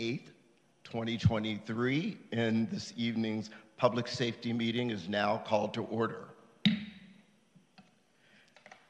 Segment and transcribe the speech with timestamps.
[0.00, 0.32] 8th,
[0.84, 6.24] 2023, and this evening's public safety meeting is now called to order.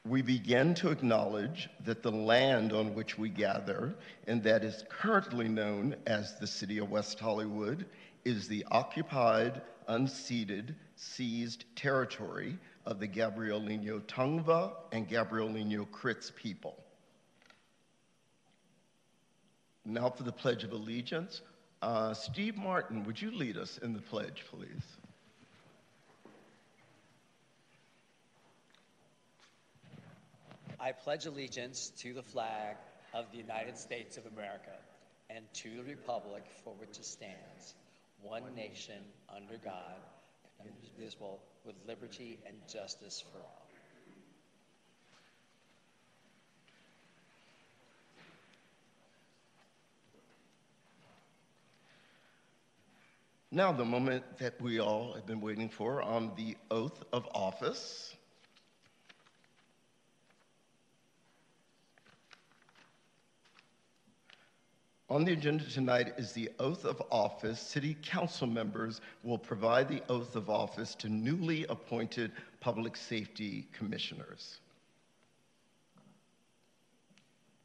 [0.07, 3.93] We begin to acknowledge that the land on which we gather,
[4.25, 7.85] and that is currently known as the City of West Hollywood,
[8.23, 16.80] is the occupied, unceded, seized territory of the Gabrielino Tongva and Gabrielino Kizh people.
[19.85, 21.41] Now for the Pledge of Allegiance.
[21.81, 24.83] Uh, Steve Martin, would you lead us in the pledge, please?
[30.79, 32.75] I pledge allegiance to the flag
[33.13, 34.71] of the United States of America
[35.29, 37.75] and to the republic for which it stands,
[38.21, 39.95] one nation under God,
[40.65, 43.60] indivisible, with liberty and justice for all.
[53.53, 58.15] Now, the moment that we all have been waiting for on the oath of office.
[65.09, 67.59] On the agenda tonight is the oath of office.
[67.59, 74.61] City council members will provide the oath of office to newly appointed public safety commissioners.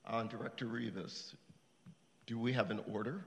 [0.09, 1.37] On Director Rivas,
[2.27, 3.25] do we have an order?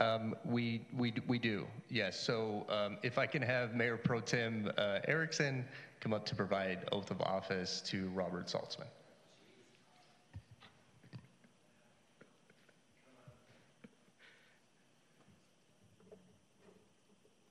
[0.00, 2.18] Um, we, we, we do, yes.
[2.18, 5.62] So um, if I can have Mayor Pro Tem uh, Erickson
[6.00, 8.86] come up to provide oath of office to Robert Saltzman.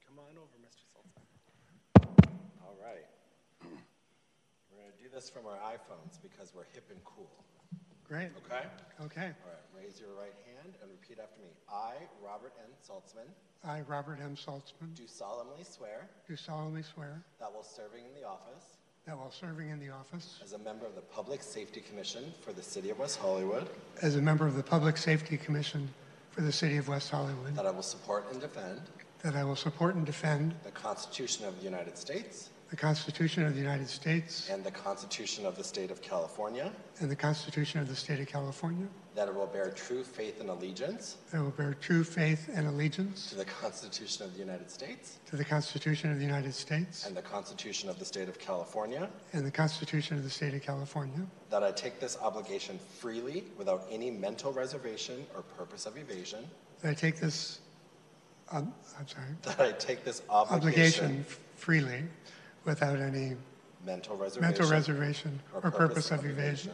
[0.08, 0.82] Come on over, Mr.
[0.92, 2.30] Saltzman.
[2.64, 3.06] All right.
[4.72, 7.30] We're going to do this from our iPhones because we're hip and cool.
[8.10, 8.30] Great.
[8.46, 8.66] Okay?
[9.06, 9.30] Okay.
[9.46, 9.84] All right.
[9.84, 11.50] Raise your right hand and repeat after me.
[11.72, 11.94] I,
[12.26, 12.72] Robert N.
[12.84, 13.30] Saltzman,
[13.64, 14.36] I, Robert M.
[14.36, 19.32] Saltzman, do solemnly swear do solemnly swear that while serving in the office that while
[19.32, 22.90] serving in the office as a member of the Public Safety Commission for the City
[22.90, 23.70] of West Hollywood,
[24.02, 25.88] as a member of the Public Safety Commission
[26.32, 28.82] for the City of West Hollywood, that I will support and defend
[29.22, 33.54] that I will support and defend the Constitution of the United States the Constitution of
[33.54, 34.50] the United States.
[34.50, 38.28] And the Constitution of the State of California, and the Constitution of the State of
[38.28, 38.86] California,
[39.16, 41.18] that I will bear true faith and allegiance.
[41.32, 43.30] That I will bear true faith and allegiance.
[43.32, 45.18] To the Constitution of the United States.
[45.28, 47.08] To the Constitution of the United States.
[47.08, 50.62] And the Constitution of the State of California, and the Constitution of the State of
[50.62, 56.48] California, that I take this obligation freely without any mental reservation or purpose of evasion,
[56.82, 57.62] that I take this,
[58.52, 61.26] um, I'm sorry, that I take this obligation, obligation
[61.56, 62.04] freely
[62.66, 63.36] without any
[63.86, 66.74] mental reservation, mental reservation or purpose of evasion,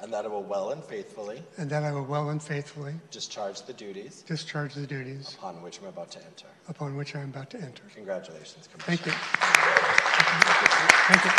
[0.00, 3.62] and that I will well and faithfully and that I will well and faithfully discharge
[3.62, 6.46] the duties discharge the duties upon which I'm about to enter.
[6.68, 7.82] upon which I am about to enter.
[7.94, 8.96] Congratulations, Commissioner.
[8.96, 9.12] Thank you.
[11.08, 11.30] Thank you.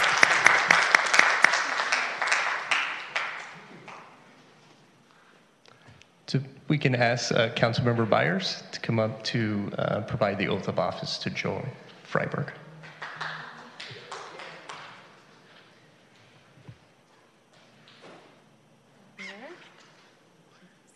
[6.27, 10.67] So we can ask uh, Councilmember Byers to come up to uh, provide the oath
[10.67, 11.63] of office to Joy
[12.11, 12.49] Freiberg.
[19.17, 19.27] Here.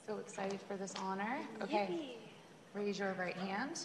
[0.08, 1.38] So excited for this honor.
[1.62, 2.16] Okay.
[2.74, 3.82] Raise your right hand.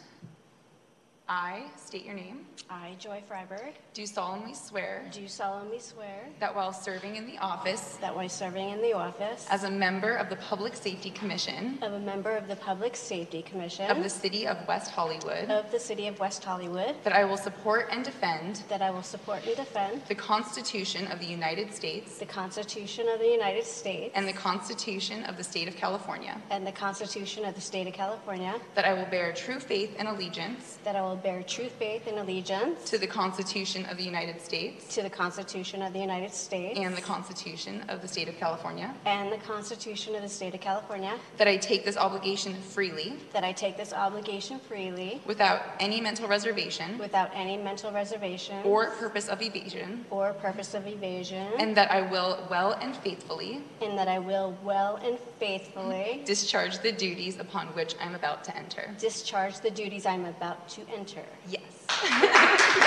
[1.29, 2.41] I state your name.
[2.69, 7.99] I, Joy Freiberg, Do solemnly swear do solemnly swear that while serving in the office
[8.01, 11.93] that while serving in the office as a member of the Public Safety Commission of
[11.93, 15.79] a member of the Public Safety Commission of the City of West Hollywood, of the
[15.81, 19.57] City of West Hollywood, that I will support and defend that I will support and
[19.57, 24.33] defend the Constitution of the United States the Constitution of the United States and the
[24.33, 28.84] Constitution of the State of California, and the Constitution of the State of California, that
[28.84, 32.85] I will bear true faith and allegiance that I will bear true faith and allegiance
[32.91, 36.97] to the Constitution of the United States to the Constitution of the United States and
[36.97, 41.15] the Constitution of the State of California, and the Constitution of the State of California,
[41.37, 43.15] that I take this obligation freely.
[43.33, 46.99] That I take this obligation freely without any mental reservation.
[46.99, 52.03] without any mental reservation or purpose of evasion, or purpose of evasion, and that I
[52.03, 57.67] will well and faithfully and that I will well and faithfully discharge the duties upon
[57.69, 58.91] which I'm about to enter.
[58.99, 61.03] discharge the duties I'm about to enter.
[61.48, 61.62] Yes.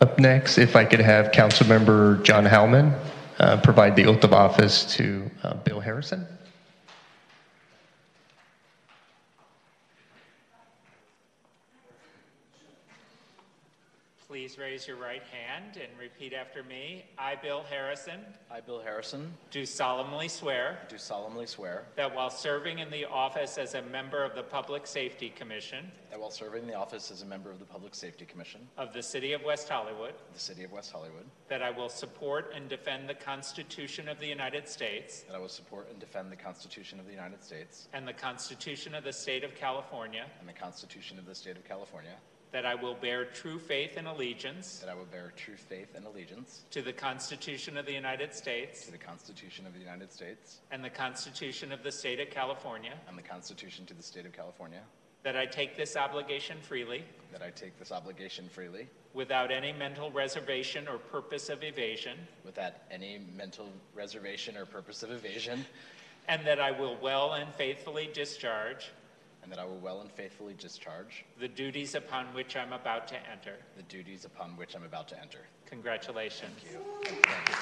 [0.00, 2.98] Up next, if I could have Councilmember John Heilman
[3.38, 6.26] uh, provide the oath of office to uh, Bill Harrison.
[14.60, 17.06] Raise your right hand and repeat after me.
[17.16, 18.20] I, Bill Harrison,
[18.50, 23.56] I, Bill Harrison, do solemnly swear do solemnly swear that while serving in the office
[23.56, 27.22] as a member of the Public Safety Commission that while serving in the office as
[27.22, 30.40] a member of the Public Safety Commission of the City of West Hollywood, of the
[30.40, 34.68] City of West Hollywood, that I will support and defend the Constitution of the United
[34.68, 38.12] States that I will support and defend the Constitution of the United States and the
[38.12, 42.14] Constitution of the State of California, and the Constitution of the State of California,
[42.52, 46.04] that I will bear true faith and allegiance that I will bear true faith and
[46.04, 50.58] allegiance to the Constitution of the United States to the Constitution of the United States
[50.70, 54.32] and the Constitution of the State of California, and the Constitution to the State of
[54.32, 54.82] California,
[55.22, 60.10] that I take this obligation freely that I take this obligation freely without any mental
[60.10, 65.64] reservation or purpose of evasion, without any mental reservation or purpose of evasion,
[66.28, 68.90] and that I will well and faithfully discharge
[69.42, 73.16] and that I will well and faithfully discharge the duties upon which I'm about to
[73.30, 73.56] enter.
[73.76, 75.40] the duties upon which I'm about to enter.
[75.66, 76.52] Congratulations.
[77.04, 77.60] Thank you.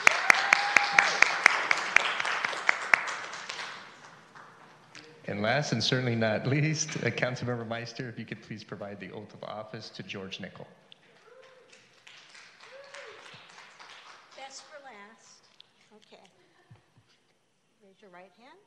[5.29, 9.11] And last and certainly not least, uh, Councilmember Meister, if you could please provide the
[9.13, 10.67] oath of office to George Nickel.
[14.39, 15.45] Best for last.
[15.97, 16.23] Okay.
[17.85, 18.59] Raise your right hand.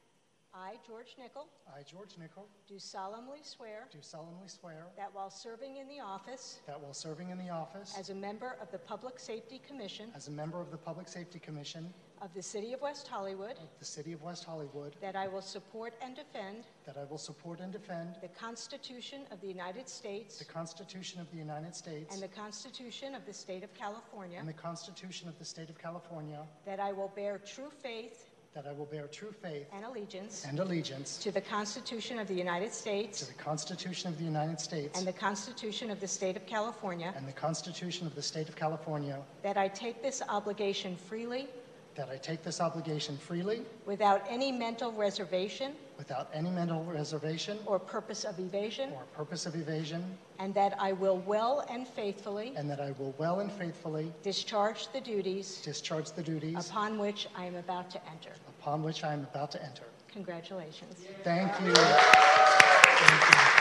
[0.53, 5.77] I, George Nickel, I, George Nickel, do solemnly swear do solemnly swear that while serving
[5.77, 9.17] in the office that while serving in the office as a member of the Public
[9.17, 13.07] Safety Commission as a member of the Public Safety Commission of the City of West
[13.07, 17.05] Hollywood, of the City of West Hollywood, that I will support and defend that I
[17.05, 21.75] will support and defend the Constitution of the United States the Constitution of the United
[21.75, 25.69] States and the Constitution of the State of California, and the Constitution of the State
[25.69, 29.85] of California, that I will bear true faith that I will bear true faith and
[29.85, 34.25] allegiance and allegiance to the Constitution of the United to States the Constitution of the
[34.25, 38.21] United States and the Constitution of the State of California, and the Constitution of the
[38.21, 41.47] State of California, that I take this obligation freely
[41.95, 47.77] that I take this obligation freely without any mental reservation without any mental reservation or
[47.77, 50.03] purpose of evasion, or purpose of evasion,
[50.39, 54.91] and that I will well and faithfully and that I will well and faithfully discharge
[54.93, 58.31] the duties discharge the duties upon which I am about to enter.
[58.59, 59.83] upon which I am about to enter.
[60.11, 61.05] Congratulations.
[61.23, 61.73] Thank you.
[61.73, 63.60] Thank you.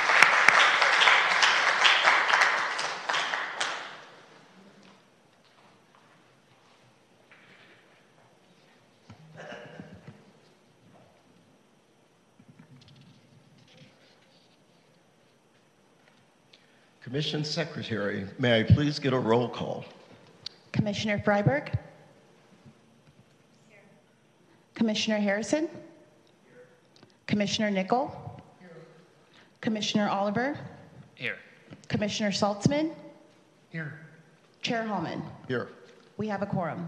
[17.10, 19.84] Commission Secretary, may I please get a roll call?
[20.70, 21.74] Commissioner Freiberg?
[23.68, 23.80] Here.
[24.76, 25.62] Commissioner Harrison?
[25.66, 26.68] Here.
[27.26, 28.40] Commissioner Nickel?
[28.60, 28.70] Here.
[29.60, 30.56] Commissioner Oliver?
[31.16, 31.36] Here.
[31.88, 32.94] Commissioner Saltzman?
[33.70, 33.98] Here.
[34.62, 35.20] Chair Hallman?
[35.48, 35.66] Here.
[36.16, 36.86] We have a quorum.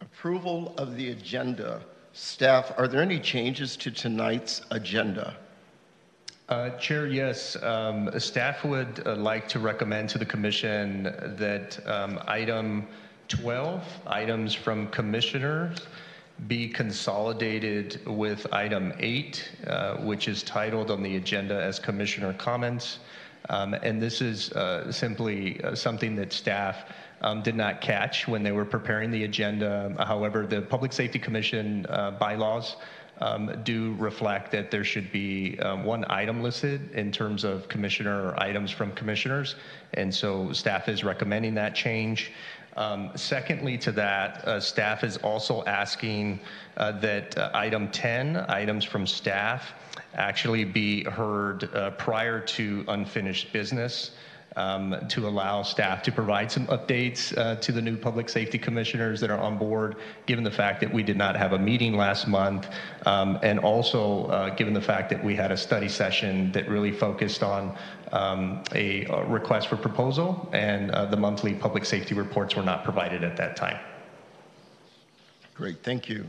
[0.00, 1.82] Approval of the agenda.
[2.14, 5.36] Staff, are there any changes to tonight's agenda?
[6.50, 7.54] Uh, Chair, yes.
[7.62, 11.04] Um, Staff would uh, like to recommend to the commission
[11.38, 12.88] that um, item
[13.28, 15.86] 12, items from commissioners,
[16.48, 22.98] be consolidated with item 8, uh, which is titled on the agenda as commissioner comments.
[23.48, 26.78] Um, And this is uh, simply uh, something that staff
[27.20, 29.94] um, did not catch when they were preparing the agenda.
[30.04, 32.76] However, the Public Safety Commission uh, bylaws
[33.20, 38.34] um, do reflect that there should be um, one item listed in terms of commissioner
[38.38, 39.56] items from commissioners.
[39.94, 42.32] And so staff is recommending that change.
[42.76, 46.40] Um, secondly, to that, uh, staff is also asking
[46.76, 49.72] uh, that uh, item 10, items from staff,
[50.14, 54.12] actually be heard uh, prior to unfinished business
[54.60, 59.20] um, to allow staff to provide some updates uh, to the new public safety commissioners
[59.20, 62.28] that are on board, given the fact that we did not have a meeting last
[62.28, 62.68] month,
[63.06, 66.92] um, and also uh, given the fact that we had a study session that really
[66.92, 67.76] focused on
[68.12, 72.84] um, a, uh request for proposal, and uh, the monthly public safety reports were not
[72.84, 73.78] provided at that time.
[75.54, 76.26] Great, thank you.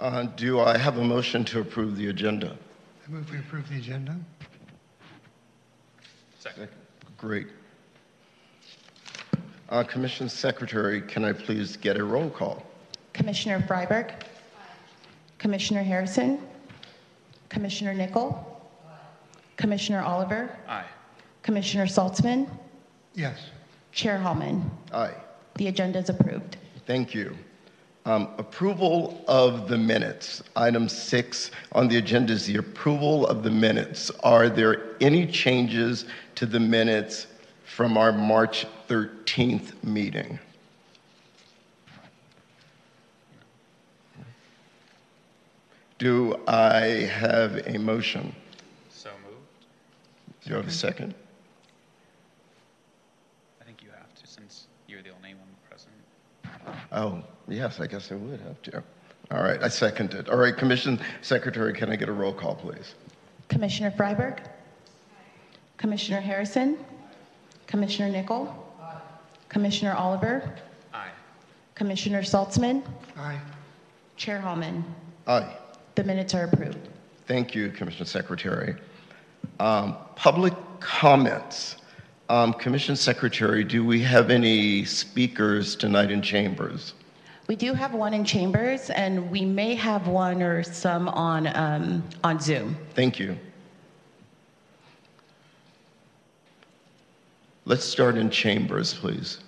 [0.00, 2.56] Uh, Do I have a motion to approve the agenda?
[3.06, 4.16] I move we approve the agenda.
[7.16, 7.46] Great.
[9.70, 12.64] Uh, Commission Secretary, can I please get a roll call?
[13.12, 14.10] Commissioner Freiberg?
[14.10, 14.24] Aye.
[15.38, 16.40] Commissioner Harrison?
[17.48, 18.50] Commissioner Nickel?
[19.56, 20.56] Commissioner Oliver?
[20.68, 20.84] Aye.
[21.42, 22.48] Commissioner Saltzman?
[23.14, 23.38] Yes.
[23.92, 24.70] Chair Hallman?
[24.92, 25.14] Aye.
[25.56, 26.56] The agenda is approved.
[26.86, 27.36] Thank you.
[28.06, 30.42] Um, Approval of the minutes.
[30.56, 34.10] Item six on the agenda is the approval of the minutes.
[34.22, 37.26] Are there any changes to the minutes
[37.64, 40.38] from our March 13th meeting?
[45.96, 48.34] Do I have a motion?
[48.90, 49.38] So moved.
[50.42, 51.14] Do you have a second?
[53.62, 55.94] I think you have to, since you're the only one present.
[56.92, 58.82] Oh, yes, I guess I would have to.
[59.30, 60.28] All right, I second it.
[60.28, 62.94] All right, Commission Secretary, can I get a roll call, please?
[63.48, 64.38] Commissioner Freiberg.
[65.78, 66.78] Commissioner Harrison.
[67.66, 68.54] Commissioner Nickel.
[69.48, 70.54] Commissioner Oliver.
[70.92, 71.08] Aye.
[71.74, 72.84] Commissioner Saltzman.
[73.16, 73.38] Aye.
[74.16, 74.84] Chair Hallman.
[75.26, 75.56] Aye.
[75.94, 76.78] The minutes are approved.
[77.26, 78.76] Thank you, Commissioner Secretary.
[79.60, 81.76] Um, Public comments.
[82.28, 86.94] Um, Commission Secretary, do we have any speakers tonight in chambers?
[87.46, 92.02] We do have one in chambers, and we may have one or some on, um,
[92.22, 92.76] on Zoom.
[92.94, 93.36] Thank you.
[97.66, 99.38] Let's start in chambers, please.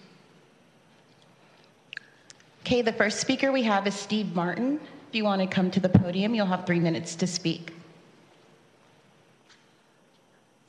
[2.61, 4.81] Okay, the first speaker we have is Steve Martin.
[5.09, 7.75] If you want to come to the podium, you'll have three minutes to speak.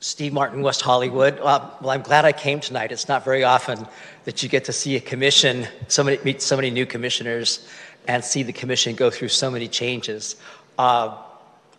[0.00, 1.38] Steve Martin, West Hollywood.
[1.40, 2.92] Uh, well, I'm glad I came tonight.
[2.92, 3.84] It's not very often
[4.24, 7.68] that you get to see a commission, so many, meet so many new commissioners,
[8.06, 10.36] and see the commission go through so many changes.
[10.78, 11.16] Uh,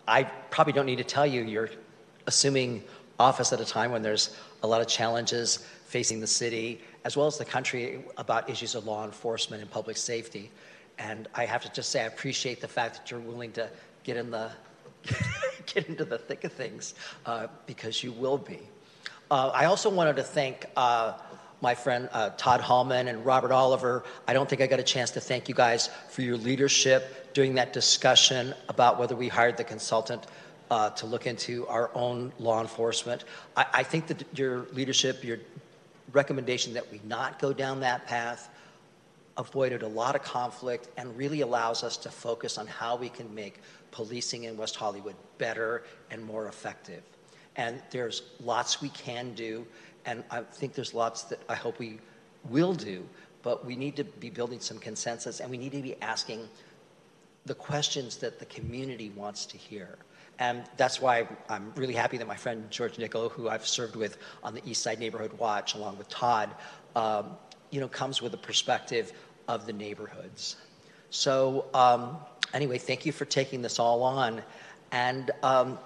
[0.06, 1.70] I probably don't need to tell you, you're
[2.26, 2.84] assuming
[3.18, 7.26] office at a time when there's a lot of challenges facing the city, as well
[7.26, 10.50] as the country, about issues of law enforcement and public safety.
[10.98, 13.70] And I have to just say, I appreciate the fact that you're willing to
[14.04, 14.50] get in the
[15.66, 16.94] get into the thick of things
[17.26, 18.60] uh, because you will be.
[19.30, 21.14] Uh, I also wanted to thank uh,
[21.60, 24.04] my friend uh, Todd Hallman and Robert Oliver.
[24.26, 27.54] I don't think I got a chance to thank you guys for your leadership during
[27.54, 30.26] that discussion about whether we hired the consultant
[30.70, 33.24] uh, to look into our own law enforcement.
[33.56, 35.38] I, I think that your leadership, your
[36.12, 38.48] recommendation that we not go down that path,
[39.36, 43.32] avoided a lot of conflict and really allows us to focus on how we can
[43.34, 47.02] make policing in West Hollywood better and more effective.
[47.56, 49.66] And there's lots we can do,
[50.06, 51.98] and I think there's lots that I hope we
[52.48, 53.06] will do,
[53.42, 56.48] but we need to be building some consensus and we need to be asking
[57.46, 59.98] the questions that the community wants to hear.
[60.38, 64.18] And that's why I'm really happy that my friend George Nickel, who I've served with
[64.42, 66.50] on the East Side Neighborhood Watch, along with Todd,
[66.96, 67.36] um,
[67.70, 69.12] you know, comes with a perspective
[69.48, 70.56] of the neighborhoods.
[71.10, 72.16] So um,
[72.54, 74.42] anyway, thank you for taking this all on.
[74.92, 75.78] And, um,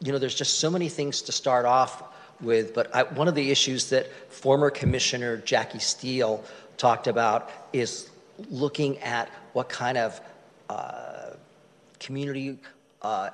[0.00, 2.02] you know, there's just so many things to start off
[2.40, 6.44] with, but I, one of the issues that former Commissioner Jackie Steele
[6.76, 8.10] talked about is
[8.48, 10.20] looking at what kind of
[10.68, 11.30] uh,
[11.98, 12.58] community
[13.02, 13.30] uh,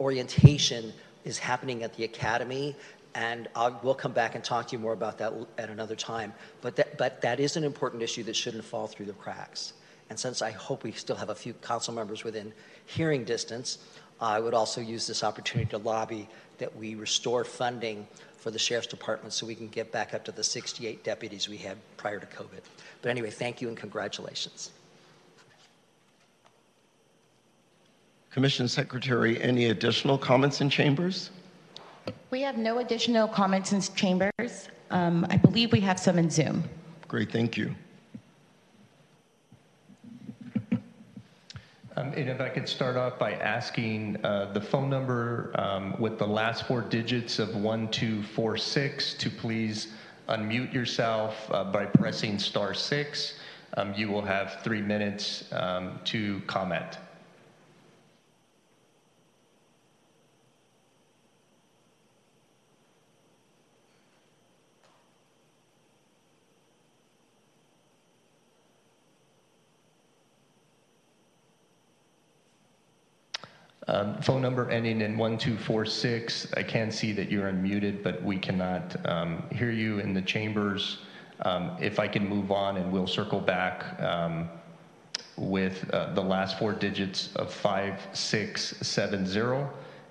[0.00, 0.92] orientation
[1.24, 2.74] is happening at the academy
[3.14, 6.32] and I'll, we'll come back and talk to you more about that at another time.
[6.60, 9.74] But that, but that is an important issue that shouldn't fall through the cracks.
[10.12, 12.52] And since I hope we still have a few council members within
[12.84, 13.78] hearing distance,
[14.20, 16.28] I would also use this opportunity to lobby
[16.58, 20.30] that we restore funding for the Sheriff's Department so we can get back up to
[20.32, 22.60] the 68 deputies we had prior to COVID.
[23.00, 24.72] But anyway, thank you and congratulations.
[28.32, 31.30] Commission Secretary, any additional comments in chambers?
[32.30, 34.68] We have no additional comments in chambers.
[34.90, 36.64] Um, I believe we have some in Zoom.
[37.08, 37.74] Great, thank you.
[41.96, 46.18] Um, and if I could start off by asking uh, the phone number um, with
[46.18, 49.88] the last four digits of 1246 to please
[50.28, 53.38] unmute yourself uh, by pressing star six.
[53.76, 56.98] Um, you will have three minutes um, to comment.
[73.92, 76.54] Um, phone number ending in 1246.
[76.56, 81.00] I can see that you're unmuted, but we cannot um, hear you in the chambers.
[81.42, 84.48] Um, if I can move on and we'll circle back um,
[85.36, 89.66] with uh, the last four digits of 5670.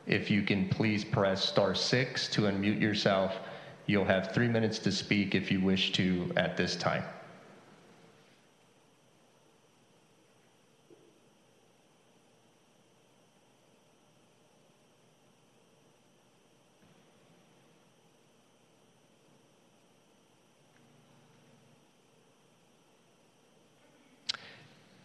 [0.06, 3.34] If you can please press star six to unmute yourself.
[3.88, 7.04] You'll have three minutes to speak if you wish to at this time.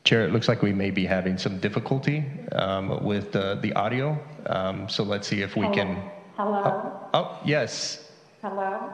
[0.06, 4.16] Chair, it looks like we may be having some difficulty um, with uh, the audio.
[4.46, 6.00] Um, So let's see if we can.
[6.36, 6.92] Hello?
[7.12, 8.08] Oh, yes,
[8.40, 8.92] Hello?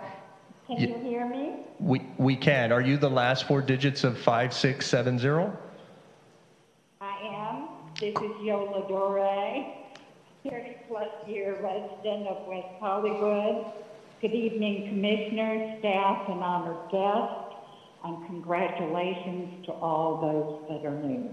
[0.67, 1.67] Can you hear me?
[1.79, 2.73] we we can.
[2.73, 5.53] Are you the last four digits of 5670?
[7.03, 7.69] I am.
[8.01, 9.67] This is Yola Dore,
[10.47, 13.67] 30-plus year resident of West Hollywood.
[14.23, 17.52] Good evening, Commissioners, staff, and honored guests,
[18.05, 21.31] and congratulations to all those that are new.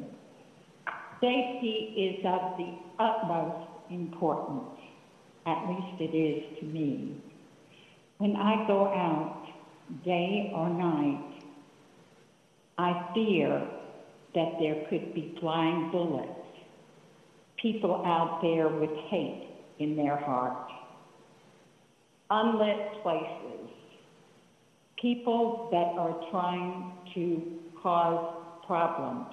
[1.22, 4.80] Safety is of the utmost importance,
[5.46, 7.22] at least it is to me.
[8.18, 9.48] When I go out,
[10.06, 11.42] day or night,
[12.78, 13.68] I fear
[14.36, 16.30] that there could be flying bullets,
[17.62, 19.50] people out there with hate
[19.80, 20.70] in their heart,
[22.30, 23.59] unlit places,
[25.01, 27.41] people that are trying to
[27.82, 29.27] cause problems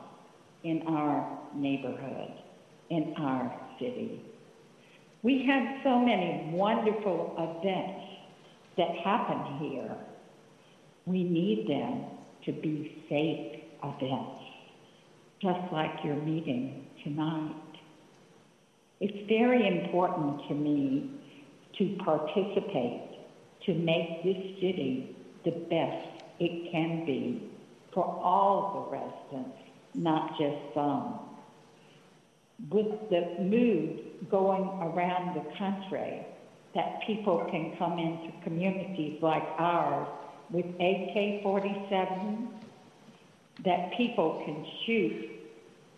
[0.65, 2.33] in our neighborhood,
[2.91, 4.23] in our city.
[5.23, 8.05] We have so many wonderful events
[8.77, 9.97] that happen here.
[11.07, 12.05] We need them
[12.45, 14.43] to be safe events,
[15.43, 17.55] just like your meeting tonight.
[19.01, 21.11] It's very important to me
[21.79, 23.03] to participate,
[23.67, 25.16] to make this city
[25.47, 27.51] the best it can be
[27.95, 29.57] for all the residents,
[29.95, 31.21] not just some.
[32.71, 36.27] With the mood going around the country
[36.75, 40.09] that people can come into communities like ours
[40.51, 42.49] with AK-47,
[43.65, 45.31] that people can shoot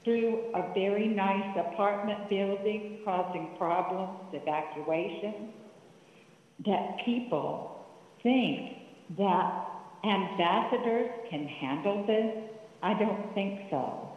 [0.05, 5.49] through a very nice apartment building causing problems, evacuation,
[6.65, 7.85] that people
[8.23, 8.78] think
[9.17, 9.69] that
[10.05, 12.37] ambassadors can handle this.
[12.83, 14.11] I don't think so.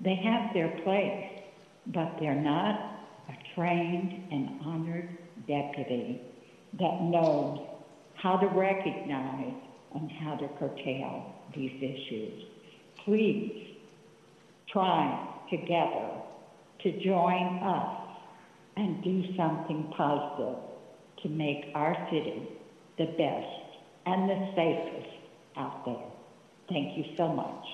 [0.00, 1.42] They have their place,
[1.86, 2.80] but they're not
[3.28, 5.08] a trained and honored
[5.46, 6.20] deputy
[6.78, 7.66] that knows
[8.14, 9.54] how to recognize
[9.94, 12.44] and how to curtail these issues.
[13.04, 13.76] Please
[14.70, 16.10] try together
[16.82, 18.06] to join us
[18.76, 20.58] and do something positive
[21.22, 22.48] to make our city
[22.98, 23.65] the best
[24.06, 25.08] and the safest
[25.56, 25.96] out there.
[26.68, 27.66] Thank you so much.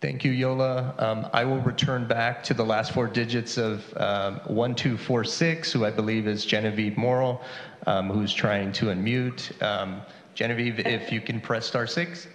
[0.00, 0.94] Thank you, Yola.
[0.98, 5.90] Um, I will return back to the last four digits of um, 1246, who I
[5.90, 7.42] believe is Genevieve Morrill,
[7.86, 9.62] um, who's trying to unmute.
[9.62, 10.00] Um,
[10.34, 12.28] Genevieve, if you can press star six.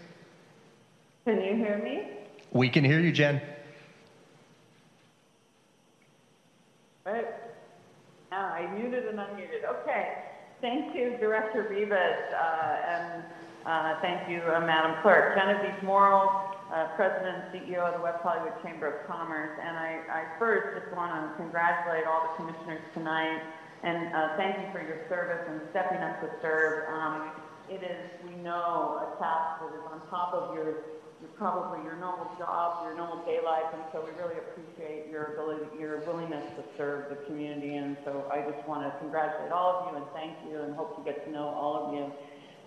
[1.25, 2.09] Can you hear me?
[2.51, 3.41] We can hear you, Jen.
[7.03, 7.25] Right.
[8.29, 9.65] Now I muted and unmuted.
[9.81, 10.17] Okay.
[10.65, 13.23] Thank you, Director Rivas, uh, and
[13.69, 15.37] uh, thank you, uh, Madam Clerk.
[15.37, 16.25] Genevieve Morrill,
[16.73, 19.53] uh, President and CEO of the West Hollywood Chamber of Commerce.
[19.61, 23.45] And I, I first just want to congratulate all the commissioners tonight
[23.83, 26.89] and uh, thank you for your service and stepping up to serve.
[26.89, 27.29] Um,
[27.69, 30.81] it is, we know, a task that is on top of your
[31.21, 35.35] your probably your normal job, your normal day life, and so we really appreciate your
[35.35, 37.75] ability, your willingness to serve the community.
[37.75, 40.95] And so I just want to congratulate all of you and thank you, and hope
[40.97, 42.11] to get to know all of you.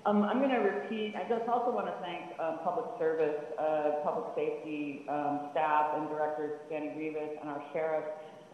[0.06, 1.12] Um, I'm going to repeat.
[1.16, 6.08] I just also want to thank uh, public service, uh, public safety um, staff and
[6.08, 8.04] directors, Danny Rivas and our sheriff.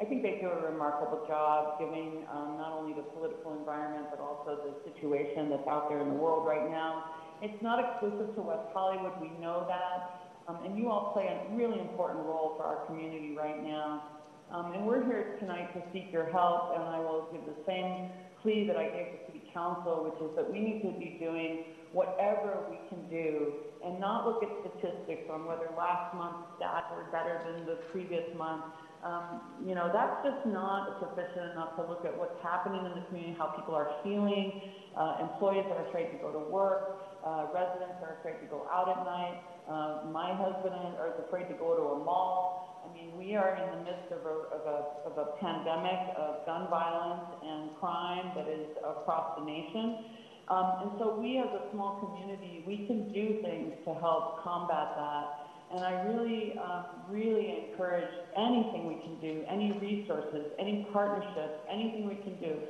[0.00, 4.18] I think they do a remarkable job giving um, not only the political environment, but
[4.18, 7.04] also the situation that's out there in the world right now.
[7.44, 10.32] It's not exclusive to West Hollywood, we know that.
[10.48, 14.16] Um, and you all play a really important role for our community right now.
[14.50, 18.08] Um, and we're here tonight to seek your help, and I will give the same
[18.40, 21.64] plea that I gave to City Council, which is that we need to be doing
[21.92, 23.52] whatever we can do
[23.84, 28.24] and not look at statistics on whether last month's stats were better than the previous
[28.40, 28.64] month.
[29.04, 33.04] Um, you know, that's just not sufficient enough to look at what's happening in the
[33.08, 34.64] community, how people are feeling,
[34.96, 38.88] uh, employees are afraid to go to work, uh, residents are afraid to go out
[38.88, 39.40] at night.
[39.64, 42.84] Uh, my husband is afraid to go to a mall.
[42.84, 46.44] I mean, we are in the midst of a, of a, of a pandemic of
[46.44, 50.04] gun violence and crime that is across the nation.
[50.52, 54.92] Um, and so we as a small community, we can do things to help combat
[55.00, 55.48] that.
[55.72, 62.06] And I really, um, really encourage anything we can do, any resources, any partnerships, anything
[62.06, 62.60] we can do.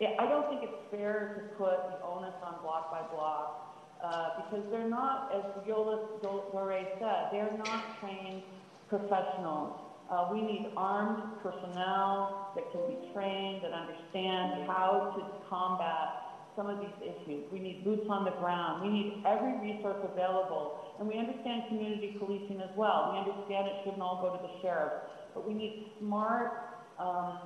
[0.00, 3.73] Yeah, I don't think it's fair to put the onus on block by block
[4.04, 8.42] uh, because they're not, as Yola Dore said, they're not trained
[8.88, 9.80] professionals.
[10.10, 16.68] Uh, we need armed personnel that can be trained and understand how to combat some
[16.68, 17.42] of these issues.
[17.50, 18.84] We need boots on the ground.
[18.84, 20.78] We need every resource available.
[20.98, 23.10] And we understand community policing as well.
[23.12, 24.92] We understand it shouldn't all go to the sheriff.
[25.32, 26.52] But we need smart,
[26.98, 27.38] um,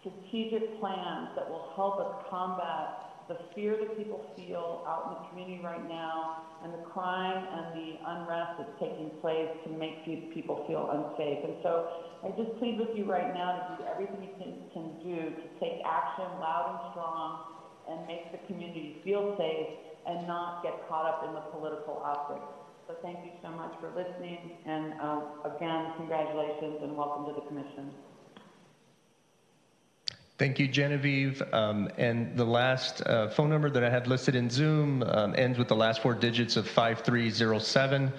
[0.00, 5.28] strategic plans that will help us combat the fear that people feel out in the
[5.28, 10.28] community right now and the crime and the unrest that's taking place to make pe-
[10.32, 11.44] people feel unsafe.
[11.44, 11.84] And so
[12.24, 15.48] I just plead with you right now to do everything you can, can do to
[15.60, 17.40] take action loud and strong
[17.88, 19.68] and make the community feel safe
[20.06, 22.46] and not get caught up in the political optics.
[22.88, 27.42] So thank you so much for listening and uh, again, congratulations and welcome to the
[27.42, 27.92] commission.
[30.36, 31.40] Thank you, Genevieve.
[31.52, 35.58] Um, and the last uh, phone number that I have listed in Zoom um, ends
[35.58, 38.12] with the last four digits of 5307.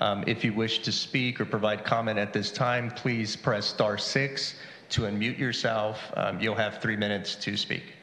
[0.00, 3.96] Um, if you wish to speak or provide comment at this time, please press star
[3.96, 4.56] six
[4.90, 5.98] to unmute yourself.
[6.14, 7.94] Um, you'll have three minutes to speak.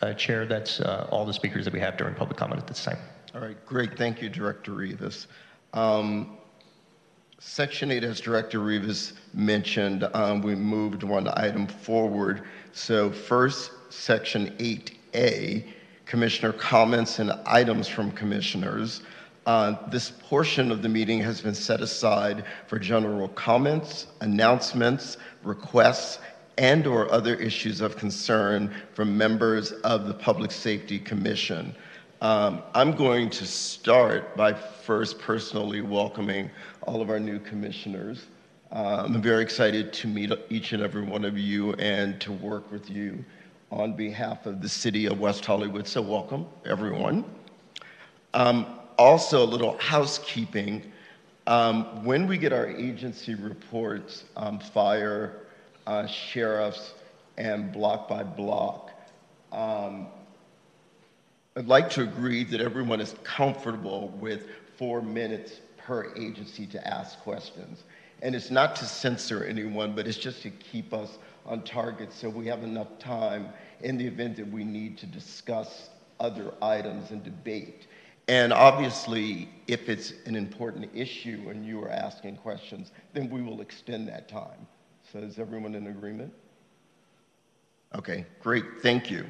[0.00, 2.84] Uh, Chair, that's uh, all the speakers that we have during public comment at this
[2.84, 2.98] time.
[3.34, 3.96] All right, great.
[3.96, 5.26] Thank you, Director Rivas.
[5.72, 6.38] Um,
[7.40, 12.42] Section 8, as Director Rivas mentioned, um, we moved one item forward.
[12.72, 15.64] So first, Section 8A,
[16.06, 19.02] Commissioner comments and items from commissioners.
[19.46, 26.18] Uh, This portion of the meeting has been set aside for general comments, announcements, requests,
[26.58, 31.74] and/or other issues of concern from members of the Public Safety Commission.
[32.20, 36.50] Um, I'm going to start by first personally welcoming
[36.82, 38.26] all of our new commissioners.
[38.72, 42.70] Uh, I'm very excited to meet each and every one of you and to work
[42.72, 43.24] with you
[43.70, 45.86] on behalf of the city of West Hollywood.
[45.86, 47.24] So, welcome, everyone.
[48.34, 48.66] Um,
[48.98, 50.92] also, a little housekeeping.
[51.46, 55.36] Um, when we get our agency reports, um, fire,
[55.88, 56.92] uh, sheriffs,
[57.38, 58.90] and block by block,
[59.52, 60.06] um,
[61.56, 67.18] I'd like to agree that everyone is comfortable with four minutes per agency to ask
[67.20, 67.84] questions.
[68.20, 72.28] And it's not to censor anyone, but it's just to keep us on target so
[72.28, 73.48] we have enough time
[73.80, 75.88] in the event that we need to discuss
[76.20, 77.86] other items and debate.
[78.26, 83.62] And obviously, if it's an important issue and you are asking questions, then we will
[83.62, 84.66] extend that time.
[85.10, 86.30] So is everyone in agreement?
[87.94, 89.24] Okay, great, thank you.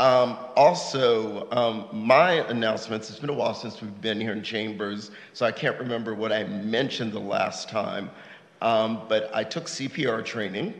[0.00, 5.12] Um, also, um, my announcements, it's been a while since we've been here in Chambers,
[5.32, 8.10] so I can't remember what I mentioned the last time,
[8.60, 10.74] um, but I took CPR training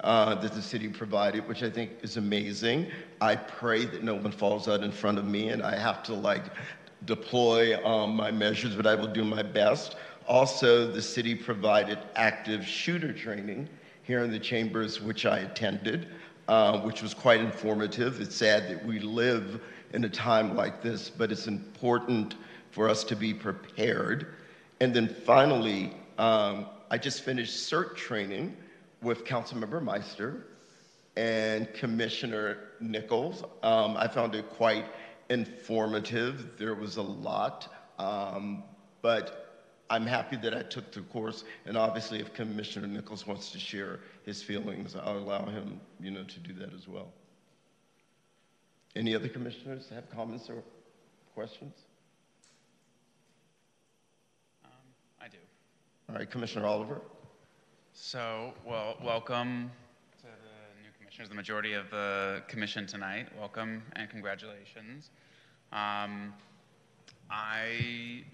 [0.00, 2.88] uh, that the city provided, which I think is amazing.
[3.22, 6.12] I pray that no one falls out in front of me and I have to
[6.12, 6.44] like
[7.06, 9.96] deploy um, my measures, but I will do my best.
[10.26, 13.68] Also, the city provided active shooter training
[14.02, 16.08] here in the chambers, which I attended,
[16.48, 18.20] uh, which was quite informative.
[18.20, 19.60] It's sad that we live
[19.92, 22.36] in a time like this, but it's important
[22.70, 24.34] for us to be prepared.
[24.80, 28.56] And then finally, um, I just finished CERT training
[29.02, 30.46] with Councilmember Meister
[31.16, 33.44] and Commissioner Nichols.
[33.62, 34.86] Um, I found it quite
[35.28, 36.56] informative.
[36.58, 38.64] There was a lot, um,
[39.02, 39.43] but
[39.94, 44.00] I'm happy that I took the course, and obviously, if Commissioner Nichols wants to share
[44.26, 47.12] his feelings, I'll allow him, you know, to do that as well.
[48.96, 50.64] Any other commissioners have comments or
[51.32, 51.76] questions?
[54.64, 54.70] Um,
[55.22, 55.38] I do.
[56.08, 57.00] All right, Commissioner Oliver.
[57.92, 59.70] So, well, welcome
[60.18, 63.28] to the new commissioners, the majority of the commission tonight.
[63.38, 65.10] Welcome and congratulations.
[65.72, 66.34] Um,
[67.30, 68.24] I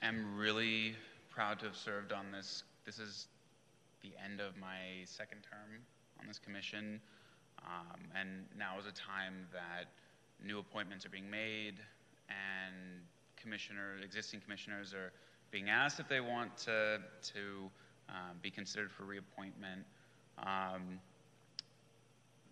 [0.00, 0.94] am really
[1.38, 2.64] proud to have served on this.
[2.84, 3.28] This is
[4.02, 5.78] the end of my second term
[6.18, 7.00] on this commission,
[7.64, 9.84] um, and now is a time that
[10.44, 11.74] new appointments are being made,
[12.28, 12.74] and
[13.40, 15.12] commissioner, existing commissioners are
[15.52, 17.70] being asked if they want to to
[18.08, 19.84] um, be considered for reappointment.
[20.42, 20.98] Um,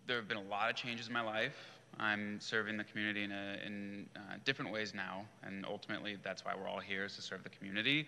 [0.07, 1.57] there have been a lot of changes in my life.
[1.99, 6.53] I'm serving the community in, a, in uh, different ways now, and ultimately that's why
[6.57, 8.07] we're all here is to serve the community.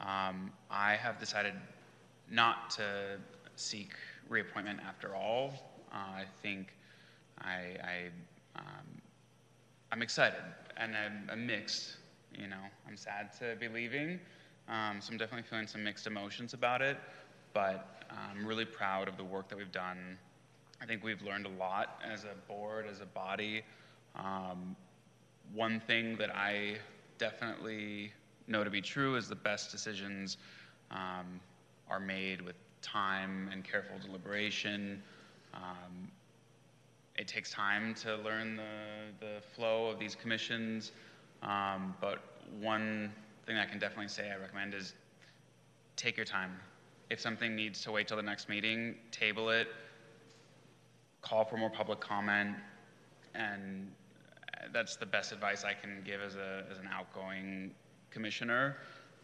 [0.00, 1.54] Um, I have decided
[2.30, 3.18] not to
[3.56, 3.92] seek
[4.28, 5.52] reappointment after all.
[5.92, 6.74] Uh, I think
[7.40, 8.10] I, I
[8.56, 9.02] um,
[9.90, 10.42] I'm excited
[10.76, 11.96] and I'm, I'm, mixed.
[12.38, 14.20] You know, I'm sad to be leaving,
[14.68, 16.98] um, so I'm definitely feeling some mixed emotions about it.
[17.52, 20.18] But I'm really proud of the work that we've done
[20.80, 23.62] I think we've learned a lot as a board, as a body.
[24.14, 24.76] Um,
[25.52, 26.76] one thing that I
[27.18, 28.12] definitely
[28.48, 30.38] know to be true is the best decisions
[30.90, 31.40] um,
[31.88, 35.02] are made with time and careful deliberation.
[35.54, 36.10] Um,
[37.16, 40.92] it takes time to learn the, the flow of these commissions,
[41.42, 42.22] um, but
[42.60, 43.12] one
[43.46, 44.94] thing I can definitely say I recommend is
[45.96, 46.52] take your time.
[47.10, 49.68] If something needs to wait till the next meeting, table it,
[51.22, 52.54] call for more public comment,
[53.34, 53.90] and
[54.72, 57.72] that's the best advice I can give as, a, as an outgoing
[58.10, 58.76] commissioner.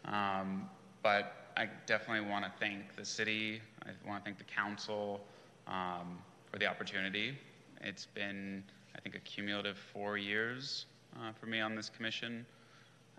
[0.05, 0.69] Um,
[1.03, 5.21] but I definitely want to thank the city, I want to thank the council
[5.67, 6.19] um,
[6.51, 7.37] for the opportunity.
[7.81, 8.63] It's been,
[8.95, 12.45] I think, a cumulative four years uh, for me on this commission.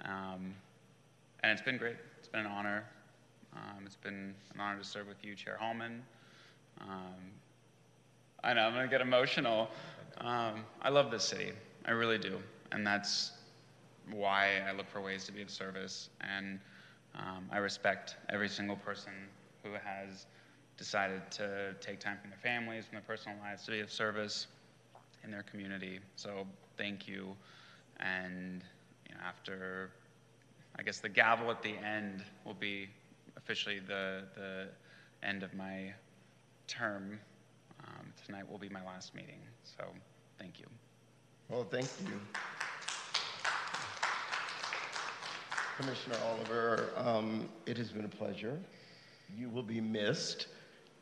[0.05, 0.55] Um,
[1.43, 1.97] and it's been great.
[2.19, 2.85] It's been an honor.
[3.55, 6.03] Um, it's been an honor to serve with you, Chair Hallman.
[6.81, 7.15] Um,
[8.45, 9.69] I know, I'm going to get emotional.
[10.19, 11.53] Um, I love this city.
[11.85, 12.39] I really do.
[12.73, 13.33] And that's
[14.11, 16.11] why I look for ways to be of service.
[16.21, 16.61] And
[17.15, 19.13] um, I respect every single person
[19.63, 20.27] who has
[20.77, 24.47] decided to take time from their families, from their personal lives to be of service
[25.25, 26.01] in their community.
[26.17, 27.35] So thank you.
[27.99, 28.63] And
[29.09, 29.91] you know, after,
[30.79, 32.89] I guess the gavel at the end will be
[33.37, 34.69] officially the, the
[35.23, 35.93] end of my
[36.67, 37.19] term.
[37.87, 39.41] Um, tonight will be my last meeting.
[39.65, 39.85] So
[40.39, 40.67] thank you.
[41.49, 42.21] Well, thank you.
[45.77, 48.59] Commissioner Oliver, um, it has been a pleasure.
[49.37, 50.47] You will be missed.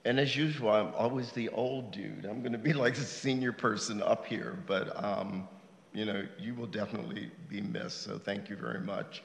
[0.05, 2.25] And as usual, I'm always the old dude.
[2.25, 5.47] I'm going to be like the senior person up here, but um,
[5.93, 8.03] you know, you will definitely be missed.
[8.03, 9.23] So thank you very much.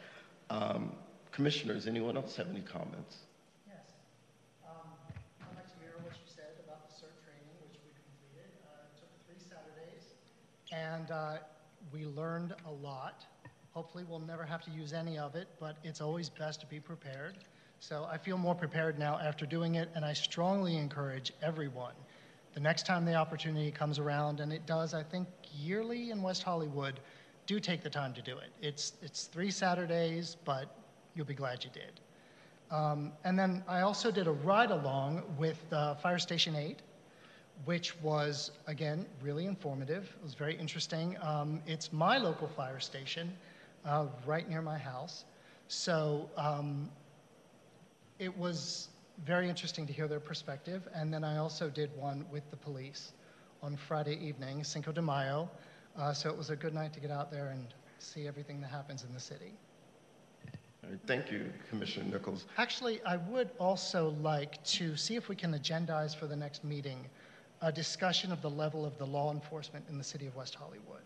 [0.52, 0.92] Um,
[1.32, 3.18] commissioners, anyone else have any comments?
[3.68, 3.78] Yes.
[4.64, 4.88] Um,
[5.42, 8.54] I'd like to mirror what you said about the CERT training, which we completed.
[8.54, 10.14] It took three Saturdays,
[10.72, 11.38] and uh,
[11.92, 13.26] we learned a lot.
[13.80, 16.82] Hopefully, we'll never have to use any of it, but it's always best to be
[16.82, 17.38] prepared.
[17.80, 21.94] So I feel more prepared now after doing it, and I strongly encourage everyone
[22.54, 26.44] the next time the opportunity comes around, and it does, I think, yearly in West
[26.44, 27.00] Hollywood,
[27.48, 28.50] do take the time to do it.
[28.62, 30.76] It's, it's three Saturdays, but
[31.16, 32.02] you'll be glad you did.
[32.72, 36.82] Um, and then I also did a ride along with uh, Fire Station 8,
[37.64, 40.14] which was, again, really informative.
[40.20, 41.16] It was very interesting.
[41.22, 43.32] Um, it's my local fire station
[43.86, 45.26] uh, right near my house.
[45.68, 46.90] So um,
[48.18, 48.90] it was
[49.26, 50.88] very interesting to hear their perspective.
[50.94, 53.14] And then I also did one with the police
[53.62, 55.50] on Friday evening, Cinco de Mayo.
[55.98, 57.66] Uh, so it was a good night to get out there and
[58.00, 59.54] see everything that happens in the city.
[61.06, 62.46] Thank you, Commissioner Nichols.
[62.58, 67.06] Actually, I would also like to see if we can agendize for the next meeting
[67.62, 71.04] a discussion of the level of the law enforcement in the city of West Hollywood.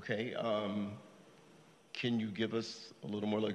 [0.00, 0.92] Okay, um,
[1.92, 3.54] can you give us a little more like?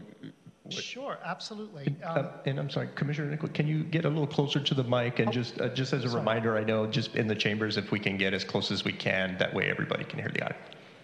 [0.64, 0.74] What?
[0.76, 1.88] Sure, absolutely.
[2.04, 4.84] Um, Uh, And I'm sorry, Commissioner Nichols, can you get a little closer to the
[4.84, 6.20] mic and just, uh, just as a sorry.
[6.22, 8.92] reminder, I know just in the chambers, if we can get as close as we
[8.92, 10.58] can, that way everybody can hear the audio.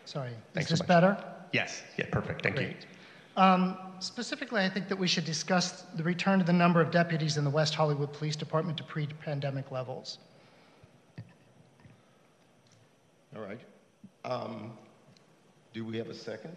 [0.06, 0.88] sorry, Thanks so this much.
[0.88, 1.24] better?
[1.54, 2.66] Yes, yeah, perfect, thank you.
[2.68, 2.86] Great.
[3.38, 7.38] Um, specifically, I think that we should discuss the return to the number of deputies
[7.38, 10.18] in the West Hollywood Police Department to pre-pandemic levels.
[13.36, 13.60] All right.
[14.26, 14.74] Um,
[15.74, 16.56] do we have a second?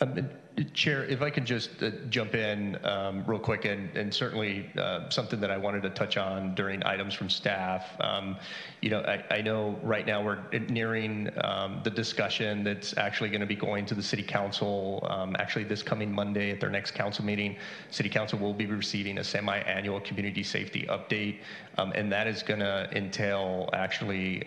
[0.00, 0.28] Um,
[0.72, 5.08] Chair, if I could just uh, jump in um, real quick, and, and certainly uh,
[5.10, 7.84] something that I wanted to touch on during items from staff.
[8.00, 8.36] Um,
[8.80, 13.40] you know, I, I know right now we're nearing um, the discussion that's actually going
[13.40, 15.06] to be going to the City Council.
[15.10, 17.56] Um, actually, this coming Monday at their next council meeting,
[17.90, 21.40] City Council will be receiving a semi-annual community safety update,
[21.76, 24.42] um, and that is going to entail actually.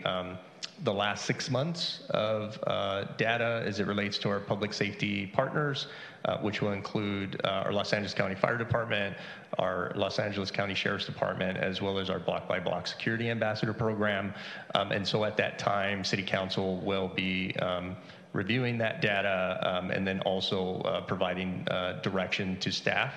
[0.83, 5.87] The last six months of uh, data as it relates to our public safety partners,
[6.23, 9.17] uh, which will include uh, our Los Angeles County Fire Department,
[9.57, 13.73] our Los Angeles County Sheriff's Department, as well as our block by block security ambassador
[13.73, 14.33] program.
[14.73, 17.97] Um, and so at that time, City Council will be um,
[18.31, 23.15] reviewing that data um, and then also uh, providing uh, direction to staff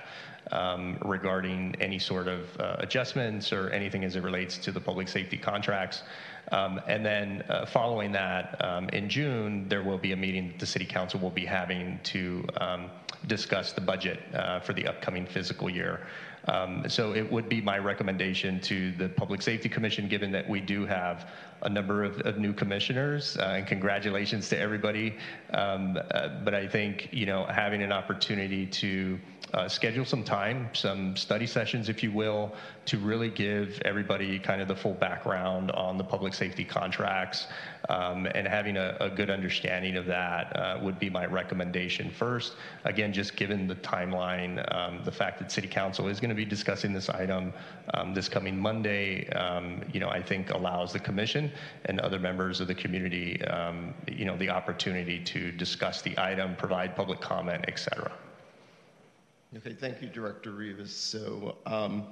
[0.51, 5.09] um, regarding any sort of uh, adjustments or anything as it relates to the public
[5.09, 6.03] safety contracts.
[6.51, 10.59] Um, and then uh, following that, um, in June, there will be a meeting that
[10.59, 12.91] the City Council will be having to um,
[13.27, 16.07] discuss the budget uh, for the upcoming fiscal year.
[16.49, 20.61] Um, so it would be my recommendation to the Public Safety Commission, given that we
[20.61, 21.31] do have
[21.63, 25.15] a number of, of new commissioners, uh, and congratulations to everybody.
[25.55, 29.21] Um, uh, but I think, you know, having an opportunity to
[29.55, 32.55] uh, schedule some time, some study sessions, if you will,
[32.87, 37.47] to really give everybody kind of the full background on the public safety contracts
[37.89, 42.55] um, and having a, a, good understanding of that uh, would be my recommendation first.
[42.85, 46.45] Again, just given the timeline, um, the fact that City Council is going to be
[46.45, 47.53] discussing this item
[47.95, 51.51] um, this coming Monday, um, you know, I think allows the Commission
[51.87, 56.57] and other members of the community, um, you know, the opportunity to discuss the item,
[56.57, 58.13] provide public comment, et cetera.
[59.55, 60.97] Okay, thank you, Director Rivas.
[60.97, 62.07] So, um,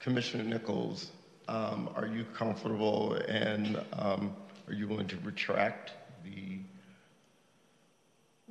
[0.00, 1.10] Commissioner Nichols,
[1.46, 5.92] are you comfortable and are you willing to retract
[6.24, 6.60] the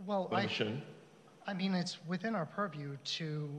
[0.05, 0.83] well, motion?
[1.47, 3.49] I, I mean, it's within our purview to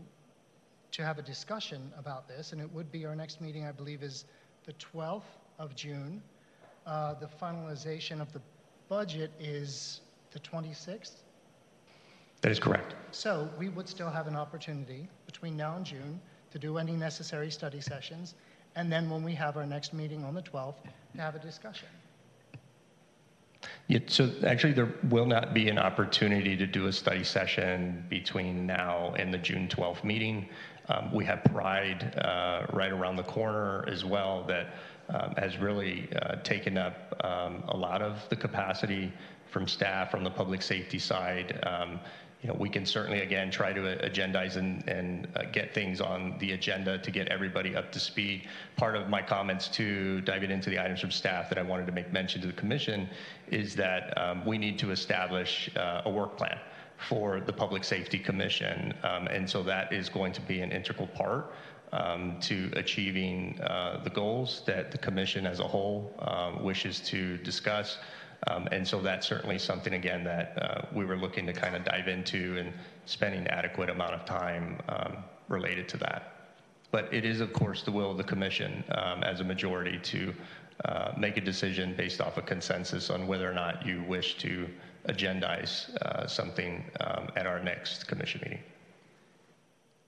[0.90, 4.02] to have a discussion about this, and it would be our next meeting, I believe,
[4.02, 4.24] is
[4.64, 5.22] the 12th
[5.58, 6.22] of June.
[6.86, 8.40] Uh, the finalization of the
[8.88, 11.16] budget is the 26th.
[12.40, 12.94] That is correct.
[13.10, 16.20] So we would still have an opportunity between now and June
[16.52, 18.34] to do any necessary study sessions,
[18.76, 20.76] and then when we have our next meeting on the 12th,
[21.14, 21.88] to have a discussion.
[23.88, 28.66] Yeah, so actually, there will not be an opportunity to do a study session between
[28.66, 30.48] now and the June 12th meeting.
[30.88, 34.74] Um, we have Pride uh, right around the corner as well that
[35.08, 39.12] um, has really uh, taken up um, a lot of the capacity
[39.50, 41.58] from staff from the public safety side.
[42.42, 46.36] You know, we can certainly again try to agendize and, and uh, get things on
[46.38, 48.46] the agenda to get everybody up to speed.
[48.76, 51.92] Part of my comments to diving into the items from staff that I wanted to
[51.92, 53.08] make mention to the commission
[53.48, 56.58] is that um, we need to establish uh, a work plan
[57.08, 61.06] for the Public Safety Commission, um, and so that is going to be an integral
[61.08, 61.52] part
[61.92, 67.36] um, to achieving uh, the goals that the commission as a whole um, wishes to
[67.38, 67.98] discuss.
[68.46, 71.84] Um, and so that's certainly something, again, that uh, we were looking to kind of
[71.84, 72.72] dive into and
[73.04, 75.16] spending adequate amount of time um,
[75.48, 76.34] related to that.
[76.90, 80.34] But it is, of course, the will of the commission um, as a majority to
[80.84, 84.68] uh, make a decision based off a consensus on whether or not you wish to
[85.08, 88.60] agendize uh, something um, at our next commission meeting.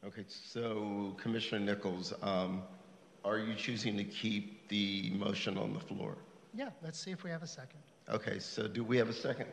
[0.06, 2.62] Okay, so Commissioner Nichols, um,
[3.24, 6.16] are you choosing to keep the motion on the floor?
[6.54, 7.80] Yeah, let's see if we have a second.
[8.10, 9.46] Okay, so do we have a second?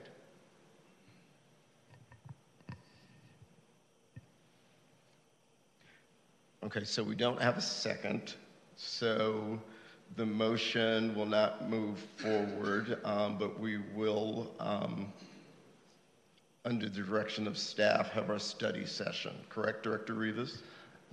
[6.63, 8.33] Okay, so we don't have a second.
[8.75, 9.59] So
[10.15, 15.13] the motion will not move forward, um, but we will, um,
[16.65, 19.33] under the direction of staff, have our study session.
[19.49, 20.63] Correct, Director Rivas?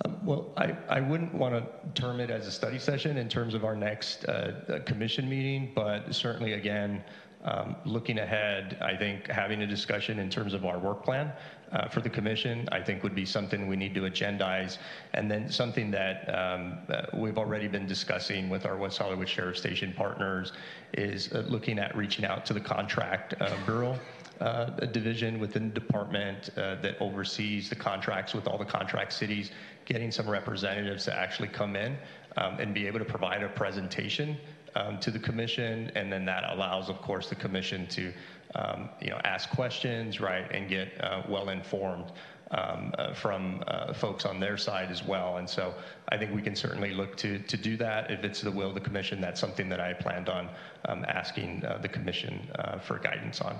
[0.04, 3.54] Um, well, I, I wouldn't want to term it as a study session in terms
[3.54, 7.04] of our next uh, commission meeting, but certainly, again,
[7.44, 11.30] um, looking ahead, I think having a discussion in terms of our work plan
[11.72, 14.78] uh, for the commission, I think would be something we need to agendize.
[15.12, 19.58] And then something that um, uh, we've already been discussing with our West Hollywood Sheriff
[19.58, 20.52] Station partners
[20.94, 23.98] is uh, looking at reaching out to the contract uh, bureau.
[24.40, 29.12] Uh, a division within the department uh, that oversees the contracts with all the contract
[29.12, 29.52] cities,
[29.84, 31.96] getting some representatives to actually come in
[32.36, 34.36] um, and be able to provide a presentation
[34.74, 38.12] um, to the commission, and then that allows, of course, the commission to,
[38.54, 42.12] um, you know, ask questions, right, and get uh, well informed
[42.50, 45.38] um, uh, from uh, folks on their side as well.
[45.38, 45.74] And so
[46.08, 48.74] I think we can certainly look to to do that if it's the will of
[48.74, 49.20] the commission.
[49.20, 50.48] That's something that I planned on
[50.86, 53.56] um, asking uh, the commission uh, for guidance on.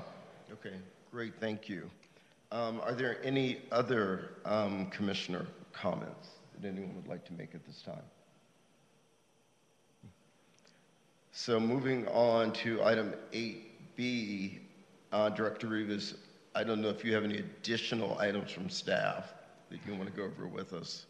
[0.53, 0.77] Okay,
[1.11, 1.91] great, thank you.
[2.53, 6.29] Um, are there any other um, commissioner comments
[6.61, 8.03] that anyone would like to make at this time?
[11.37, 14.61] So moving on to item 8B,
[15.11, 16.15] uh, Director Rivas,
[16.55, 19.35] I don't know if you have any additional items from staff
[19.69, 21.07] that you want to go over with us.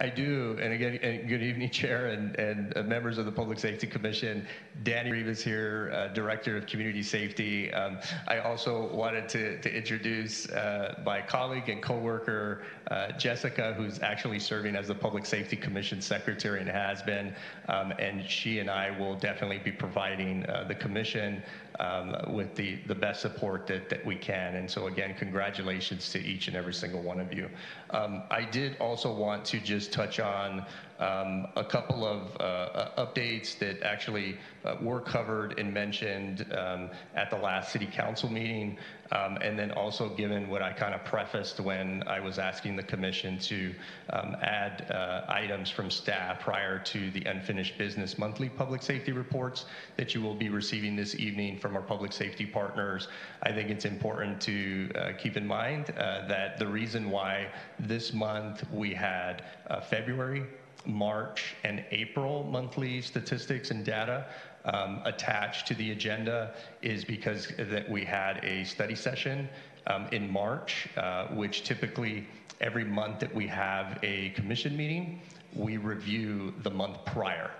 [0.00, 3.58] I, do, and again, and good evening, Chair and, and uh, members of the Public
[3.58, 4.44] Safety Commission.
[4.82, 7.72] Danny Rivas here, uh, Director of Community Safety.
[7.72, 14.00] Um, I also wanted to, to introduce uh, my colleague and coworker, uh, Jessica, who's
[14.00, 17.32] actually serving as the Public Safety Commission Secretary and has been,
[17.68, 21.42] um, and she and I will definitely be providing uh, the Commission
[21.80, 24.56] um, with the, the best support that, that we can.
[24.56, 27.48] And so again, congratulations to each and every single one of you.
[27.90, 30.66] Um, I did also want to just touch on
[31.00, 36.90] um, a couple of uh, uh, updates that actually uh, were covered and mentioned um,
[37.14, 38.76] at the last city council meeting.
[39.12, 42.84] Um, and then also given what I kind of prefaced when I was asking the
[42.84, 43.74] commission to
[44.10, 49.64] um, add uh, items from staff prior to the unfinished business monthly public safety reports
[49.96, 53.08] that you will be receiving this evening from our public safety partners.
[53.42, 57.48] I think it's important to uh, keep in mind uh, that the reason why
[57.80, 59.42] this month we had
[59.88, 60.44] February,
[60.86, 64.26] March, and April monthly statistics and data
[64.64, 69.48] um, attached to the agenda is because that we had a study session
[69.86, 72.26] um, in March, uh, which typically
[72.60, 75.20] every month that we have a commission meeting,
[75.54, 77.50] we review the month prior,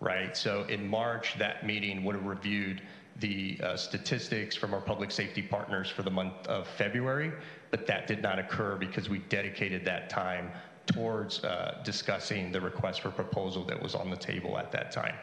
[0.00, 0.36] right?
[0.36, 2.82] So in March, that meeting would have reviewed
[3.18, 7.32] the uh, statistics from our public safety partners for the month of February,
[7.70, 10.50] but that did not occur because we dedicated that time
[10.92, 15.14] towards uh, discussing the request for proposal that was on the table at that time.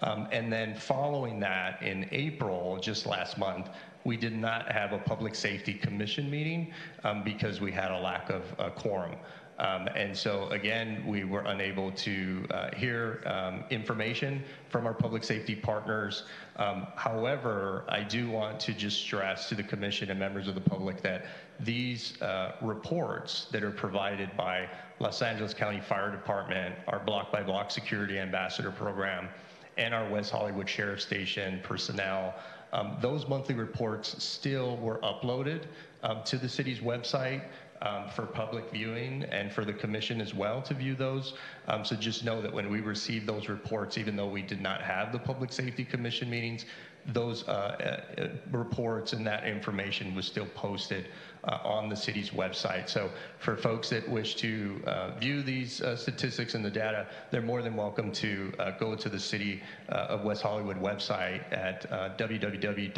[0.00, 3.68] Um, and then following that, in April, just last month,
[4.04, 6.72] we did not have a public safety commission meeting
[7.04, 9.16] um, because we had a lack of uh, quorum.
[9.58, 15.24] Um, and so, again, we were unable to uh, hear um, information from our public
[15.24, 16.24] safety partners.
[16.56, 20.60] Um, however, I do want to just stress to the Commission and members of the
[20.60, 21.26] public that
[21.58, 24.68] these uh, reports that are provided by
[25.00, 29.28] Los Angeles County Fire Department, our block by block security ambassador program,
[29.76, 32.34] and our West Hollywood Sheriff Station personnel.
[32.72, 35.62] Um, those monthly reports still were uploaded
[36.02, 37.42] um, to the city's website
[37.82, 41.34] um, for public viewing and for the commission as well to view those.
[41.68, 44.80] Um, so just know that when we receive those reports, even though we did not
[44.82, 46.64] have the Public Safety Commission meetings,
[47.08, 51.08] those uh, uh, reports and that information was still posted
[51.44, 52.88] uh, on the city's website.
[52.88, 54.80] So for folks that wish to
[55.18, 59.62] view these statistics and the data, they're more than welcome to go to the City
[59.88, 61.88] of West Hollywood website at
[62.18, 62.96] www.weho.org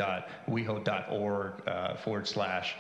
[1.98, 2.76] forward slash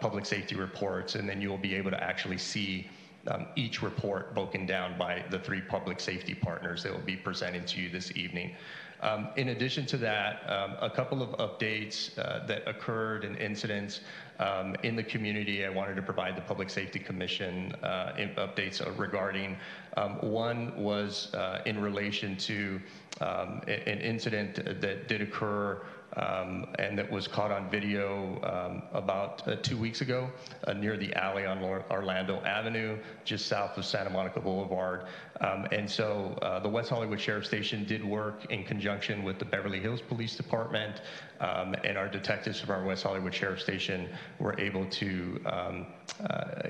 [0.00, 2.88] public safety reports, and then you'll be able to actually see
[3.28, 7.66] um, each report broken down by the three public safety partners that will be presented
[7.68, 8.54] to you this evening.
[9.02, 14.00] Um, in addition to that, um, a couple of updates uh, that occurred and incidents
[14.38, 15.64] um, in the community.
[15.64, 19.56] I wanted to provide the Public Safety Commission uh, updates regarding.
[19.96, 22.80] Um, one was uh, in relation to
[23.20, 25.82] um, an incident that did occur
[26.16, 30.30] um, and that was caught on video um, about uh, two weeks ago
[30.66, 35.06] uh, near the alley on Orlando Avenue, just south of Santa Monica Boulevard.
[35.40, 39.44] Um, and so uh, the West Hollywood Sheriff Station did work in conjunction with the
[39.44, 41.00] Beverly Hills Police Department,
[41.40, 44.08] um, and our detectives from our West Hollywood Sheriff Station
[44.38, 45.86] were able to um,
[46.28, 46.68] uh,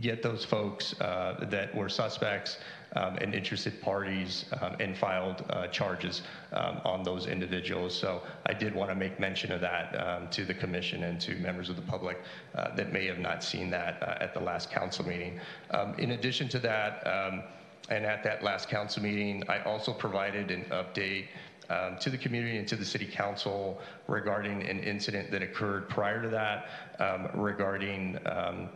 [0.00, 2.58] get those folks uh, that were suspects
[2.94, 6.22] and interested parties um, and filed uh, charges
[6.52, 7.96] um, on those individuals.
[7.96, 11.34] So I did want to make mention of that um, to the commission and to
[11.36, 12.20] members of the public
[12.54, 15.40] uh, that may have not seen that uh, at the last council meeting.
[15.70, 17.42] Um, in addition to that, um,
[17.90, 21.26] and at that last council meeting, I also provided an update
[21.70, 26.22] um, to the community and to the city council regarding an incident that occurred prior
[26.22, 26.68] to that
[26.98, 28.68] um, regarding um,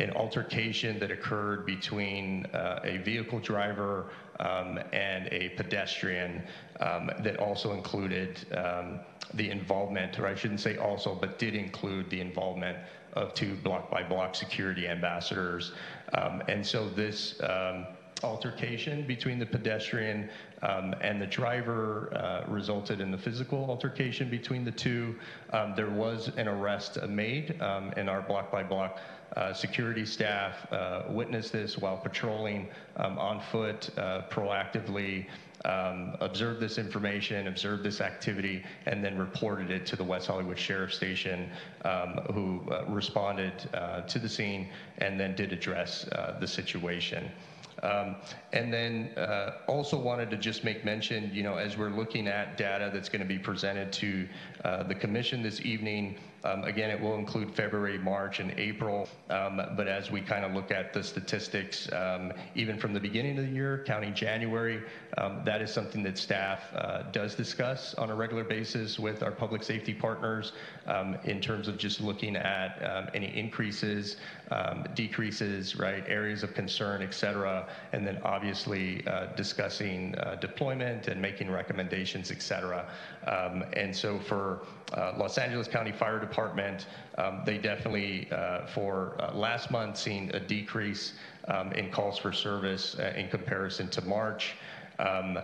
[0.00, 6.42] an altercation that occurred between uh, a vehicle driver um, and a pedestrian
[6.80, 9.00] um, that also included um,
[9.34, 12.78] the involvement, or I shouldn't say also, but did include the involvement
[13.12, 15.72] of two block by block security ambassadors.
[16.14, 17.86] Um, and so this um,
[18.22, 20.28] altercation between the pedestrian
[20.62, 25.16] um, and the driver uh, resulted in the physical altercation between the two.
[25.52, 28.98] Um, there was an arrest made, um, and our block by block
[29.36, 35.26] uh, security staff uh, witnessed this while patrolling um, on foot uh, proactively.
[35.66, 40.58] Um, observed this information, observed this activity, and then reported it to the West Hollywood
[40.58, 41.50] Sheriff Station,
[41.84, 44.68] um, who uh, responded uh, to the scene
[44.98, 47.30] and then did address uh, the situation.
[47.82, 48.16] Um,
[48.52, 49.10] and then
[49.66, 53.22] also wanted to just make mention, you know, as we're looking at data that's going
[53.22, 54.28] to be presented to
[54.88, 59.08] the commission this evening, um, again, it will include February, March, and April.
[59.28, 63.38] Um, but as we kind of look at the statistics, um, even from the beginning
[63.38, 64.82] of the year, counting January,
[65.18, 69.32] um, that is something that staff uh, does discuss on a regular basis with our
[69.32, 70.52] public safety partners
[70.86, 74.16] um, in terms of just looking at any increases,
[74.94, 81.20] decreases, right, areas of concern, et cetera, and then obviously uh, discussing uh, deployment and
[81.20, 82.84] making recommendations, et cetera.
[83.74, 84.62] and so for
[84.94, 86.86] uh, Los Angeles County Fire Department,
[87.18, 91.14] um, they definitely, uh, for uh, last month, seen a decrease
[91.48, 94.54] um, in calls for service uh, in comparison to March.
[94.98, 95.38] Um,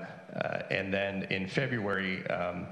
[0.70, 2.66] and then in February, um,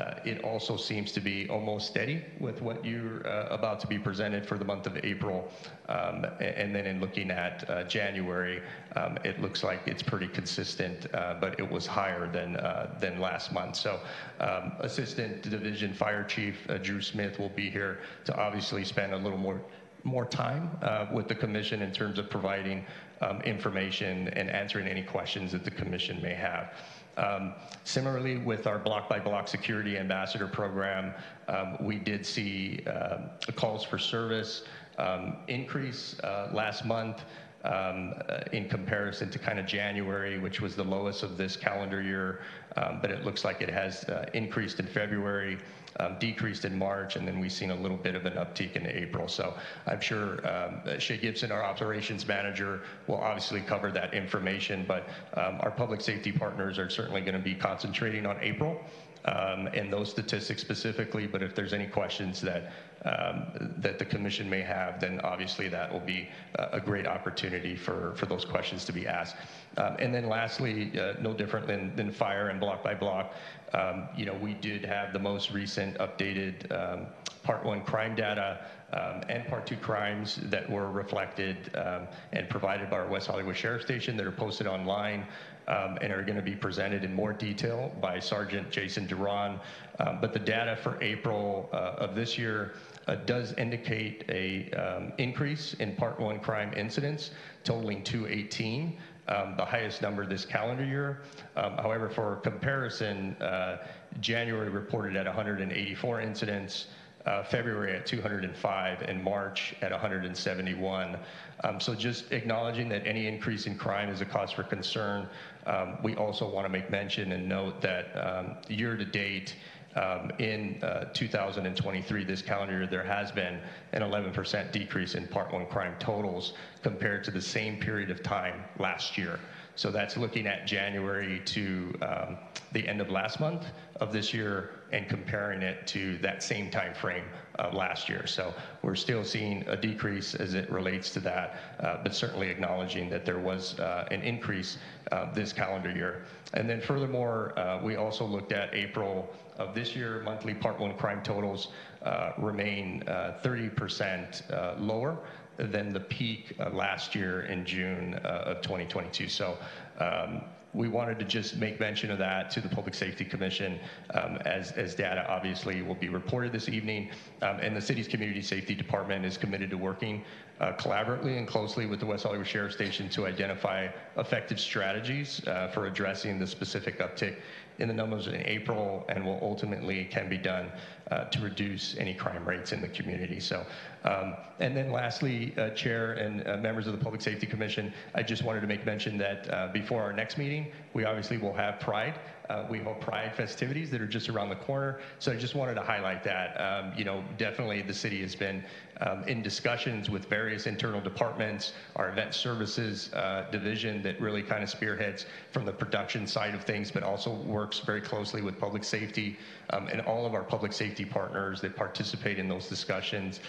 [0.00, 3.98] uh, it also seems to be almost steady with what you're uh, about to be
[3.98, 5.48] presented for the month of April.
[5.88, 8.62] Um, and then in looking at uh, January,
[8.96, 13.20] um, it looks like it's pretty consistent, uh, but it was higher than uh, than
[13.20, 13.76] last month.
[13.76, 14.00] So,
[14.40, 19.16] um, Assistant Division Fire Chief uh, Drew Smith will be here to obviously spend a
[19.16, 19.60] little more
[20.02, 22.84] more time uh, with the commission in terms of providing
[23.20, 26.72] um, information and answering any questions that the commission may have.
[27.16, 27.54] Um,
[27.84, 31.14] similarly, with our block by block security ambassador program,
[31.48, 34.64] um, we did see um, calls for service
[34.98, 37.22] um, increase uh, last month
[37.64, 42.02] um, uh, in comparison to kind of January, which was the lowest of this calendar
[42.02, 42.40] year.
[42.76, 45.58] Um, but it looks like it has uh, increased in February,
[46.00, 48.86] um, decreased in March, and then we've seen a little bit of an uptick in
[48.86, 49.28] April.
[49.28, 49.54] So
[49.86, 54.84] I'm sure um, Shay Gibson, our operations manager, will obviously cover that information.
[54.86, 58.84] But um, our public safety partners are certainly going to be concentrating on April
[59.24, 61.26] um, and those statistics specifically.
[61.26, 62.72] But if there's any questions that
[63.04, 67.74] um, that the commission may have, then obviously that will be a a great opportunity
[67.74, 69.36] for, for those questions to be asked.
[69.76, 73.34] Um, and then lastly, uh, no different than, than fire and block by block,
[73.74, 77.06] um, you know, we did have the most recent updated um,
[77.42, 82.90] Part 1 crime data um, and Part 2 crimes that were reflected um, and provided
[82.90, 85.26] by our West Hollywood Sheriff Station that are posted online
[85.68, 89.60] um, and are going to be presented in more detail by Sergeant Jason Duran.
[90.00, 92.74] Um, but the data for April uh, of this year
[93.06, 97.30] uh, does indicate a um, increase in Part 1 crime incidents,
[97.64, 98.96] totaling 218,
[99.28, 101.22] um, the highest number this calendar year.
[101.56, 103.78] Um, however, for comparison, uh,
[104.20, 106.86] January reported at 184 incidents,
[107.26, 111.18] uh, February at 205, and March at 171.
[111.64, 115.28] Um, so just acknowledging that any increase in crime is a cause for concern.
[115.66, 119.56] Um, we also want to make mention and note that um, year to date,
[119.96, 123.60] um, in uh, 2023, this calendar year, there has been
[123.92, 128.62] an 11% decrease in Part 1 crime totals compared to the same period of time
[128.78, 129.40] last year.
[129.76, 132.38] So that's looking at January to um,
[132.72, 133.66] the end of last month
[134.00, 137.24] of this year and comparing it to that same time frame
[137.58, 138.26] uh, last year.
[138.26, 143.10] So we're still seeing a decrease as it relates to that, uh, but certainly acknowledging
[143.10, 144.78] that there was uh, an increase
[145.12, 146.24] uh, this calendar year.
[146.54, 149.28] And then furthermore, uh, we also looked at April
[149.58, 150.20] of this year.
[150.22, 151.68] Monthly Part 1 crime totals
[152.02, 155.18] uh, remain 30% lower
[155.58, 159.28] than the peak uh, last year in June uh, of 2022.
[159.28, 159.56] So
[159.98, 160.42] um,
[160.74, 163.78] we wanted to just make mention of that to the Public Safety Commission
[164.12, 167.10] um, as, as data obviously will be reported this evening.
[167.40, 170.22] Um, and the city's Community Safety Department is committed to working
[170.60, 175.68] uh, collaboratively and closely with the West Hollywood Sheriff Station to identify effective strategies uh,
[175.68, 177.36] for addressing the specific uptick
[177.78, 180.70] in the numbers in April and will ultimately can be done
[181.10, 183.38] uh, to reduce any crime rates in the community.
[183.38, 183.64] So,
[184.04, 188.22] um, and then lastly, uh, Chair and uh, members of the Public Safety Commission, I
[188.22, 191.78] just wanted to make mention that uh, before our next meeting, we obviously will have
[191.78, 192.18] Pride.
[192.48, 195.00] Uh, we hold Pride festivities that are just around the corner.
[195.18, 196.60] So I just wanted to highlight that.
[196.60, 198.64] Um, you know, definitely the city has been
[199.00, 204.62] um, in discussions with various internal departments, our event services uh, division that really kind
[204.62, 208.84] of spearheads from the production side of things, but also works very closely with public
[208.84, 209.38] safety
[209.70, 213.40] um, and all of our public safety partners that participate in those discussions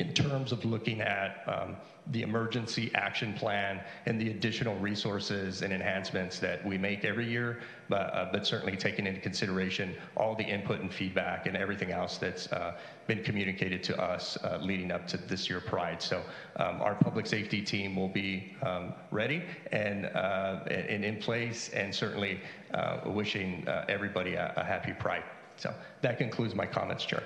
[0.00, 1.76] in terms of looking at um,
[2.12, 7.60] the emergency action plan and the additional resources and enhancements that we make every year,
[7.90, 12.16] but, uh, but certainly taking into consideration all the input and feedback and everything else
[12.16, 16.00] that's uh, been communicated to us uh, leading up to this year Pride.
[16.00, 16.22] So
[16.56, 21.94] um, our public safety team will be um, ready and, uh, and in place and
[21.94, 22.40] certainly
[22.72, 25.24] uh, wishing uh, everybody a, a happy Pride.
[25.56, 27.22] So that concludes my comments, Chair.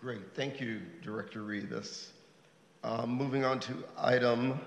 [0.00, 0.34] Great.
[0.34, 2.12] Thank you, Director Rivas.
[2.82, 4.58] Um, moving on to item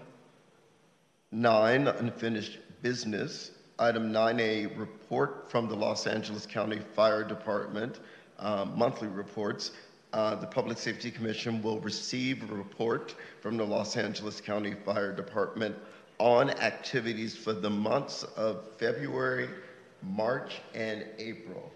[1.31, 3.49] nine, unfinished business.
[3.79, 7.99] Item 9A, report from the Los Angeles County Fire Department,
[8.37, 9.71] uh, monthly reports.
[10.13, 15.11] Uh, the Public Safety Commission will receive a report from the Los Angeles County Fire
[15.11, 15.75] Department
[16.19, 19.49] on activities for the months of February,
[20.03, 21.71] March, and April.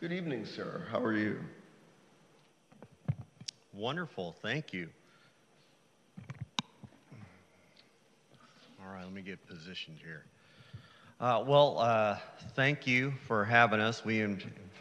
[0.00, 0.86] Good evening, sir.
[0.90, 1.40] How are you?
[3.72, 4.88] Wonderful, thank you.
[8.82, 10.24] All right, let me get positioned here.
[11.20, 12.16] Uh, well, uh,
[12.56, 14.04] thank you for having us.
[14.04, 14.40] We en-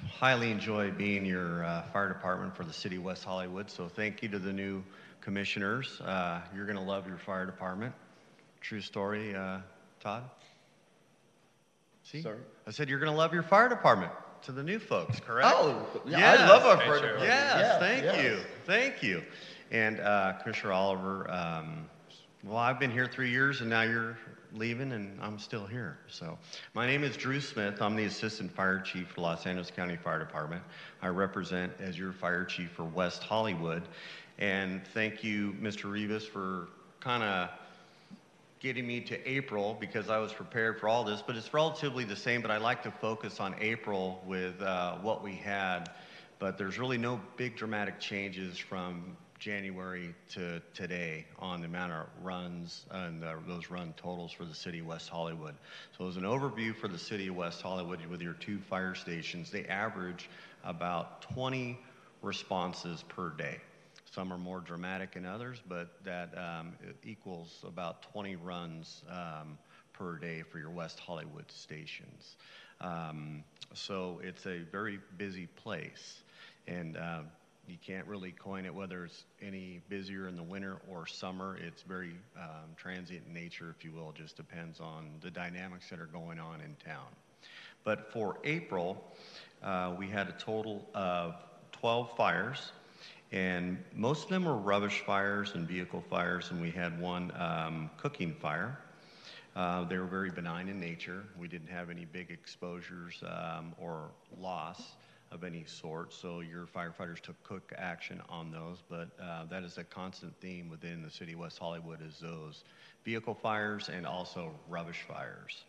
[0.09, 3.69] highly enjoy being your uh, fire department for the city of West Hollywood.
[3.69, 4.81] So thank you to the new
[5.21, 5.99] commissioners.
[6.01, 7.93] Uh, you're going to love your fire department.
[8.61, 9.57] True story, uh,
[9.99, 10.23] Todd.
[12.03, 12.21] See?
[12.21, 12.37] Sorry?
[12.65, 14.11] I said you're going to love your fire department
[14.43, 15.51] to the new folks, correct?
[15.53, 17.23] Oh, yeah, I love our fire department.
[17.25, 18.23] Yes, Yeah, thank yes.
[18.23, 18.39] you,
[18.69, 19.23] thank you.
[19.71, 21.89] And uh, Commissioner Oliver, um,
[22.43, 24.15] well, I've been here three years, and now you're
[24.53, 25.97] leaving, and I'm still here.
[26.07, 26.37] So,
[26.75, 27.81] my name is Drew Smith.
[27.81, 30.61] I'm the Assistant Fire Chief for Los Angeles County Fire Department.
[31.01, 33.81] I represent as your fire chief for West Hollywood.
[34.37, 35.91] And thank you, Mr.
[35.91, 36.67] Rivas, for
[36.99, 37.49] kind of
[38.59, 42.15] getting me to April because I was prepared for all this, but it's relatively the
[42.15, 42.43] same.
[42.43, 45.89] But I like to focus on April with uh, what we had.
[46.39, 52.05] But there's really no big dramatic changes from January to today on the amount of
[52.21, 55.55] runs and uh, those run totals for the city of West Hollywood.
[55.97, 59.51] So as an overview for the city of West Hollywood with your two fire stations,
[59.51, 60.29] they average
[60.63, 61.77] about 20
[62.21, 63.57] responses per day.
[64.11, 66.73] Some are more dramatic than others, but that um,
[67.03, 69.57] equals about 20 runs um,
[69.93, 72.37] per day for your West Hollywood stations.
[72.81, 76.23] Um, so it's a very busy place,
[76.69, 77.19] and uh,
[77.67, 81.57] you can't really coin it whether it's any busier in the winter or summer.
[81.57, 84.09] It's very um, transient in nature, if you will.
[84.09, 87.07] It just depends on the dynamics that are going on in town.
[87.83, 89.03] But for April,
[89.63, 91.35] uh, we had a total of
[91.71, 92.71] 12 fires,
[93.31, 97.89] and most of them were rubbish fires and vehicle fires, and we had one um,
[97.97, 98.77] cooking fire.
[99.55, 101.23] Uh, they were very benign in nature.
[101.39, 104.09] We didn't have any big exposures um, or
[104.39, 104.81] loss
[105.31, 108.83] of any sort, so your firefighters took quick action on those.
[108.89, 112.63] But uh, that is a constant theme within the city of West Hollywood is those
[113.05, 115.63] vehicle fires and also rubbish fires.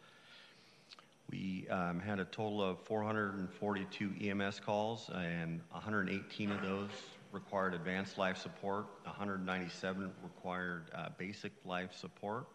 [1.30, 6.90] We um, had a total of 442 EMS calls, and 118 of those
[7.32, 8.86] required advanced life support.
[9.04, 12.46] 197 required uh, basic life support.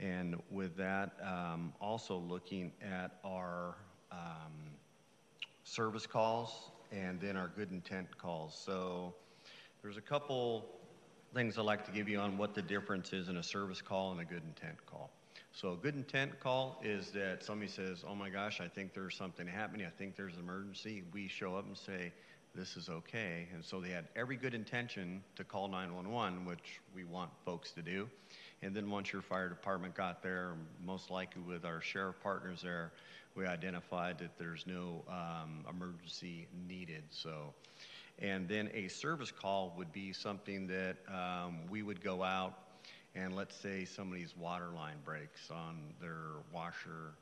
[0.00, 3.76] And with that, um, also looking at our
[4.12, 4.52] um,
[5.68, 8.58] service calls and then our good intent calls.
[8.64, 9.12] So
[9.82, 10.64] there's a couple
[11.34, 14.12] things I'd like to give you on what the difference is in a service call
[14.12, 15.10] and a good intent call.
[15.52, 19.14] So a good intent call is that somebody says, oh my gosh, I think there's
[19.14, 19.86] something happening.
[19.86, 21.02] I think there's an emergency.
[21.12, 22.12] We show up and say,
[22.54, 23.46] this is okay.
[23.52, 27.82] And so they had every good intention to call 911, which we want folks to
[27.82, 28.08] do.
[28.62, 30.54] And then once your fire department got there,
[30.84, 32.92] most likely with our sheriff partners there,
[33.38, 37.04] we identified that there's no um, emergency needed.
[37.10, 37.54] So,
[38.18, 42.58] and then a service call would be something that um, we would go out
[43.14, 47.14] and let's say somebody's water line breaks on their washer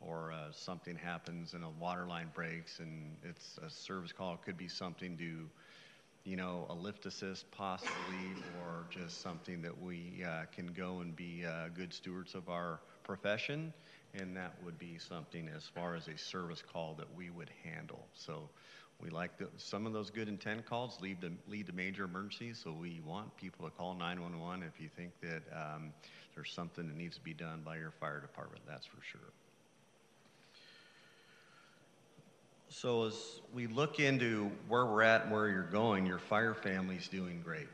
[0.00, 4.34] or uh, something happens and a water line breaks and it's a service call.
[4.34, 5.50] It could be something to,
[6.24, 7.92] you know, a lift assist possibly,
[8.62, 12.80] or just something that we uh, can go and be uh, good stewards of our
[13.04, 13.72] profession.
[14.18, 18.06] And that would be something as far as a service call that we would handle.
[18.14, 18.48] So
[19.00, 22.60] we like the, some of those good intent calls lead to, lead to major emergencies.
[22.62, 25.92] So we want people to call 911 if you think that um,
[26.34, 28.62] there's something that needs to be done by your fire department.
[28.66, 29.32] That's for sure.
[32.68, 37.08] So as we look into where we're at and where you're going, your fire family's
[37.08, 37.68] doing great.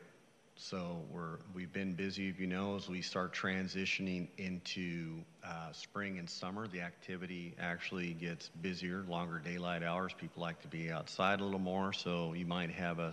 [0.65, 6.21] So we're, we've been busy, as you know, as we start transitioning into uh, spring
[6.21, 6.69] and summer.
[6.69, 10.13] The activity actually gets busier, longer daylight hours.
[10.17, 13.13] People like to be outside a little more, so you might have a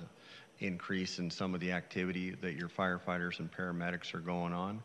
[0.60, 4.84] increase in some of the activity that your firefighters and paramedics are going on.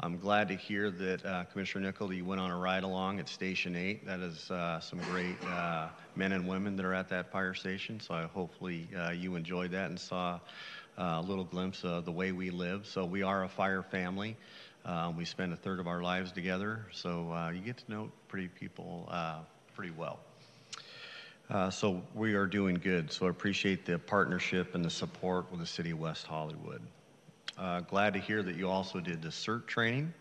[0.00, 3.28] I'm glad to hear that uh, Commissioner Nickel, you went on a ride along at
[3.28, 4.06] Station 8.
[4.06, 8.00] That is uh, some great uh, men and women that are at that fire station.
[8.00, 10.38] So I hopefully uh, you enjoyed that and saw
[10.96, 12.86] a little glimpse of the way we live.
[12.86, 14.36] So we are a fire family.
[14.84, 16.86] Uh, we spend a third of our lives together.
[16.92, 19.38] So uh, you get to know pretty people uh,
[19.74, 20.20] pretty well.
[21.48, 23.12] Uh, so we are doing good.
[23.12, 26.82] So I appreciate the partnership and the support with the city of West Hollywood.
[27.58, 30.12] Uh, glad to hear that you also did the CERT training.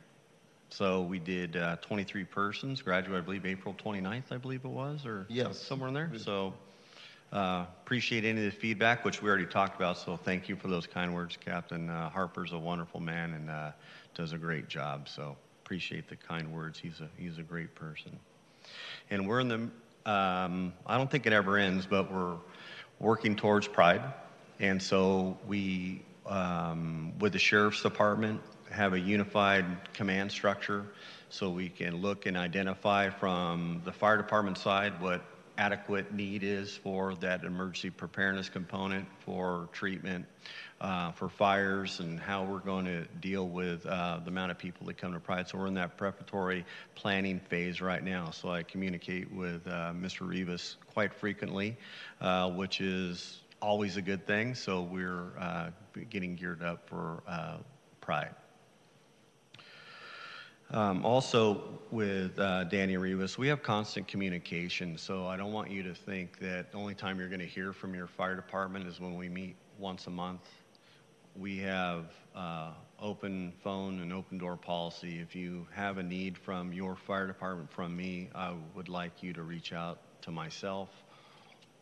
[0.69, 5.05] So we did uh, 23 persons, graduated, I believe, April 29th, I believe it was,
[5.05, 5.59] or Yes.
[5.59, 6.11] somewhere in there.
[6.17, 6.53] So
[7.31, 9.97] uh, appreciate any of the feedback, which we already talked about.
[9.97, 11.37] So thank you for those kind words.
[11.37, 13.71] Captain uh, Harper's a wonderful man and uh,
[14.13, 15.09] does a great job.
[15.09, 16.79] So appreciate the kind words.
[16.79, 18.17] He's a he's a great person.
[19.09, 19.55] And we're in the.
[20.09, 22.37] Um, I don't think it ever ends, but we're
[22.99, 24.03] working towards Pride,
[24.59, 30.85] and so we, um, with the sheriff's department, have a unified command structure
[31.29, 35.23] so we can look and identify from the fire department side what
[35.57, 40.25] adequate need is for that emergency preparedness component for treatment,
[40.81, 44.87] uh, for fires, and how we're going to deal with uh, the amount of people
[44.87, 45.47] that come to Pride.
[45.47, 48.31] So we're in that preparatory planning phase right now.
[48.31, 50.27] So I communicate with uh, Mr.
[50.27, 51.77] Rivas quite frequently,
[52.21, 54.55] uh, which is always a good thing.
[54.55, 55.69] So we're uh,
[56.09, 57.57] getting geared up for uh,
[58.01, 58.35] Pride.
[60.71, 64.97] Um, also, with uh, Danny Rivas, we have constant communication.
[64.97, 67.71] So I don't want you to think that the only time you're going to hear
[67.71, 70.41] from your fire department is when we meet once a month.
[71.35, 72.05] We have
[72.35, 75.19] uh, open phone and open door policy.
[75.19, 79.33] If you have a need from your fire department from me, I would like you
[79.33, 80.89] to reach out to myself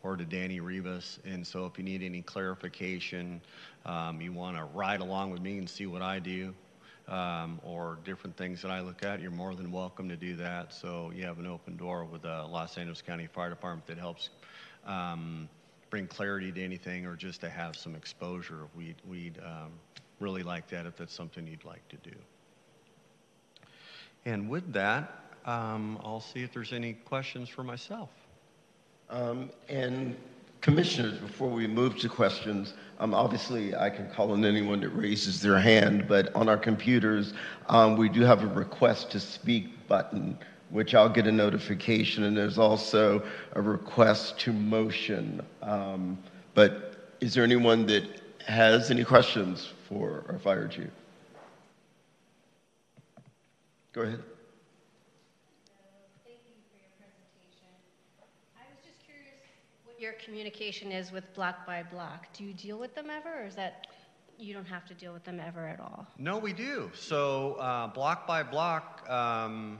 [0.02, 1.18] or to Danny Rivas.
[1.24, 3.40] And so if you need any clarification,
[3.86, 6.54] um, you want to ride along with me and see what I do,
[7.08, 10.72] um, or different things that I look at, you're more than welcome to do that.
[10.72, 14.30] So you have an open door with the Los Angeles County Fire Department that helps
[14.86, 15.48] um,
[15.90, 18.66] bring clarity to anything or just to have some exposure.
[18.74, 19.72] We'd, we'd um,
[20.20, 22.16] really like that if that's something you'd like to do.
[24.24, 28.08] And with that, um, I'll see if there's any questions for myself.
[29.10, 30.16] Um, and
[30.62, 35.40] commissioners, before we move to questions, um, obviously I can call on anyone that raises
[35.40, 37.34] their hand, but on our computers,
[37.68, 40.38] um, we do have a request to speak button,
[40.70, 43.22] which I'll get a notification, and there's also
[43.52, 45.40] a request to motion.
[45.62, 46.18] Um,
[46.54, 48.04] but is there anyone that
[48.46, 50.90] has any questions for our fire chief?
[53.92, 54.22] Go ahead.
[60.04, 62.26] Your communication is with block by block.
[62.34, 63.86] Do you deal with them ever, or is that
[64.38, 66.06] you don't have to deal with them ever at all?
[66.18, 66.90] No, we do.
[66.94, 69.78] So uh, block by block um,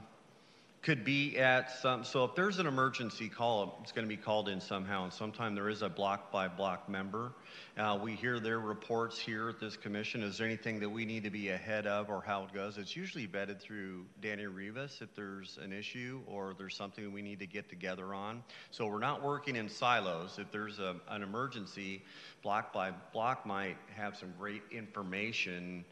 [0.85, 2.03] could be at some.
[2.03, 5.55] So if there's an emergency call, it's going to be called in somehow, and sometime
[5.55, 7.31] there is a block by block member.
[7.75, 10.21] Uh, we hear their reports here at this commission.
[10.21, 12.77] Is there anything that we need to be ahead of, or how it goes?
[12.77, 17.39] It's usually vetted through Danny Rivas if there's an issue or there's something we need
[17.39, 18.43] to get together on.
[18.69, 20.37] So we're not working in silos.
[20.37, 22.03] If there's a, an emergency,
[22.43, 25.83] block by block might have some great information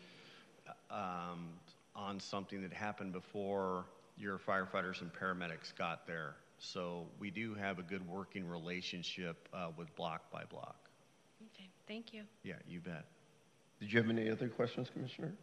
[0.92, 1.50] um,
[1.96, 3.86] on something that happened before
[4.18, 6.36] your firefighters and paramedics got there.
[6.60, 10.76] So we do have a good working relationship uh, with block by block.
[11.54, 12.24] Okay, thank you.
[12.44, 13.06] Yeah, you bet.
[13.80, 15.34] Did you have any other questions, Commissioner?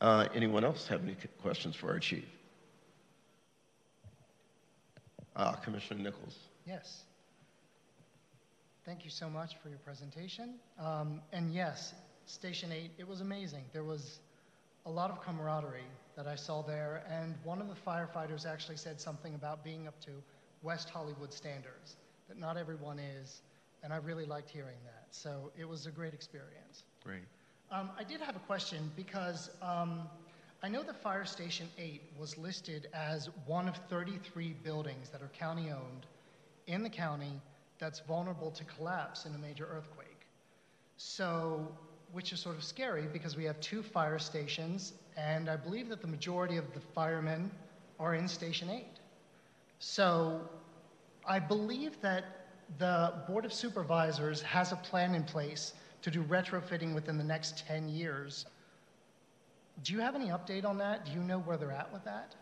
[0.00, 2.24] Uh, anyone else have any questions for our chief?
[5.36, 6.36] Uh, Commissioner Nichols.
[6.66, 7.02] Yes.
[8.84, 10.54] Thank you so much for your presentation.
[10.78, 11.94] Um, and yes,
[12.26, 13.64] Station 8, it was amazing.
[13.72, 14.18] There was
[14.86, 15.82] a lot of camaraderie
[16.18, 20.00] that I saw there, and one of the firefighters actually said something about being up
[20.00, 20.10] to
[20.64, 21.94] West Hollywood standards,
[22.26, 23.42] that not everyone is,
[23.84, 25.06] and I really liked hearing that.
[25.12, 26.82] So it was a great experience.
[27.04, 27.22] Great.
[27.70, 30.08] Um, I did have a question because um,
[30.60, 35.30] I know that Fire Station 8 was listed as one of 33 buildings that are
[35.38, 36.06] county owned
[36.66, 37.40] in the county
[37.78, 40.26] that's vulnerable to collapse in a major earthquake.
[40.96, 41.68] So,
[42.10, 46.00] which is sort of scary because we have two fire stations, and I believe that
[46.00, 47.50] the majority of the firemen
[47.98, 48.86] are in Station 8.
[49.80, 50.40] So,
[51.26, 52.46] I believe that
[52.78, 57.66] the Board of Supervisors has a plan in place to do retrofitting within the next
[57.66, 58.46] 10 years.
[59.82, 61.04] Do you have any update on that?
[61.04, 62.34] Do you know where they're at with that?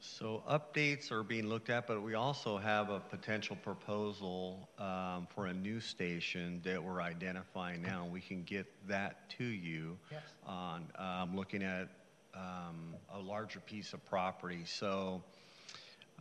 [0.00, 5.46] So updates are being looked at, but we also have a potential proposal um, for
[5.46, 8.08] a new station that we're identifying now.
[8.10, 10.22] We can get that to you Yes.
[10.46, 11.88] on um, looking at
[12.34, 14.62] um, a larger piece of property.
[14.64, 15.22] So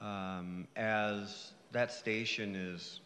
[0.01, 3.01] um, as that station is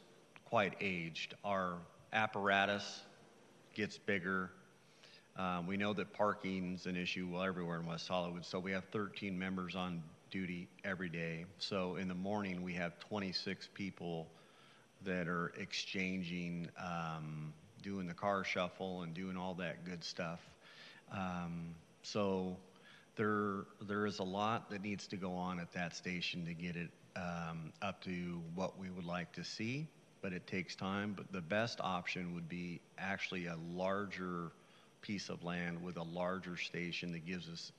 [0.45, 1.78] quite aged, our
[2.12, 3.01] apparatus
[3.74, 4.51] gets bigger.
[5.36, 8.84] Um, we know that parking's an issue well everywhere in West Hollywood, so we have
[8.91, 11.45] 13 members on duty every day.
[11.58, 14.28] So in the morning, we have 26 people
[15.04, 20.39] that are exchanging, um, doing the car shuffle and doing all that good stuff.
[21.12, 22.56] Um, so
[23.16, 26.76] there, there is a lot that needs to go on at that station to get
[26.76, 29.88] it um, up to what we would like to see,
[30.22, 31.14] but it takes time.
[31.16, 34.51] But the best option would be actually a larger
[35.01, 37.72] piece of land with a larger station that gives us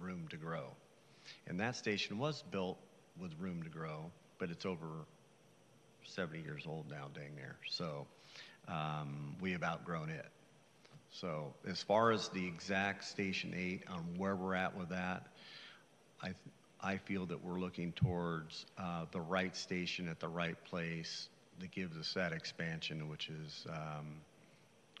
[0.00, 0.70] room to grow.
[1.46, 2.78] And that station was built
[3.20, 4.86] with room to grow, but it's over
[6.04, 7.56] 70 years old now, dang near.
[7.68, 8.06] So
[8.68, 10.26] um, we have outgrown it.
[11.10, 15.26] So as far as the exact Station 8 on where we're at with that,
[16.22, 16.34] I,
[16.80, 21.28] I feel that we're looking towards uh, the right station at the right place
[21.60, 24.20] that gives us that expansion, which is um,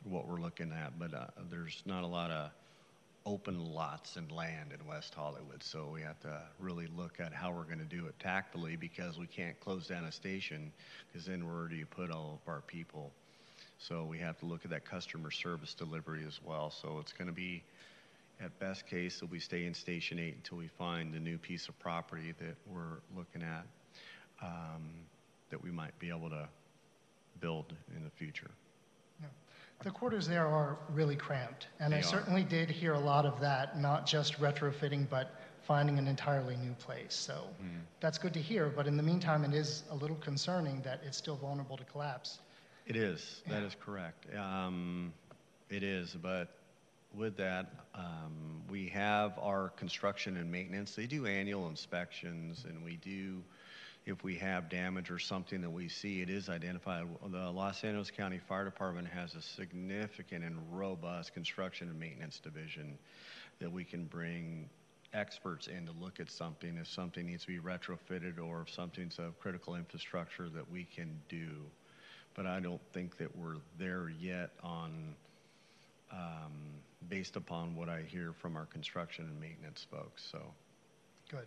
[0.04, 0.98] what we're looking at.
[0.98, 2.50] But uh, there's not a lot of
[3.26, 7.52] open lots and land in West Hollywood, so we have to really look at how
[7.52, 10.72] we're going to do it tactfully because we can't close down a station
[11.06, 13.12] because then where do you put all of our people?
[13.78, 16.70] So we have to look at that customer service delivery as well.
[16.70, 17.62] So it's going to be,
[18.40, 21.68] at best case, that we stay in Station 8 until we find the new piece
[21.68, 23.64] of property that we're looking at
[24.42, 24.82] um,
[25.50, 26.48] that we might be able to
[27.40, 28.50] build in the future.
[29.84, 32.02] The quarters there are really cramped, and I are.
[32.02, 36.72] certainly did hear a lot of that, not just retrofitting, but finding an entirely new
[36.74, 37.14] place.
[37.14, 37.82] So Mm.
[38.00, 41.16] that's good to hear, but in the meantime, it is a little concerning that it's
[41.16, 42.40] still vulnerable to collapse.
[42.88, 43.42] It is.
[43.50, 44.34] That is correct.
[44.34, 45.12] Um,
[45.68, 46.48] it is, but
[47.14, 50.94] with that, um, we have our construction and maintenance.
[50.94, 53.42] They do annual inspections, and we do,
[54.06, 57.06] if we have damage or something that we see, it is identified.
[57.30, 62.96] The Los Angeles County Fire Department has a significant and robust construction and maintenance division
[63.60, 64.70] that we can bring
[65.12, 69.18] experts in to look at something if something needs to be retrofitted or if something's
[69.18, 71.48] of critical infrastructure that we can do
[72.38, 75.16] but I don't think that we're there yet on,
[76.12, 76.52] um,
[77.08, 80.38] based upon what I hear from our construction and maintenance folks, so.
[81.28, 81.46] Good.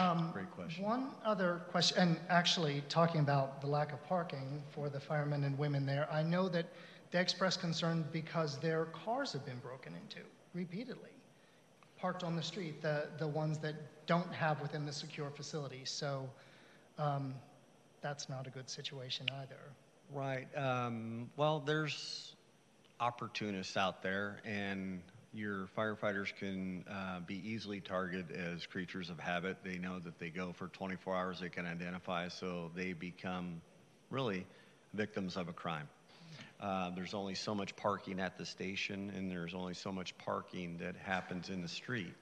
[0.00, 0.84] Um, Great question.
[0.84, 5.58] One other question, and actually talking about the lack of parking for the firemen and
[5.58, 6.66] women there, I know that
[7.10, 10.24] they expressed concern because their cars have been broken into
[10.54, 11.10] repeatedly,
[11.98, 13.74] parked on the street, the, the ones that
[14.06, 15.80] don't have within the secure facility.
[15.84, 16.30] So
[16.96, 17.34] um,
[18.02, 19.72] that's not a good situation either.
[20.10, 20.48] Right.
[20.56, 22.34] Um, well, there's
[22.98, 25.02] opportunists out there, and
[25.34, 29.58] your firefighters can uh, be easily targeted as creatures of habit.
[29.62, 33.60] They know that they go for 24 hours, they can identify, so they become
[34.10, 34.46] really
[34.94, 35.88] victims of a crime.
[36.58, 40.78] Uh, there's only so much parking at the station, and there's only so much parking
[40.78, 42.14] that happens in the street.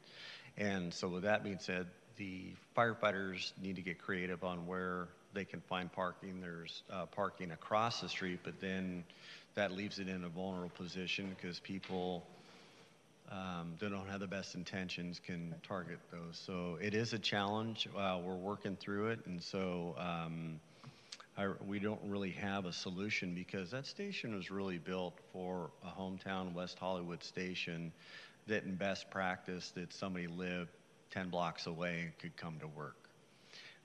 [0.59, 5.45] And so, with that being said, the firefighters need to get creative on where they
[5.45, 6.41] can find parking.
[6.41, 9.05] There's uh, parking across the street, but then
[9.55, 12.27] that leaves it in a vulnerable position because people
[13.31, 16.43] um, that don't have the best intentions can target those.
[16.45, 17.87] So it is a challenge.
[17.97, 20.59] Uh, we're working through it, and so um,
[21.37, 25.89] I, we don't really have a solution because that station was really built for a
[25.89, 27.93] hometown West Hollywood station
[28.47, 30.71] that, in best practice, that somebody lived
[31.11, 33.06] 10 blocks away and could come to work.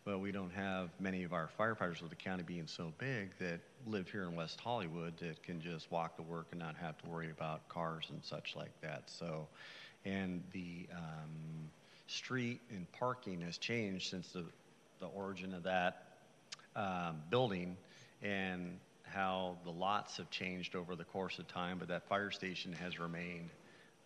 [0.03, 3.59] But we don't have many of our firefighters with the county being so big that
[3.85, 7.07] live here in West Hollywood that can just walk to work and not have to
[7.07, 9.03] worry about cars and such like that.
[9.05, 9.47] So,
[10.03, 11.69] and the um,
[12.07, 14.43] street and parking has changed since the,
[14.99, 16.07] the origin of that
[16.75, 17.77] um, building
[18.23, 22.73] and how the lots have changed over the course of time, but that fire station
[22.73, 23.49] has remained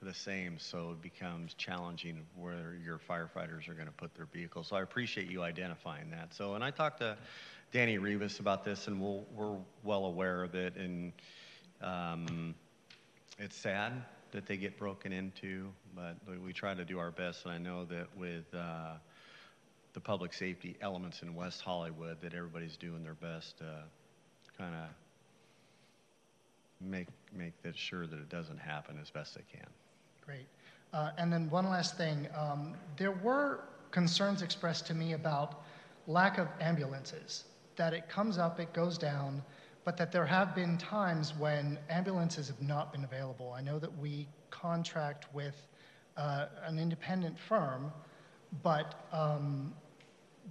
[0.06, 4.68] the same, so it becomes challenging where your firefighters are going to put their vehicles.
[4.68, 6.34] So I appreciate you identifying that.
[6.34, 7.18] So, and I talked to
[7.74, 10.76] Danny Rivas about this, and we'll, we're well aware of it.
[10.78, 11.12] And
[11.82, 12.56] um,
[13.40, 17.46] it's sad that they get broken into, but we- try to do our best.
[17.46, 18.94] And I know that with uh,
[19.94, 23.84] the public safety elements in West Hollywood, that everybody's doing their best to
[24.58, 24.90] kind of
[26.82, 29.68] make make that sure that it doesn't happen as best they can.
[30.26, 30.48] Great.
[30.94, 32.28] Uh, and then one last thing.
[32.38, 35.64] Um, there were concerns expressed to me about
[36.08, 37.46] lack of ambulances,
[37.76, 39.44] that it comes up, it goes down,
[39.84, 43.54] but that there have been times when ambulances have not been available.
[43.54, 45.56] I know that we contract with
[46.18, 47.92] uh, an independent firm,
[48.64, 49.74] but um,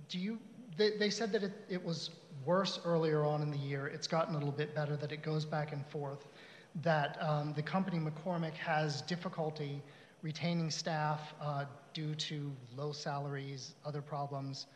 [0.08, 0.38] do you,
[0.76, 2.10] they, they said that it, it was
[2.44, 3.86] worse earlier on in the year.
[3.86, 6.26] It's gotten a little bit better, that it goes back and forth,
[6.82, 9.82] that um, the company McCormick has difficulty
[10.22, 14.66] retaining staff uh, due to low salaries, other problems.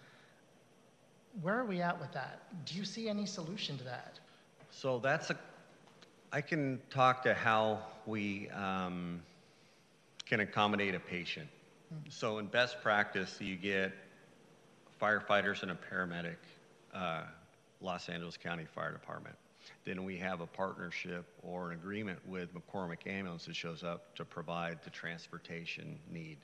[1.40, 2.42] Where are we at with that?
[2.64, 4.20] Do you see any solution to that?
[4.70, 5.36] So that's a,
[6.32, 9.22] I can talk to how we um,
[10.26, 11.49] can accommodate a patient.
[12.11, 13.92] So in best practice, you get
[15.01, 16.36] firefighters and a paramedic,
[16.92, 17.22] uh,
[17.80, 19.36] Los Angeles County Fire Department.
[19.89, 24.24] Then we have a partnership or an agreement with McCormick Ambulance that shows up to
[24.26, 26.36] provide the transportation need.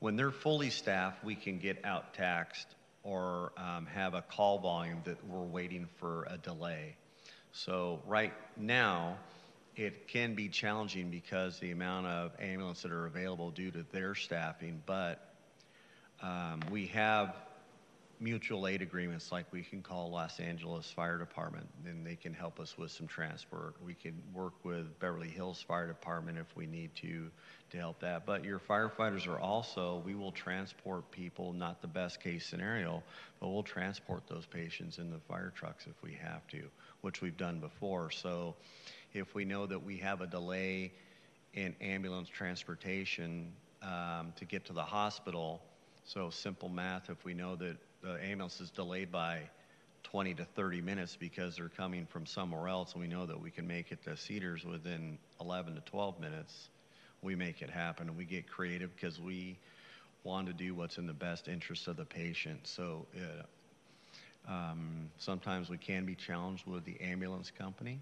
[0.00, 2.66] When they're fully staffed, we can get out taxed
[3.04, 6.96] or um, have a call volume that we're waiting for a delay.
[7.52, 9.18] So right now,
[9.76, 14.16] it can be challenging because the amount of ambulance that are available due to their
[14.16, 15.32] staffing, but
[16.20, 17.36] um, we have
[18.22, 22.60] mutual aid agreements like we can call Los Angeles Fire Department and they can help
[22.60, 23.74] us with some transport.
[23.84, 27.30] We can work with Beverly Hills Fire Department if we need to
[27.70, 28.24] to help that.
[28.24, 33.02] But your firefighters are also, we will transport people, not the best case scenario,
[33.40, 36.62] but we'll transport those patients in the fire trucks if we have to,
[37.00, 38.10] which we've done before.
[38.10, 38.54] So
[39.14, 40.92] if we know that we have a delay
[41.54, 43.52] in ambulance transportation
[43.82, 45.62] um, to get to the hospital,
[46.04, 49.40] so simple math, if we know that the ambulance is delayed by
[50.04, 53.50] 20 to 30 minutes because they're coming from somewhere else, and we know that we
[53.50, 56.68] can make it to Cedars within 11 to 12 minutes,
[57.22, 58.08] we make it happen.
[58.08, 59.56] And we get creative because we
[60.24, 62.60] want to do what's in the best interest of the patient.
[62.66, 68.00] So uh, um, sometimes we can be challenged with the ambulance company.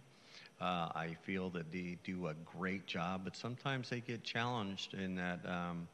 [0.60, 5.14] Uh, I feel that they do a great job, but sometimes they get challenged in
[5.16, 5.88] that um,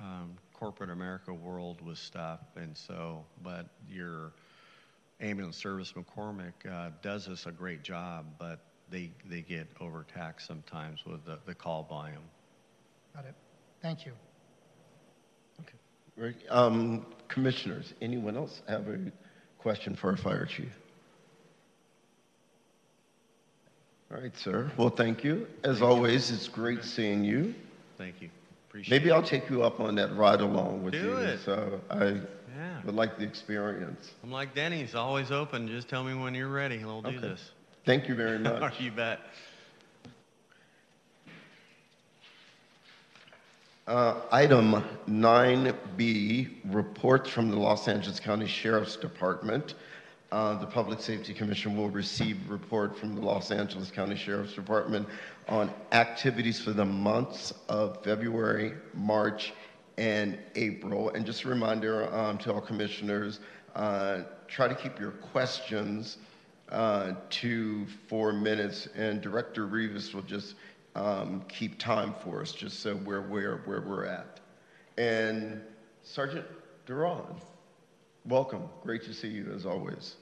[0.00, 2.40] um, corporate America world with stuff.
[2.56, 4.32] And so, but your
[5.20, 11.04] ambulance service McCormick uh, does us a great job, but they, they get overtaxed sometimes
[11.06, 12.22] with the, the call volume.
[13.14, 13.34] Got it.
[13.82, 14.12] Thank you.
[16.16, 16.34] Right.
[16.50, 18.98] Um, commissioners, anyone else have a
[19.58, 20.68] question for our fire chief?
[24.12, 24.70] All right, sir.
[24.76, 25.46] Well, thank you.
[25.62, 25.86] As Thank you.
[25.86, 27.54] always, it's great seeing you.
[27.96, 28.28] Thank you.
[28.70, 29.12] Appreciate Maybe it.
[29.14, 31.16] I'll take you up on that ride along with Do you.
[31.16, 31.40] it.
[31.44, 32.04] So I
[32.56, 32.82] Yeah.
[32.84, 34.12] would like the experience.
[34.22, 35.66] I'm like Denny's, always open.
[35.66, 37.18] Just tell me when you're ready, and we'll do Okay.
[37.18, 37.50] this.
[37.84, 38.78] Thank you very much.
[38.80, 39.18] you bet.
[43.88, 49.74] Uh, Item 9B, reports from the Los Angeles County Sheriff's Department.
[50.32, 54.54] Uh, The Public Safety Commission will receive a report from the Los Angeles County Sheriff's
[54.54, 55.08] Department
[55.48, 59.52] on activities for the months of February, March,
[59.98, 61.10] and April.
[61.10, 63.40] And just a reminder um, to all commissioners,
[63.74, 66.18] uh, try to keep your questions
[66.68, 70.54] uh, to four minutes, and Director Rivas will just
[70.94, 74.38] um, keep time for us, just so we're aware of where we're at.
[74.96, 75.60] And
[76.04, 76.46] Sergeant
[76.86, 77.34] Duran,
[78.24, 78.68] welcome.
[78.84, 80.14] Great to see you as always.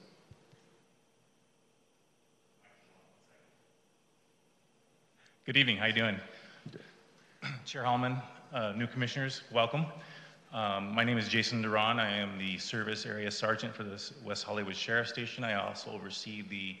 [5.49, 5.77] Good evening.
[5.77, 6.15] How you doing?
[7.65, 8.21] Chair Heilman,
[8.53, 9.83] uh, new commissioners, welcome.
[10.53, 11.99] Um, my name is Jason Duran.
[11.99, 15.43] I am the service area sergeant for the West Hollywood Sheriff Station.
[15.43, 16.75] I also oversee the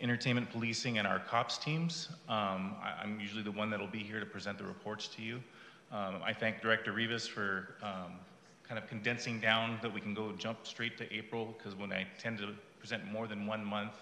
[0.00, 2.08] entertainment policing and our cops teams.
[2.30, 5.22] Um, I, am usually the one that will be here to present the reports to
[5.22, 5.38] you.
[5.92, 8.14] Um, I thank Director Rivas for um,
[8.66, 12.06] kind of condensing down that we can go jump straight to April because when I
[12.18, 13.92] tend to present more than one month,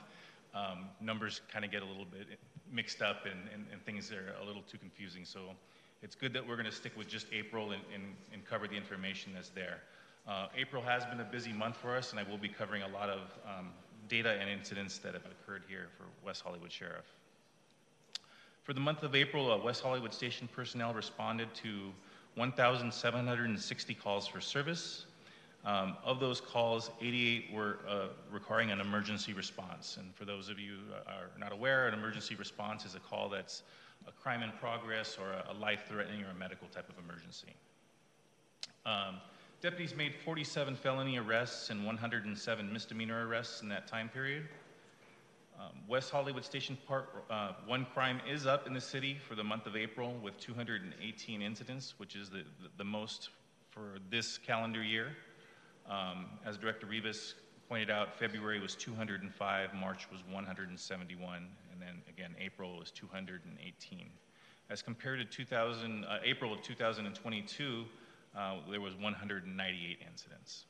[0.55, 2.39] um, numbers kind of get a little bit
[2.73, 5.25] mixed up and, and, and, things are a little too confusing.
[5.25, 5.41] So
[6.03, 8.03] it's good that we're going to stick with just April and, and,
[8.33, 9.81] and cover the information that's there.
[10.27, 12.89] Uh, April has been a busy month for us, and I will be covering a
[12.89, 13.71] lot of um,
[14.09, 17.05] data and incidents that have occurred here for West Hollywood Sheriff.
[18.63, 21.93] For the month of April, uh, West Hollywood Station personnel responded to
[22.37, 25.07] 1,760 calls for service.
[25.65, 29.97] Um, of those calls, 88 were uh, requiring an emergency response.
[29.97, 33.29] And for those of you who are not aware, an emergency response is a call
[33.29, 33.63] that's
[34.09, 37.55] a crime in progress or a, a life-threatening or a medical type of emergency.
[38.85, 39.21] Um,
[39.61, 44.49] deputies made 47 felony arrests and 107 misdemeanor arrests in that time period.
[45.61, 49.45] Um, West Hollywood Station Part, uh, one crime is up in the city for the
[49.45, 53.29] month of April with 218 incidents, which is the, the, the most
[53.71, 55.13] for this calendar year.
[55.93, 57.35] Um, as Director Rivas
[57.69, 61.37] pointed out, February was 205, March was 171,
[61.71, 64.09] and then again, April was 218.
[64.71, 67.85] As compared to 2000, uh, April of 2022,
[68.35, 70.65] uh, there was 198 incidents.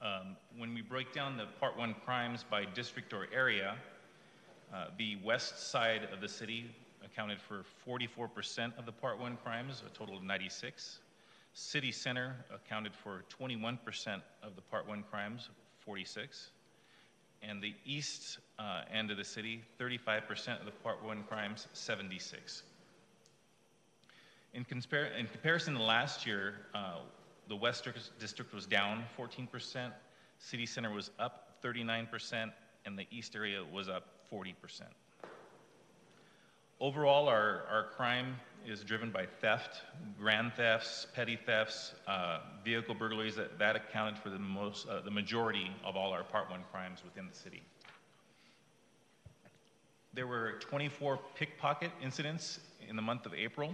[0.00, 3.76] Um, when we break down the Part 1 crimes by district or area,
[4.72, 6.74] uh, the west side of the city
[7.04, 11.00] accounted for 44% of the Part 1 crimes, a total of 96.
[11.54, 13.78] City Center accounted for 21%
[14.42, 15.50] of the Part 1 crimes,
[15.80, 16.50] 46.
[17.42, 22.62] And the east uh, end of the city, 35% of the Part 1 crimes, 76.
[24.54, 26.98] In, compar- in comparison to last year, uh,
[27.48, 27.86] the West
[28.18, 29.90] District was down 14%,
[30.38, 32.50] City Center was up 39%,
[32.84, 34.54] and the East area was up 40%.
[36.80, 38.36] Overall, our, our crime
[38.66, 39.82] is driven by theft,
[40.18, 43.36] grand thefts, petty thefts, uh, vehicle burglaries.
[43.36, 47.02] That, that accounted for the most, uh, the majority of all our Part One crimes
[47.04, 47.62] within the city.
[50.14, 53.72] There were 24 pickpocket incidents in the month of April.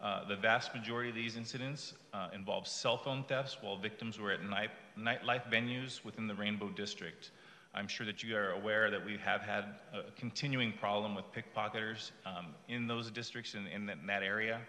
[0.00, 4.32] Uh, the vast majority of these incidents uh, involved cell phone thefts while victims were
[4.32, 7.30] at night, nightlife venues within the Rainbow District.
[7.74, 9.64] I'm sure that you are aware that we have had
[9.94, 14.60] a continuing problem with pickpocketers um, in those districts and in, that area,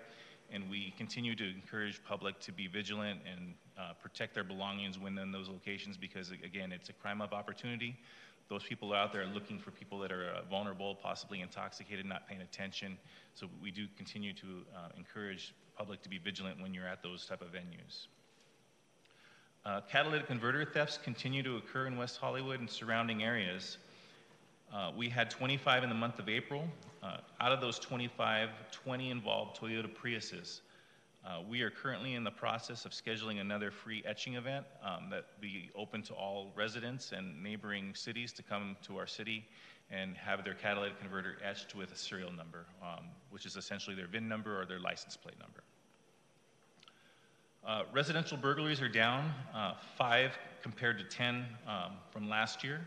[0.49, 5.17] and we continue to encourage public to be vigilant and uh, protect their belongings when
[5.17, 7.97] in those locations because, again, it's a crime of opportunity.
[8.47, 12.25] Those people are out there looking for people that are uh, vulnerable, possibly intoxicated, not
[12.25, 12.97] paying attention.
[13.33, 17.25] So we do continue to uh, encourage public to be vigilant when you're at those
[17.25, 18.07] type of venues.
[19.65, 23.77] Uh, catalytic converter thefts continue to occur in West Hollywood and surrounding areas.
[24.73, 26.67] Uh, we had 25 in the month of April.
[27.01, 30.59] Uh, out of those 25, 20 involved Toyota Priuses.
[31.25, 35.39] Uh, we are currently in the process of scheduling another free etching event um, that
[35.39, 39.45] be open to all residents and neighboring cities to come to our city
[39.89, 44.07] and have their catalytic converter etched with a serial number, um, which is essentially their
[44.07, 45.63] VIN number or their license plate number.
[47.65, 52.81] Uh, residential burglaries are down uh, five compared to 10 um, from last year.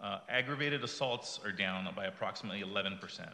[0.00, 3.28] Uh, aggravated assaults are down by approximately 11%.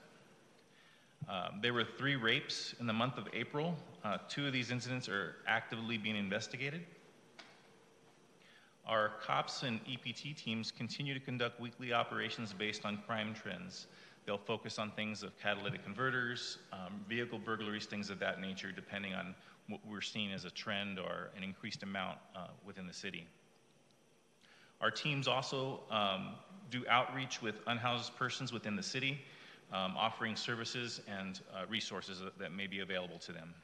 [1.29, 3.77] Um, there were three rapes in the month of April.
[4.03, 6.85] Uh, two of these incidents are actively being investigated.
[8.85, 13.87] Our COPS and EPT teams continue to conduct weekly operations based on crime trends.
[14.27, 19.15] They'll focus on things of catalytic converters, um, vehicle burglaries, things of that nature, depending
[19.15, 19.35] on
[19.69, 23.27] what we're seeing as a trend or an increased amount uh, within the city.
[24.81, 26.35] Our teams also um,
[26.71, 29.21] do outreach with unhoused persons within the city,
[29.73, 33.55] um, offering services and uh, resources that may be available to them.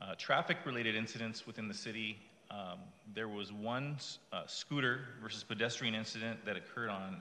[0.00, 2.18] Uh, traffic related incidents within the city
[2.52, 2.78] um,
[3.14, 3.96] there was one
[4.32, 7.20] uh, scooter versus pedestrian incident that occurred on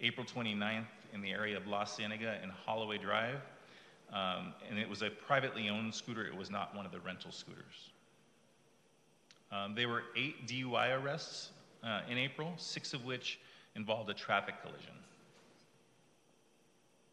[0.00, 3.40] April 29th in the area of La Cienega and Holloway Drive.
[4.12, 7.32] Um, and it was a privately owned scooter, it was not one of the rental
[7.32, 7.90] scooters.
[9.50, 11.50] Um, there were eight DUI arrests
[11.82, 13.38] uh, in April, six of which
[13.74, 14.94] involved a traffic collision.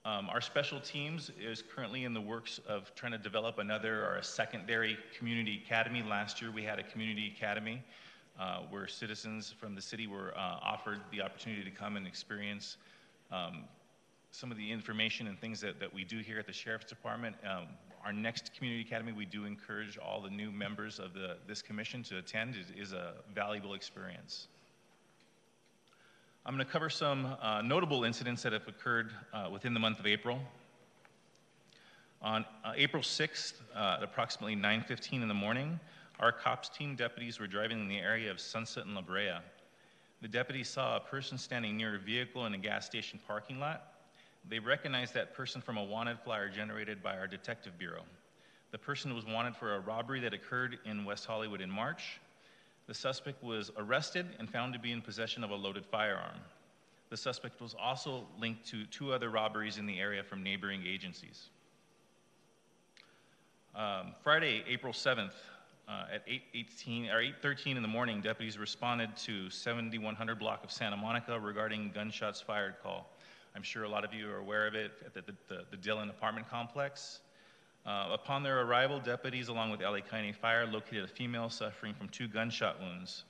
[0.06, 4.16] Um, our special teams is currently in the works of trying to develop another or
[4.16, 6.02] a secondary community academy.
[6.02, 7.84] Last year we had a community academy
[8.40, 12.78] uh, where citizens from the city were uh, offered the opportunity to come and experience
[13.32, 13.66] um,
[14.32, 17.36] some of the information and things that, that we do here at the Sheriff's Department.
[17.44, 17.68] Um,
[18.06, 22.04] our next community academy, we do encourage all the new members of the, this commission
[22.04, 22.56] to attend.
[22.56, 24.48] It is a valuable experience.
[26.46, 30.00] I'm going to cover some uh, notable incidents that have occurred uh, within the month
[30.00, 30.40] of April.
[32.22, 35.80] On uh, April 6th, uh, at approximately 9.15 in the morning,
[36.20, 39.38] our COPS team deputies were driving in the area of Sunset and La Brea.
[40.22, 43.89] The deputies saw a person standing near a vehicle in a gas station parking lot
[44.50, 48.04] they recognized that person from a wanted flyer generated by our detective bureau.
[48.72, 52.20] The person was wanted for a robbery that occurred in West Hollywood in March.
[52.88, 56.40] The suspect was arrested and found to be in possession of a loaded firearm.
[57.10, 61.50] The suspect was also linked to two other robberies in the area from neighboring agencies.
[63.76, 65.34] Um, Friday, April 7th,
[65.88, 70.98] uh, at 8:18 or 8:13 in the morning, deputies responded to 7100 block of Santa
[70.98, 73.10] Monica regarding gunshots fired call.
[73.56, 76.10] I'm sure a lot of you are aware of it at the, the, the Dillon
[76.10, 77.20] apartment complex.
[77.86, 82.10] Uh, upon their arrival, deputies, along with LA County Fire, located a female suffering from
[82.10, 83.24] two gunshot wounds.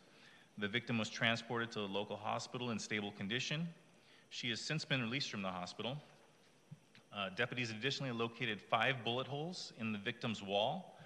[0.57, 3.67] The victim was transported to a local hospital in stable condition.
[4.29, 5.97] She has since been released from the hospital.
[7.15, 10.97] Uh, deputies additionally located five bullet holes in the victim's wall.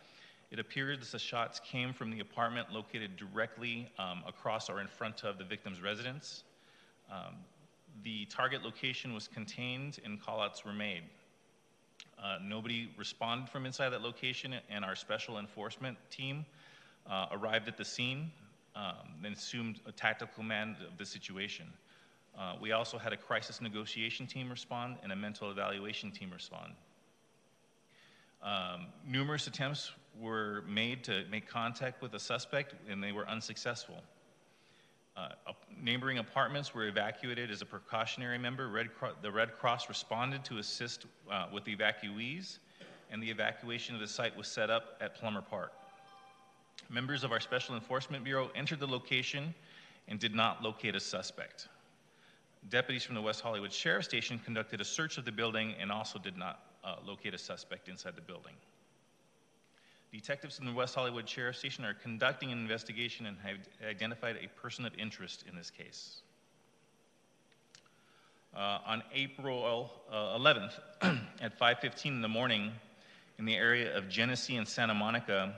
[0.52, 4.88] It appears that the shots came from the apartment located directly um, across or in
[4.88, 6.44] front of the victim's residence.
[7.12, 7.36] Um,
[8.02, 11.04] the target location was contained and callouts were made.
[12.22, 16.46] Uh, nobody responded from inside that location, and our special enforcement team
[17.10, 18.32] uh, arrived at the scene
[18.76, 21.66] um, and assumed a tactical command of the situation.
[22.38, 26.74] Uh, we also had a crisis negotiation team respond and a mental evaluation team respond.
[28.42, 34.02] Um, numerous attempts were made to make contact with the suspect, and they were unsuccessful.
[35.16, 35.30] Uh,
[35.82, 38.70] neighboring apartments were evacuated as a precautionary member.
[38.70, 38.90] Red
[39.22, 42.58] the Red Cross responded to assist uh, with the evacuees,
[43.12, 45.72] and the evacuation of the site was set up at Plummer Park.
[46.90, 49.54] Members of our Special Enforcement Bureau entered the location
[50.08, 51.68] and did not locate a suspect.
[52.70, 56.18] Deputies from the West Hollywood Sheriff Station conducted a search of the building and also
[56.18, 58.54] did not uh, locate a suspect inside the building.
[60.14, 63.58] Detectives in the West Hollywood Sheriff Station are conducting an investigation and have
[63.90, 66.22] identified a person of interest in this case.
[68.56, 70.74] Uh, on April uh, 11th
[71.42, 72.72] at 5:15 in the morning,
[73.40, 75.56] in the area of Genesee and Santa Monica,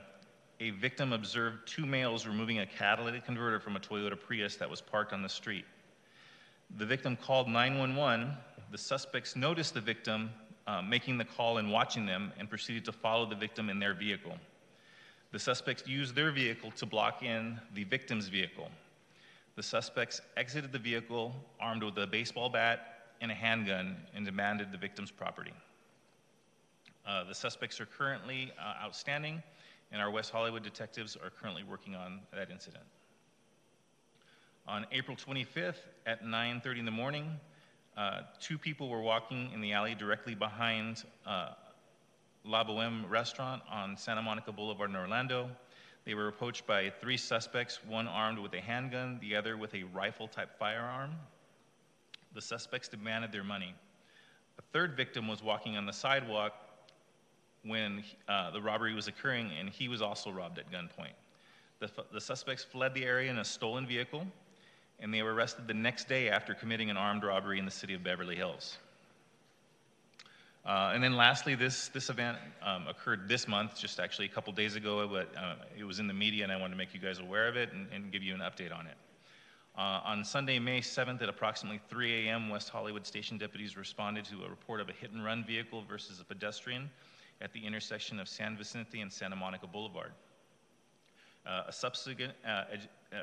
[0.58, 4.80] a victim observed two males removing a catalytic converter from a Toyota Prius that was
[4.80, 5.66] parked on the street.
[6.78, 8.32] The victim called 911.
[8.72, 10.30] The suspects noticed the victim
[10.66, 13.94] uh, making the call and watching them and proceeded to follow the victim in their
[13.94, 14.36] vehicle.
[15.32, 18.70] The suspects used their vehicle to block in the victim's vehicle.
[19.56, 24.72] The suspects exited the vehicle armed with a baseball bat and a handgun and demanded
[24.72, 25.52] the victim's property.
[27.06, 29.42] Uh, the suspects are currently uh, outstanding,
[29.92, 32.84] and our West Hollywood detectives are currently working on that incident.
[34.66, 37.38] On April 25th at 9:30 in the morning,
[37.96, 41.50] uh, two people were walking in the alley directly behind uh,
[42.44, 45.48] La Boheme restaurant on Santa Monica Boulevard in Orlando.
[46.04, 49.82] They were approached by three suspects, one armed with a handgun, the other with a
[49.84, 51.12] rifle type firearm.
[52.34, 53.74] The suspects demanded their money.
[54.58, 56.52] A third victim was walking on the sidewalk
[57.64, 61.14] when uh, the robbery was occurring, and he was also robbed at gunpoint.
[61.80, 64.26] The, the suspects fled the area in a stolen vehicle,
[65.00, 67.94] and they were arrested the next day after committing an armed robbery in the city
[67.94, 68.78] of Beverly Hills.
[70.64, 74.52] Uh, and then lastly, this, this event um, occurred this month, just actually a couple
[74.52, 76.98] days ago, but uh, it was in the media and I wanted to make you
[76.98, 78.96] guys aware of it and, and give you an update on it.
[79.78, 84.42] Uh, on Sunday, May 7th at approximately 3 a.m., West Hollywood station deputies responded to
[84.44, 86.90] a report of a hit and run vehicle versus a pedestrian
[87.42, 90.12] at the intersection of San Vicente and Santa Monica Boulevard.
[91.46, 92.64] Uh, a subsequent uh,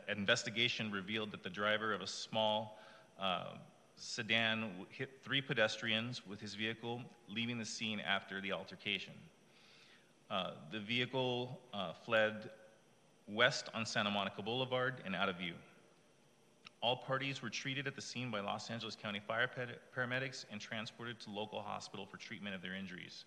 [0.08, 2.80] investigation revealed that the driver of a small
[3.96, 9.14] sedan hit three pedestrians with his vehicle, leaving the scene after the altercation.
[10.30, 12.50] Uh, the vehicle uh, fled
[13.28, 15.54] west on Santa Monica Boulevard and out of view.
[16.82, 19.50] All parties were treated at the scene by Los Angeles County fire
[19.96, 23.24] paramedics and transported to local hospital for treatment of their injuries.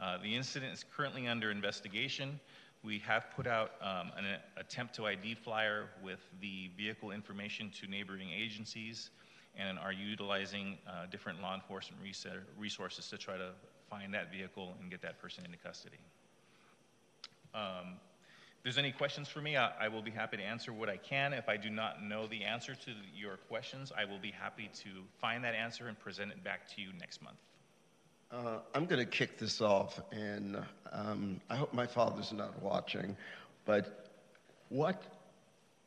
[0.00, 2.38] Uh, the incident is currently under investigation.
[2.86, 7.90] We have put out um, an attempt to ID flyer with the vehicle information to
[7.90, 9.10] neighboring agencies
[9.58, 12.00] and are utilizing uh, different law enforcement
[12.56, 13.50] resources to try to
[13.90, 15.98] find that vehicle and get that person into custody.
[17.54, 17.94] Um,
[18.58, 20.96] if there's any questions for me, I, I, will be happy to answer what I
[20.96, 21.32] can.
[21.32, 24.88] If I do not know the answer to your questions, I will be happy to
[25.18, 27.38] find that answer and present it back to you next month.
[28.30, 30.56] Uh, I'm going to kick this off, and
[30.92, 33.16] um, I hope my father's not watching,
[33.64, 34.10] but
[34.68, 35.02] what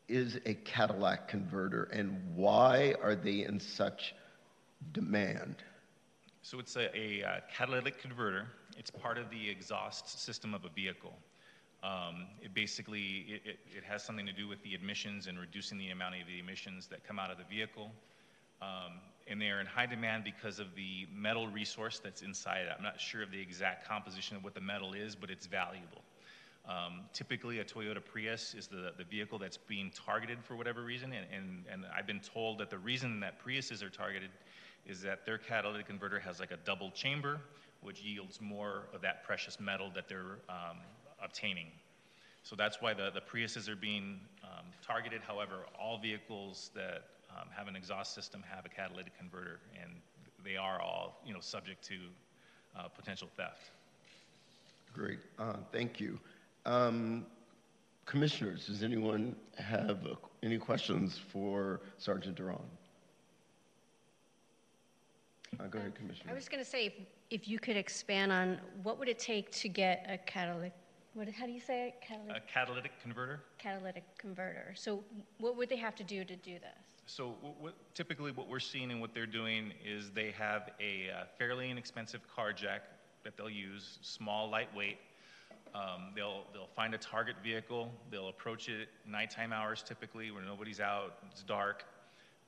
[0.08, 4.14] is a Cadillac converter and why are they in such
[4.92, 5.56] demand?
[6.42, 8.46] So it's a, a, uh, catalytic converter.
[8.76, 11.14] It's part of the exhaust system of a vehicle.
[11.82, 15.78] Um, it basically it, it, it, has something to do with the emissions and reducing
[15.78, 17.92] the amount of the emissions that come out of the vehicle.
[18.60, 22.72] Um, and they are in high demand because of the metal resource that's inside it.
[22.76, 26.02] I'm not sure of the exact composition of what the metal is, but it's valuable.
[26.68, 31.12] Um, typically, a Toyota Prius is the, the vehicle that's being targeted for whatever reason,
[31.12, 34.30] and, and, and I've been told that the reason that Priuses are targeted
[34.86, 37.40] is that their catalytic converter has like a double chamber,
[37.82, 40.76] which yields more of that precious metal that they're um,
[41.22, 41.66] obtaining.
[42.42, 45.22] So that's why the, the Priuses are being um, targeted.
[45.22, 47.04] However, all vehicles that
[47.36, 49.92] um, have an exhaust system have a catalytic converter, and
[50.44, 51.96] they are all you know subject to
[52.76, 53.70] uh, potential theft.
[54.94, 56.18] Great, uh, thank you.
[56.66, 57.26] Um,
[58.06, 62.58] commissioners, does anyone have uh, any questions for Sergeant Duran?
[65.58, 66.30] Uh, go ahead, Commissioner.
[66.30, 66.92] I was going to say, if,
[67.30, 70.72] if you could expand on what would it take to get a catalytic,
[71.14, 71.94] what, how do you say it?
[72.06, 73.40] Catalytic, a catalytic converter?
[73.58, 74.72] Catalytic converter.
[74.76, 75.02] So
[75.38, 76.89] what would they have to do to do this?
[77.10, 81.24] So what, typically what we're seeing and what they're doing is they have a uh,
[81.36, 82.82] fairly inexpensive car jack
[83.24, 84.98] that they'll use, small, lightweight,
[85.74, 90.78] um, they'll, they'll find a target vehicle, they'll approach it nighttime hours typically when nobody's
[90.78, 91.84] out, it's dark.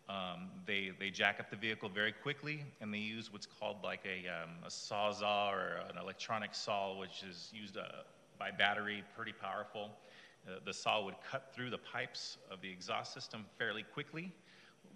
[0.08, 4.04] Um, they, they jack up the vehicle very quickly and they use what's called like
[4.06, 7.82] a, um, a sawzall or an electronic saw, which is used uh,
[8.38, 9.90] by battery, pretty powerful.
[10.46, 14.32] Uh, the saw would cut through the pipes of the exhaust system fairly quickly,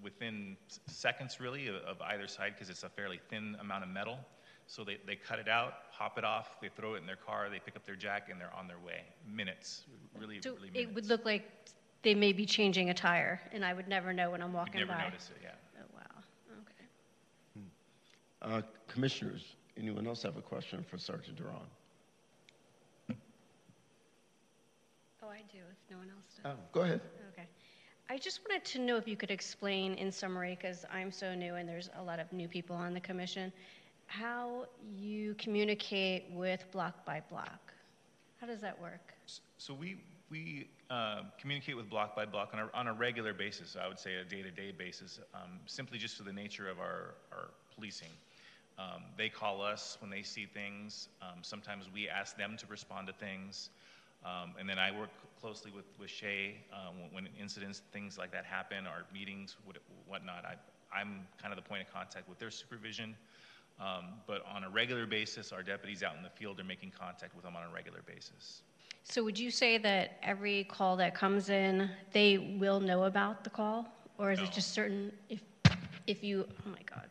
[0.03, 0.57] within
[0.87, 4.19] seconds really of, of either side because it's a fairly thin amount of metal.
[4.69, 7.49] So they, they cut it out, pop it off, they throw it in their car,
[7.51, 9.03] they pick up their jack, and they're on their way.
[9.33, 9.85] Minutes,
[10.19, 10.91] really, so really minutes.
[10.91, 11.45] it would look like
[12.03, 14.89] they may be changing a tire, and I would never know when I'm walking You'd
[14.89, 15.05] never by.
[15.05, 15.51] notice it, yeah.
[15.81, 16.23] Oh, wow.
[16.63, 18.57] Okay.
[18.57, 21.61] Uh, commissioners, anyone else have a question for Sergeant Duran?
[25.23, 26.53] Oh, I do, if no one else does.
[26.53, 27.01] Oh, go ahead.
[28.09, 31.57] I just wanted to know if you could explain in summary, because I'm so new
[31.57, 33.53] and there's a lot of new people on the commission,
[34.07, 34.67] how
[34.97, 37.73] you communicate with block by block.
[38.41, 39.13] How does that work?
[39.59, 39.97] So we,
[40.31, 43.99] we uh, communicate with block by block on a, on a regular basis, I would
[43.99, 48.11] say a day-to-day basis, um, simply just for the nature of our, our policing.
[48.79, 51.09] Um, they call us when they see things.
[51.23, 53.71] Um, sometimes we ask them to respond to things.
[54.27, 58.33] Um, and then I work closely with, with Shay uh, when, when incidents, things like
[58.33, 59.77] that happen, or meetings, what,
[60.07, 60.45] whatnot.
[60.45, 60.55] I,
[60.97, 63.15] I'm kind of the point of contact with their supervision.
[63.79, 67.35] Um, but on a regular basis, our deputies out in the field are making contact
[67.37, 68.63] with them on a regular basis.
[69.05, 73.51] So would you say that every call that comes in, they will know about the
[73.51, 73.87] call?
[74.19, 75.41] Or is it just certain, if,
[76.07, 77.07] if you, oh my God,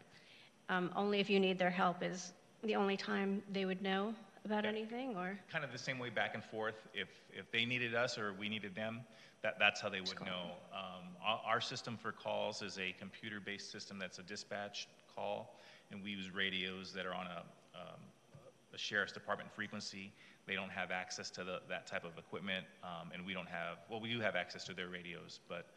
[0.68, 2.34] um, only if you need their help is
[2.64, 4.14] the only time they would know
[4.46, 5.38] about anything, or?
[5.52, 6.76] Kind of the same way back and forth.
[6.94, 9.02] If, if they needed us or we needed them,
[9.42, 10.52] that, that's how they would know.
[10.74, 15.60] Um, our, our system for calls is a computer-based system that's a dispatch call,
[15.92, 17.44] and we use radios that are on a,
[17.76, 18.00] um,
[18.74, 20.12] a sheriff's department frequency.
[20.48, 23.78] They don't have access to the, that type of equipment, um, and we don't have,
[23.90, 25.68] well, we do have access to their radios, but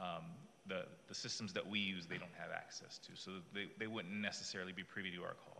[0.00, 0.24] um,
[0.68, 3.10] the, the systems that we use, they don't have access to.
[3.14, 5.57] So they, they wouldn't necessarily be privy to our calls.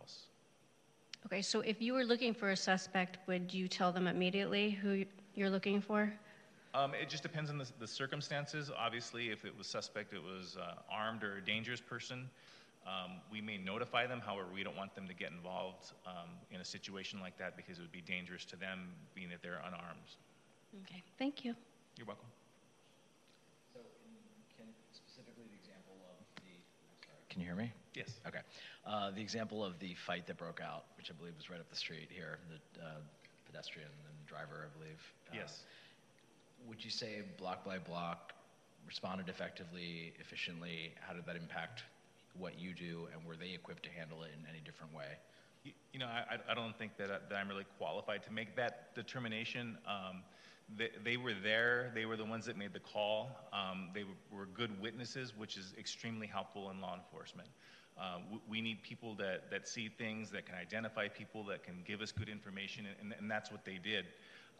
[1.25, 5.05] Okay, so if you were looking for a suspect, would you tell them immediately who
[5.35, 6.11] you're looking for?
[6.73, 8.71] Um, it just depends on the, the, circumstances.
[8.77, 12.29] Obviously, if it was suspect, it was uh, armed or a dangerous person,
[12.85, 14.21] um, we may notify them.
[14.21, 17.79] However, we don't want them to get involved um, in a situation like that because
[17.79, 20.09] it would be dangerous to them, being that they're unarmed.
[20.85, 21.55] Okay, thank you.
[21.97, 22.29] You're welcome.
[23.73, 23.81] So,
[24.55, 26.53] can specifically the example of the.
[27.05, 27.71] Sorry, can you hear me?
[27.93, 28.19] Yes.
[28.27, 28.39] Okay.
[28.85, 31.69] Uh, the example of the fight that broke out, which I believe was right up
[31.69, 32.89] the street here, the uh,
[33.45, 34.99] pedestrian and driver, I believe.
[35.29, 35.63] Uh, yes.
[36.67, 38.33] Would you say block by block
[38.85, 40.93] responded effectively, efficiently?
[40.99, 41.83] How did that impact
[42.37, 45.17] what you do, and were they equipped to handle it in any different way?
[45.63, 48.55] You, you know, I, I don't think that, I, that I'm really qualified to make
[48.55, 49.77] that determination.
[49.87, 50.23] Um,
[50.77, 51.91] they, they, were there.
[51.95, 53.29] They were the ones that made the call.
[53.53, 57.49] Um, they were, good witnesses, which is extremely helpful in law enforcement.
[57.99, 61.83] Uh, we, we, need people that, that see things, that can identify people, that can
[61.85, 64.05] give us good information, and, and that's what they did.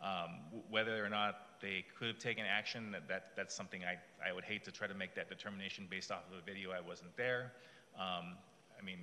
[0.01, 4.31] Um, whether or not they could have taken action, that, that, that's something I, I
[4.31, 6.71] would hate to try to make that determination based off of a video.
[6.71, 7.51] I wasn't there.
[7.97, 8.37] Um,
[8.79, 8.99] I mean,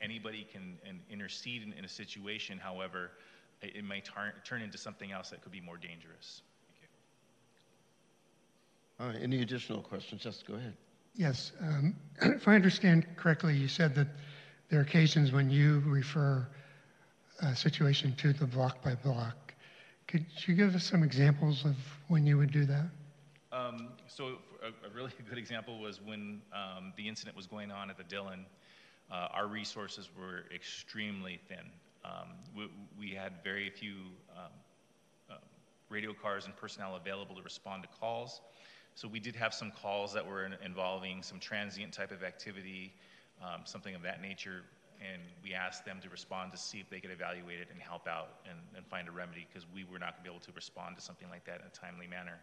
[0.00, 0.78] anybody can
[1.10, 2.58] intercede in, in, a situation.
[2.58, 3.10] However,
[3.60, 6.40] it, it may tar- turn into something else that could be more dangerous.
[9.00, 10.22] All right, any additional questions?
[10.22, 10.74] Just go ahead.
[11.14, 11.52] Yes.
[11.60, 14.08] Um, if I understand correctly, you said that
[14.68, 16.46] there are occasions when you refer
[17.40, 19.48] a situation to the block by block
[20.08, 21.76] could you give us some examples of
[22.08, 22.86] when you would do that?
[23.52, 27.90] Um, so a, a, really good example was when um, the incident was going on
[27.90, 28.46] at the Dillon.
[29.12, 31.70] Uh, our resources were extremely thin.
[32.04, 33.96] Um, we, we, had very few
[34.34, 35.34] uh,
[35.90, 38.40] radio cars and personnel available to respond to calls.
[38.98, 42.92] So we did have some calls that were in, involving some transient type of activity,
[43.40, 44.64] um, something of that nature
[45.00, 48.08] and we asked them to respond to see if they could evaluate it and help
[48.08, 50.50] out and, and find a remedy because we were not going to be able to
[50.50, 52.40] respond to something like that in a timely manner.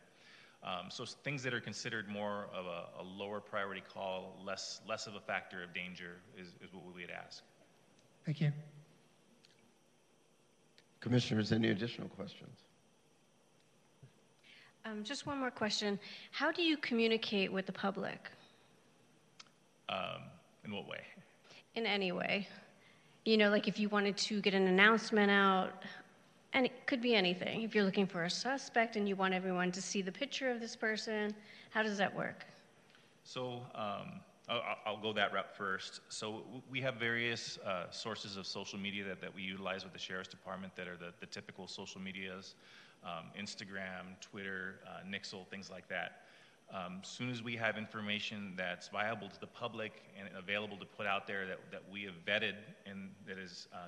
[0.64, 5.06] Um, so things that are considered more of a, a, lower priority call, less, less
[5.06, 7.44] of a factor of danger is, is what we would ask.
[8.26, 8.53] Thank you.
[11.02, 12.64] Commissioners, any additional questions?
[14.86, 15.99] Um, just one more question.
[16.32, 18.30] How do you communicate with the public?
[19.90, 20.22] Um,
[20.64, 21.02] in what way?
[21.76, 22.48] in any way.
[23.26, 25.84] You know, like if you wanted to get an announcement out,
[26.53, 27.64] and it could be anything.
[27.64, 30.62] If you're looking for a suspect and you want everyone to see the picture of
[30.62, 31.36] this person,
[31.72, 32.45] how does that work?
[33.24, 36.01] So um, I'll, I'll, go that route first.
[36.09, 39.99] So we have various uh, sources of social media that, that we utilize with the
[39.99, 42.55] Sheriff's Department that are the, the typical social medias,
[43.03, 46.22] um, Instagram, Twitter, uh, Nixle, things like that.
[46.73, 51.05] Um, soon as we have information that's viable to the public and available to put
[51.05, 52.55] out there that, that we have vetted
[52.85, 53.88] and that is uh,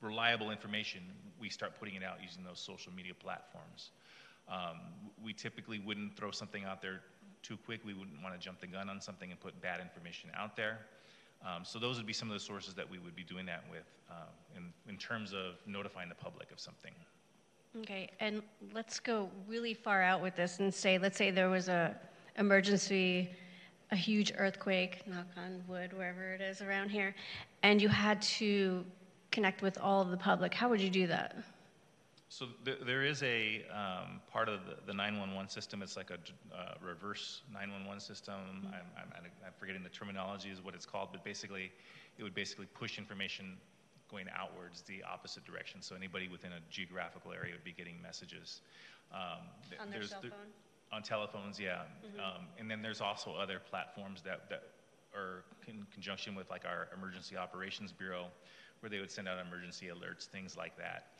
[0.00, 1.00] reliable information,
[1.40, 3.90] we start putting it out using those social media platforms.
[4.48, 4.80] Um,
[5.22, 7.00] we typically wouldn't throw something out there
[7.44, 7.80] too quick.
[7.84, 10.78] We wouldn't want to jump the gun on something and put bad information out there.
[11.44, 13.64] Um, so those would be some of the sources that we would be doing that
[13.70, 14.14] with uh,
[14.56, 16.92] in, in terms of notifying the public of something.
[17.80, 18.42] Okay, and
[18.72, 21.94] let's go really far out with this and say, let's say there was a
[22.38, 23.30] emergency,
[23.90, 27.14] a huge earthquake, knock on wood, wherever it is around here,
[27.62, 28.84] and you had to
[29.32, 30.54] connect with all of the public.
[30.54, 31.36] How would you do that?
[32.34, 35.82] So there, there is a um, part of the, the 911 system.
[35.82, 36.18] It's like a
[36.52, 38.34] uh, reverse 911 system.
[38.66, 41.70] I'm, I'm, I'm forgetting the terminology is what it's called, but basically,
[42.18, 43.56] it would basically push information
[44.10, 45.80] going outwards the opposite direction.
[45.80, 48.62] So anybody within a geographical area would be getting messages.
[49.12, 50.32] Um, th- On their cell phone?
[50.90, 51.82] On telephones, yeah.
[52.02, 52.18] Mhm.
[52.18, 54.62] Um, and then there's also other platforms that, that
[55.14, 58.26] are in conjunction with like our Emergency Operations Bureau,
[58.80, 61.12] where they would send out emergency alerts, things like that.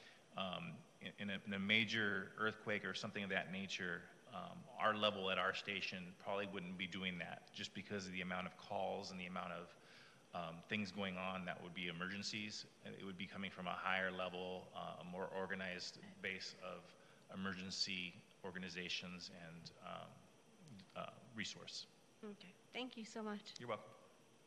[1.05, 4.03] In, in, a, in a major earthquake or something of that nature,
[4.35, 8.21] um, our level at our station probably wouldn't be doing that just because of the
[8.21, 9.69] amount of calls and the amount of
[10.35, 12.67] um, things going on that would be emergencies.
[12.85, 16.83] It would be coming from a higher level, uh, a more organized base of
[17.39, 18.15] emergency
[18.45, 20.09] organizations and um,
[20.97, 21.07] uh,
[21.37, 21.87] resource.
[22.25, 23.41] Okay, thank you so much.
[23.59, 23.91] You're welcome.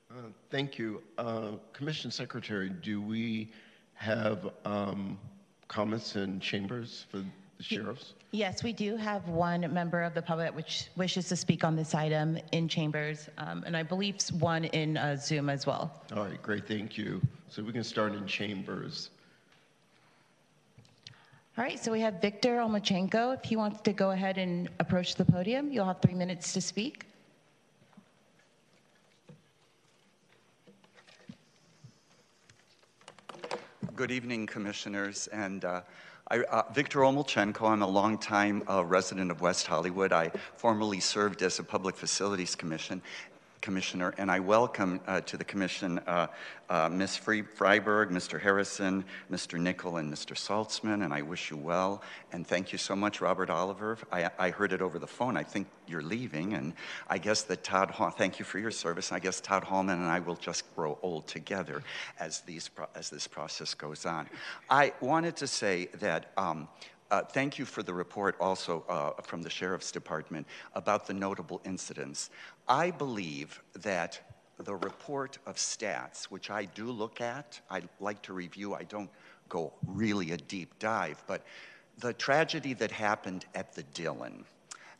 [0.10, 1.02] Uh, Thank you.
[1.18, 3.52] Uh, Commission Secretary, do we
[3.94, 5.20] have um,
[5.68, 8.14] comments in chambers for the sheriffs?
[8.32, 11.96] Yes, we do have one member of the public which wishes to speak on this
[11.96, 16.04] item in chambers, um, and I believe one in uh, Zoom as well.
[16.16, 17.22] All right, great, thank you.
[17.50, 19.10] So we can start in chambers.
[21.58, 23.34] All right, so we have Victor Omelczenko.
[23.36, 26.62] If he wants to go ahead and approach the podium, you'll have three minutes to
[26.62, 27.06] speak.
[33.98, 35.26] Good evening, Commissioners.
[35.34, 35.82] And uh,
[36.30, 40.14] I, uh, Victor Omelczenko, I'm a longtime uh, resident of West Hollywood.
[40.14, 43.02] I formerly served as a Public Facilities Commission
[43.62, 46.28] Commissioner, and I welcome uh, to the Commission uh,
[46.70, 47.18] uh, Ms.
[47.18, 48.40] Freiberg, Mr.
[48.40, 49.60] Harrison, Mr.
[49.60, 50.36] Nickel, and Mr.
[50.36, 52.02] Saltzman, and I wish you well.
[52.32, 53.98] And thank you so much, Robert Oliver.
[54.12, 55.38] I, I heard it over the phone.
[55.38, 56.74] I think you're leaving, and
[57.10, 59.12] I guess that Todd Hall, thank you for your service.
[59.12, 61.84] I guess Todd Heilman and I will just grow old together
[62.20, 64.28] as, these, as this process goes on.
[64.70, 66.68] I wanted to say that um,
[67.10, 71.62] uh, thank you for the report also uh, from the Sheriff's Department about the notable
[71.64, 72.30] incidents.
[72.70, 74.20] I believe that
[74.60, 79.10] the report of stats, which I do look at, I like to review, I don't
[79.48, 81.44] go really a deep dive, but
[82.00, 84.44] the tragedy that happened at the Dillon,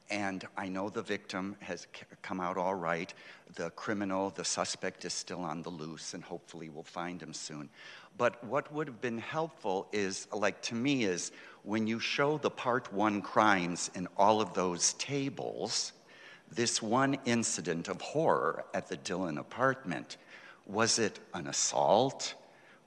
[0.10, 1.88] and I know the victim has
[2.22, 3.14] come out all right.
[3.56, 7.70] The criminal, the suspect is still on the loose, and hopefully we'll find him soon.
[8.18, 11.34] But what would have been helpful is, like to me, is
[11.64, 15.92] when you show the part one crimes in all of those tables,
[16.52, 20.18] this one incident of horror at the Dillon apartment,
[20.66, 22.34] was it an assault?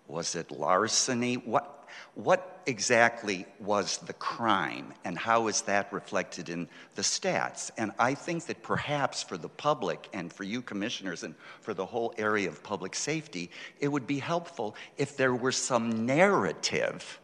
[0.09, 1.35] Was it larceny?
[1.35, 7.70] What, what exactly was the crime, and how is that reflected in the stats?
[7.78, 11.87] And I think that perhaps for the public and for you commissioners and for the
[11.87, 17.20] whole area of public safety, it would be helpful if there were some narrative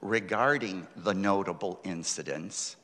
[0.00, 2.76] regarding the notable incidents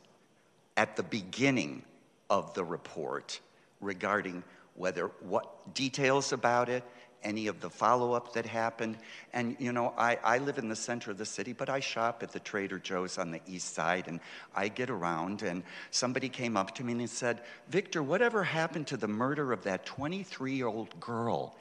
[0.77, 1.83] at the beginning
[2.31, 3.40] of the report
[3.81, 4.43] regarding
[4.74, 6.85] whether what details about it,
[7.23, 8.97] any of the follow up that happened.
[9.32, 12.23] And, you know, I, I live in the center of the city, but I shop
[12.23, 14.20] at the Trader Joe's on the east side and
[14.55, 15.43] I get around.
[15.43, 19.65] And somebody came up to me and said, Victor, whatever happened to the murder of
[19.65, 21.57] that 23 year old girl?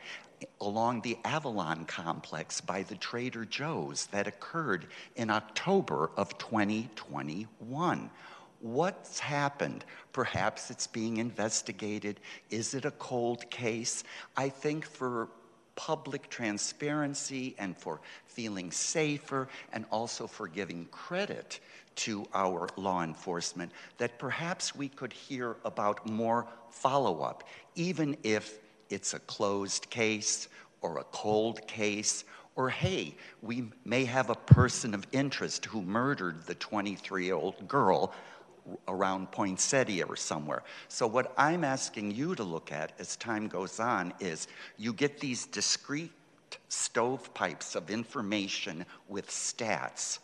[0.60, 8.10] Along the Avalon complex by the Trader Joe's that occurred in October of 2021.
[8.66, 9.86] What's happened?
[10.12, 12.20] Perhaps it's being investigated.
[12.50, 14.04] Is it a cold case?
[14.36, 15.30] I think for
[15.76, 21.60] public transparency and for feeling safer and also for giving credit
[21.98, 27.44] to our law enforcement, that perhaps we could hear about more follow up,
[27.76, 28.58] even if
[28.90, 30.48] it's a closed case
[30.82, 32.24] or a cold case
[32.56, 37.68] or hey, we may have a person of interest who murdered the 23 year old
[37.68, 38.12] girl
[38.88, 40.64] around Poinsettia or somewhere.
[40.88, 44.48] So, what I'm asking you to look at as time goes on is
[44.78, 46.12] you get these discrete
[46.70, 50.20] stovepipes of information with stats,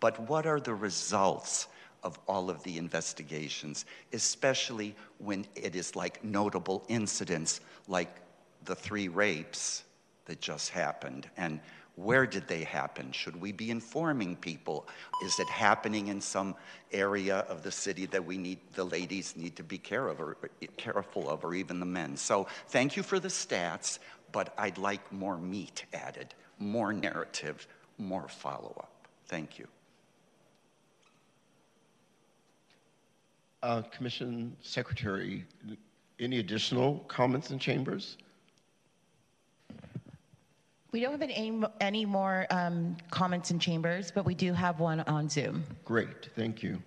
[0.00, 1.68] but what are the results?
[2.04, 8.08] Of all of the investigations, especially when it is like notable incidents like
[8.64, 9.84] the three rapes
[10.24, 11.60] that just happened and
[11.96, 13.12] where did they happen?
[13.12, 14.88] Should we be informing people?
[15.22, 16.54] Is it happening in some
[16.90, 20.36] area of the city that we need the ladies need to be care of or,
[20.76, 22.16] careful of or even the men?
[22.16, 23.98] So thank you for the stats
[24.32, 27.66] but i'd like more meat added more narrative
[27.98, 28.90] more follow-up.
[29.26, 29.66] Thank you.
[33.62, 35.44] Uh, Commission Secretary,
[36.18, 38.16] any additional comments in chambers?
[40.92, 45.00] We don't have any, any more um, comments in chambers, but we do have one
[45.00, 45.64] on Zoom.
[45.86, 46.78] Great, thank you.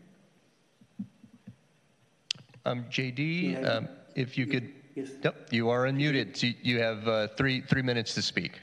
[2.68, 5.10] Um, JD, Yeah, um, if you could, Yes.
[5.24, 6.38] yep, you are unmuted.
[6.38, 8.60] So You have uh, three, three minutes to speak.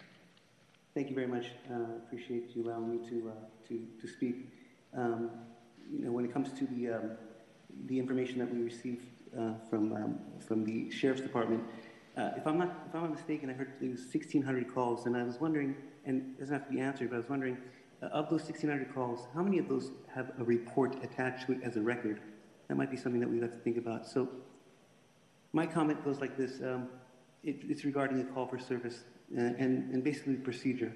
[0.94, 1.46] Thank you very much.
[1.70, 3.32] Uh, Appreciate you allowing me to, uh,
[3.68, 4.48] to, to speak.
[4.96, 5.28] Um,
[5.90, 7.10] You know, when it comes to the, um,
[7.86, 9.06] the information that we received
[9.36, 11.64] uh, from, um, from the sheriff's department,
[12.16, 15.16] uh, if I'm not, if I'm not mistaken, I heard it was 1,600 calls, and
[15.16, 15.74] I was wondering,
[16.04, 17.56] and it doesn't have to be answered, but I was wondering,
[18.02, 21.60] uh, of those 1,600 calls, how many of those have a report attached to it
[21.62, 22.20] as a record?
[22.68, 24.06] That might be something that we'd have to think about.
[24.06, 24.28] So
[25.52, 26.60] my comment goes like this.
[26.60, 26.88] Um,
[27.44, 29.04] it, it's regarding a call for service
[29.36, 30.92] uh, and, and basically procedure.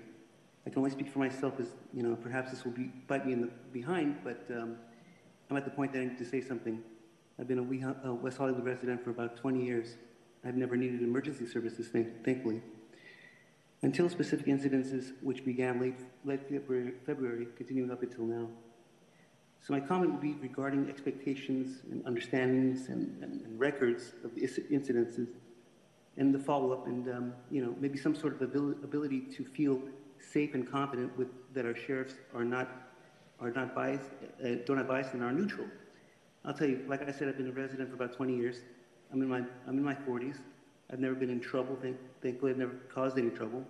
[0.67, 3.33] I can only speak for myself as, you know, perhaps this will be, bite me
[3.33, 4.77] in the behind, but um,
[5.49, 6.83] I'm at the point that I need to say something.
[7.39, 9.97] I've been a West Hollywood resident for about 20 years.
[10.47, 12.63] I've never needed emergency services, thank, thankfully.
[13.83, 18.49] Until specific incidences which began late, late February, February, continuing up until now.
[19.61, 24.43] So my comment would be regarding expectations and understandings and, and, and records of the
[24.43, 25.29] incidences
[26.17, 29.81] and the follow-up and, um, you know, maybe some sort of ability, ability to feel
[30.21, 32.69] safe and confident with, that our sheriffs are not,
[33.41, 34.11] are not biased,
[34.45, 35.67] uh, don't have bias and are neutral.
[36.45, 38.61] I'll tell you, like I said, I've been a resident for about 20 years.
[39.13, 40.39] I'm in my, I'm in my 40s.
[40.93, 41.77] I've never been in trouble.
[41.81, 43.65] Thank, thankfully, I've never caused any trouble.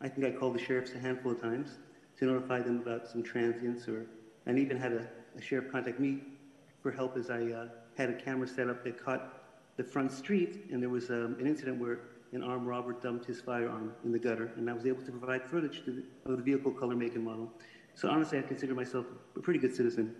[0.00, 1.78] I think I called the sheriffs a handful of times
[2.18, 4.06] to notify them about some transients or,
[4.46, 5.06] and even had a,
[5.36, 6.20] a sheriff contact me
[6.82, 9.42] for help as I uh, had a camera set up that caught
[9.76, 12.00] the front street, and there was um, an incident where
[12.32, 15.44] an armed robber dumped his firearm in the gutter, and I was able to provide
[15.44, 17.50] footage to the, of the vehicle color, make, and model.
[17.94, 19.06] So honestly, I consider myself
[19.36, 20.14] a pretty good citizen.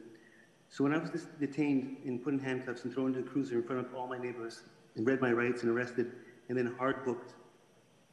[0.72, 3.62] So when I was detained and put in handcuffs and thrown into a cruiser in
[3.62, 4.62] front of all my neighbors
[4.96, 6.10] and read my rights and arrested
[6.48, 7.34] and then hard booked,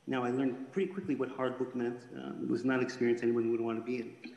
[0.07, 1.95] now I learned pretty quickly what hard book meant.
[2.17, 4.11] Um, it was not an experience anyone would want to be in.
[4.25, 4.33] You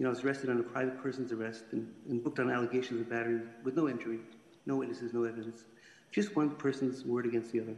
[0.00, 3.08] know, I was arrested on a private person's arrest and, and booked on allegations of
[3.08, 4.18] battery with no injury,
[4.66, 5.64] no witnesses, no evidence,
[6.12, 7.76] just one person's word against the other.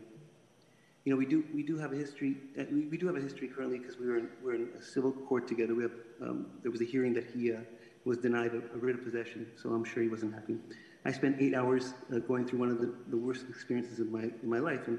[1.04, 2.34] You know, we do we do have a history.
[2.58, 4.82] Uh, we, we do have a history currently because we were in, we're in a
[4.82, 5.76] civil court together.
[5.76, 7.58] We have um, there was a hearing that he uh,
[8.06, 10.56] was denied a, a writ of possession, so I'm sure he wasn't happy.
[11.04, 14.22] I spent eight hours uh, going through one of the, the worst experiences of my
[14.22, 14.98] in my life, and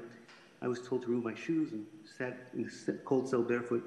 [0.60, 1.86] I was told to remove my shoes and
[2.18, 3.82] sat in a cold cell barefoot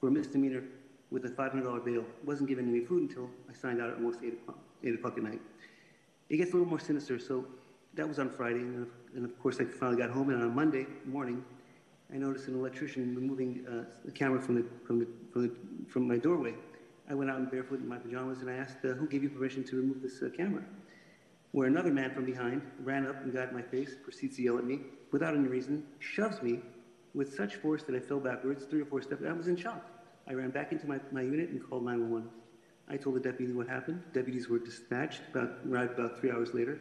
[0.00, 0.62] for a misdemeanor
[1.10, 2.04] with a $500 bail.
[2.24, 5.24] Wasn't given any food until I signed out at almost 8 o'clock, 8 o'clock at
[5.24, 5.40] night.
[6.28, 7.44] It gets a little more sinister, so
[7.94, 10.54] that was on Friday, and of, and of course I finally got home, and on
[10.54, 11.44] Monday morning,
[12.12, 15.52] I noticed an electrician removing uh, the camera from, the, from, the, from, the,
[15.88, 16.54] from my doorway.
[17.12, 19.28] I went out in barefoot in my pajamas, and I asked, uh, who gave you
[19.28, 20.62] permission to remove this uh, camera?
[21.50, 24.56] Where another man from behind ran up and got in my face, proceeds to yell
[24.56, 24.80] at me,
[25.10, 26.60] without any reason, shoves me
[27.12, 29.24] with such force that I fell backwards, three or four steps.
[29.28, 29.86] I was in shock.
[30.26, 32.30] I ran back into my, my unit and called 911.
[32.88, 34.02] I told the deputy what happened.
[34.14, 36.80] Deputies were dispatched, about, arrived about three hours later.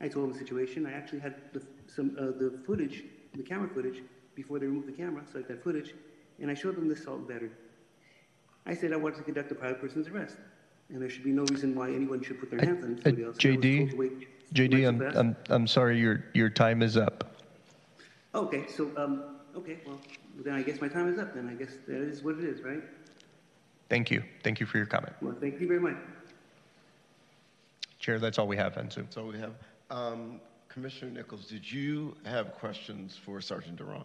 [0.00, 0.86] I told them the situation.
[0.86, 3.02] I actually had the, some, uh, the footage,
[3.34, 4.00] the camera footage,
[4.36, 5.92] before they removed the camera, so I had that footage,
[6.40, 7.50] and I showed them the assault and battery.
[8.66, 10.36] I said I wanted to conduct a private person's arrest,
[10.88, 13.24] and there should be no reason why anyone should put their hands on Uh, somebody
[13.24, 13.36] else.
[13.44, 16.96] And I was told to JD, JD, I'm, I'm, I'm sorry, your, your time is
[16.96, 17.42] up.
[18.34, 19.98] Okay, so, um, okay, well,
[20.44, 22.60] then I guess my time is up, then I guess that is what it is,
[22.62, 22.82] right?
[23.88, 24.22] Thank you.
[24.42, 25.14] Thank you for your comment.
[25.22, 25.96] Well, thank you very much.
[28.00, 29.04] Chair, that's all we have on Zoom.
[29.04, 29.54] That's all we have.
[29.90, 34.04] Um, Commissioner Nichols, did you have questions for Sergeant Duran?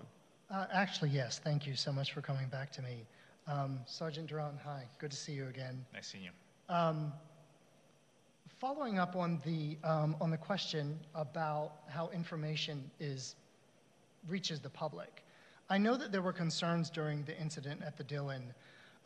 [0.49, 3.05] Uh, Actually, yes, thank you so much for coming back to me.
[3.47, 5.85] Um, Sergeant Duran, hi, good to see you again.
[5.93, 6.31] Nice seeing you.
[6.69, 7.11] Um,
[8.59, 13.35] Following up on the, um, on the question about how information is,
[14.27, 15.23] reaches the public,
[15.67, 18.53] I know that there were concerns during the incident at the Dillon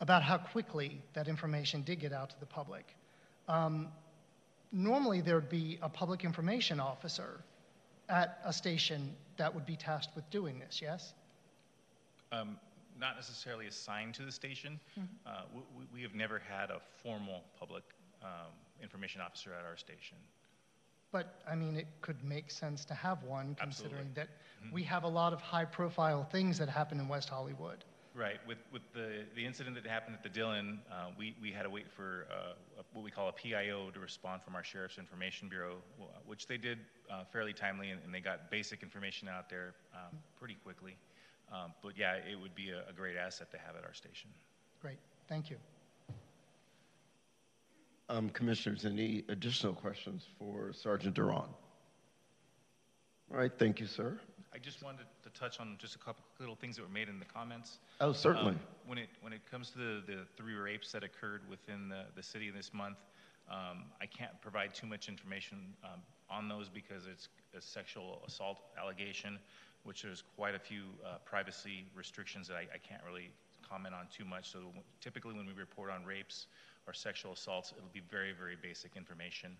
[0.00, 2.94] about how quickly that information did get out to the public.
[3.48, 3.88] Um,
[4.72, 7.40] Normally, there would be a public information officer
[8.08, 11.14] at a station that would be tasked with doing this, yes?
[12.32, 12.58] Um,
[12.98, 14.80] not necessarily assigned to the station.
[15.26, 17.84] Uh, we, we- we have never had a formal public
[18.22, 18.52] um,
[18.82, 20.16] information officer at our station.
[21.12, 24.14] But, I mean, it could make sense to have one, considering Absolutely.
[24.14, 27.84] that we have a lot of high-profile things that happen in West Hollywood.
[28.14, 28.38] Right.
[28.46, 31.70] With, with the, the incident that happened at the Dillon, uh, we, we had to
[31.70, 32.52] wait for uh,
[32.92, 35.76] what we call a PIO to respond from our Sheriff's Information Bureau,
[36.26, 36.78] which they did
[37.10, 40.96] uh, fairly timely, and, and they got basic information out there um, pretty quickly.
[41.52, 44.30] Um, but yeah, it would be a, a great asset to have at our station.
[44.80, 44.98] Great,
[45.28, 45.56] thank you.
[48.08, 51.48] Um, Commissioners, any additional questions for Sergeant Duran?
[53.30, 54.20] All right, thank you, sir.
[54.54, 57.18] I just wanted to touch on just a couple little things that were made in
[57.18, 57.78] the comments.
[58.00, 58.52] Oh, certainly.
[58.52, 62.04] Um, When it, when it comes to the, the three rapes that occurred within the,
[62.14, 62.96] the city this month,
[63.50, 66.00] um, I can't provide too much information um,
[66.30, 69.38] on those because it's a sexual assault allegation,
[69.86, 73.30] which there's quite a few uh, privacy restrictions that I, I can't really
[73.68, 74.50] comment on too much.
[74.50, 74.58] So
[75.00, 76.46] typically when we report on rapes
[76.86, 79.56] or sexual assaults, it'll be very, very basic information.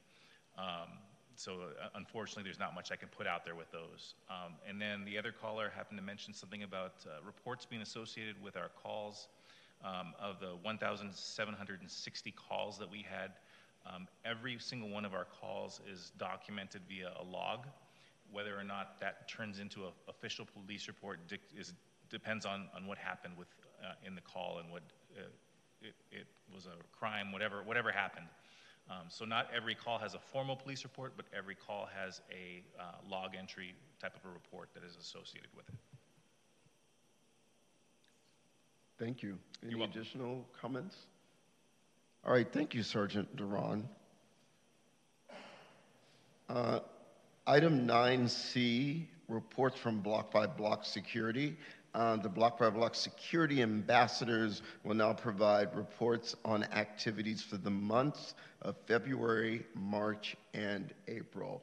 [0.59, 0.99] Um,
[1.37, 4.15] so uh, unfortunately, there's not much I can put out there with those.
[4.29, 8.43] Um, and then the other caller happened to mention something about uh, reports being associated
[8.43, 9.29] with our calls.
[9.85, 13.33] Um, of the 1,760 calls that we had,
[13.87, 17.67] um, every single one of our calls is documented via a log.
[18.33, 21.73] Whether or not that turns into an official police report dic- is,
[22.11, 23.49] depends on, on what happened with,
[23.83, 24.83] uh, in the call and what
[25.17, 25.23] uh,
[25.81, 28.27] it, it was a crime, whatever, whatever happened.
[28.89, 32.63] Um, so not every call has a formal police report, but every call has a
[32.81, 35.75] uh, log entry type of a report that is associated with it.
[38.99, 39.39] Thank you.
[39.65, 40.97] Any additional comments?
[42.25, 43.89] All right, thank you, Sergeant Duran.
[47.49, 51.57] Item 9C, reports from block by block security.
[51.95, 57.71] Uh, The block by block security ambassadors will now provide reports on activities for the
[57.71, 61.63] months of February, March, and April.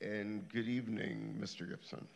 [0.00, 1.68] And good evening, Mr.
[1.68, 2.06] Gibson.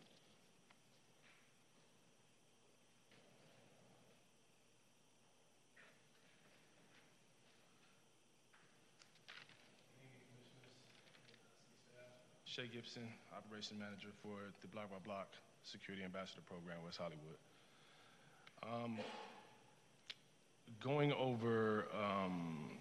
[12.54, 15.28] Shay Gibson, Operation Manager for the Block by Block
[15.64, 17.38] Security Ambassador Program, West Hollywood.
[18.62, 18.98] Um,
[20.84, 22.72] going over um,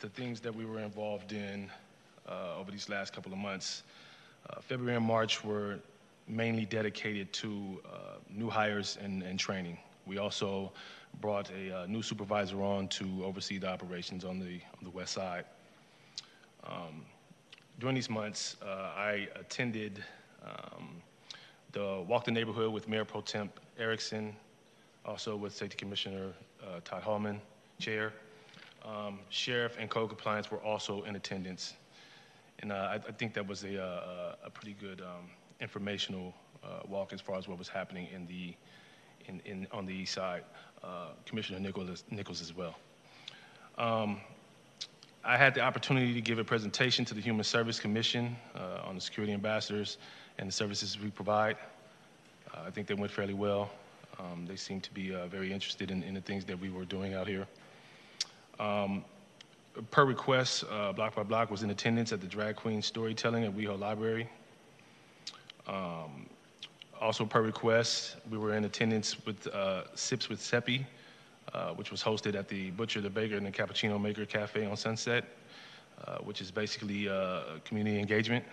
[0.00, 1.70] the things that we were involved in
[2.26, 3.82] uh, over these last couple of months,
[4.48, 5.78] uh, February and March were
[6.26, 9.76] mainly dedicated to uh, new hires and, and, training.
[10.06, 10.72] We also
[11.20, 15.12] brought a uh, new supervisor on to oversee the operations on the, on the west
[15.12, 15.44] side.
[16.66, 17.04] Um,
[17.78, 20.04] during these months, uh, I attended
[20.44, 21.02] um,
[21.72, 24.36] the Walk the Neighborhood with Mayor Pro Tem Erickson,
[25.04, 26.32] also with Safety Commissioner
[26.62, 27.38] uh, Todd Heilman,
[27.78, 28.12] Chair.
[28.84, 31.74] Um, Sheriff and Code Compliance were also in attendance.
[32.58, 35.30] And uh, I, I, think that was a, a, uh, a pretty good um,
[35.60, 36.34] informational
[36.64, 38.54] uh, walk as far as what was happening in the,
[39.26, 40.42] in, in, on the east side.
[40.82, 42.76] Uh, Commissioner Nichols, Nichols as well.
[43.78, 44.20] Um,
[45.24, 48.96] I had the opportunity to give a presentation to the Human Service Commission uh, on
[48.96, 49.98] the security ambassadors
[50.38, 51.56] and the services we provide.
[52.52, 53.70] Uh, I think they went fairly well.
[54.18, 56.84] Um, they seemed to be uh, very interested in, in, the things that we were
[56.84, 57.46] doing out here.
[58.58, 59.04] Um,
[59.92, 63.54] per request, uh, Block by Block was in attendance at the Drag Queen Storytelling at
[63.54, 64.28] WeHo Library.
[65.68, 66.26] Um,
[67.00, 70.84] also per request, we were in attendance with uh, Sips with Sepi,
[71.52, 74.76] uh, which was hosted at the Butcher, the Baker, and the Cappuccino Maker Cafe on
[74.76, 75.24] Sunset,
[76.06, 78.44] uh, which is basically uh, community engagement.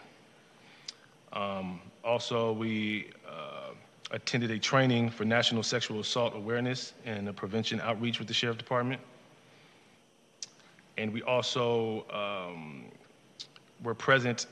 [1.33, 3.71] Um, also, we uh,
[4.11, 9.01] attended a training for National Sexual Assault Awareness and Prevention Outreach with the Sheriff Department.
[10.97, 12.85] And we also um,
[13.83, 14.47] were present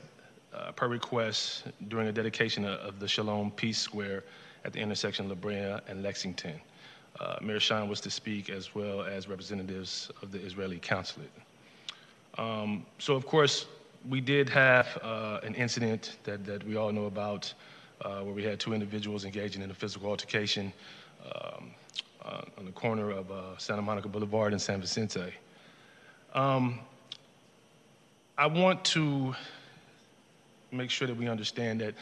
[0.54, 4.24] uh, per request during a dedication of, of the Shalom Peace Square
[4.64, 6.60] at the intersection of La Brea and Lexington.
[7.20, 11.30] Uh, Mayor Shyne was to speak as well as representatives of the Israeli consulate.
[12.36, 13.66] Um, so, of course,
[14.08, 17.52] we did have uh, an incident that, that we all know about
[18.02, 20.72] uh, where we had two individuals engaging in a physical altercation
[21.24, 21.70] um,
[22.24, 25.32] uh, on the corner of uh, Santa Monica Boulevard and San Vicente.
[26.34, 26.78] Um,
[28.36, 29.34] I want to
[30.70, 31.94] make sure that we understand that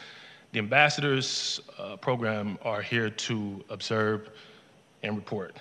[0.51, 4.29] the ambassadors uh, program are here to observe
[5.03, 5.55] and report.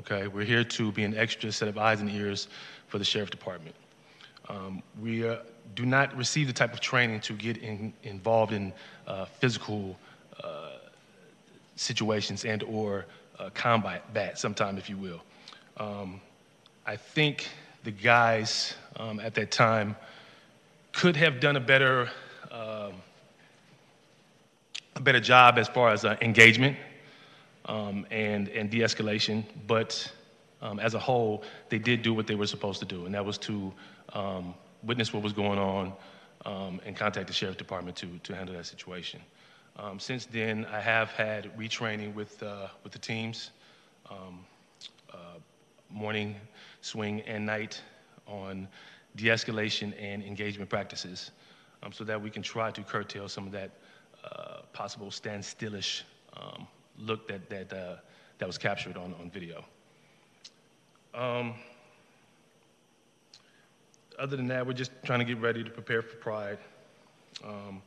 [0.00, 2.48] Okay, we're here to be an extra set of eyes and ears
[2.88, 3.74] for the sheriff department.
[4.48, 5.38] Um, we uh,
[5.74, 8.72] do not receive the type of training to get in, involved in
[9.06, 9.96] uh, physical
[10.42, 10.78] uh,
[11.76, 13.06] situations and or
[13.38, 15.22] uh, combat bat sometime, if you will.
[15.76, 16.20] Um,
[16.86, 17.48] I think
[17.84, 19.96] the guys um, at that time
[20.92, 22.10] could have done a better
[22.50, 22.94] um,
[24.96, 26.76] a better job as far as uh, engagement
[27.70, 30.12] um, and, and de-escalation, but
[30.60, 33.24] um, as a whole, they did do what they were supposed to do, and that
[33.24, 33.72] was to
[34.12, 35.92] um, witness what was going on
[36.44, 39.20] um, and contact the sheriff's department to, to handle that situation.
[39.76, 43.52] Um, since then, I have had retraining with, uh, with the teams,
[44.10, 44.44] um,
[45.12, 45.38] uh,
[45.88, 46.34] morning,
[46.80, 47.80] swing, and night
[48.26, 48.66] on
[49.14, 51.30] de-escalation and engagement practices
[51.92, 53.70] so that we can try to curtail some of that
[54.24, 56.02] uh, possible standstillish
[56.98, 57.96] look that, that, uh,
[58.38, 59.64] that was captured on, on video.
[61.14, 61.54] Um,
[64.18, 66.58] other than that, we're just trying to get ready to prepare for Pride.
[67.44, 67.80] Um,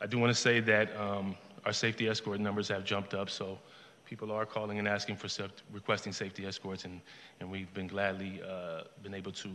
[0.00, 3.58] I do want to say that um, our safety escort numbers have jumped up, so
[4.04, 5.28] people are calling and asking for
[5.72, 7.00] requesting safety escorts, and,
[7.40, 9.50] and we've been gladly uh, been able to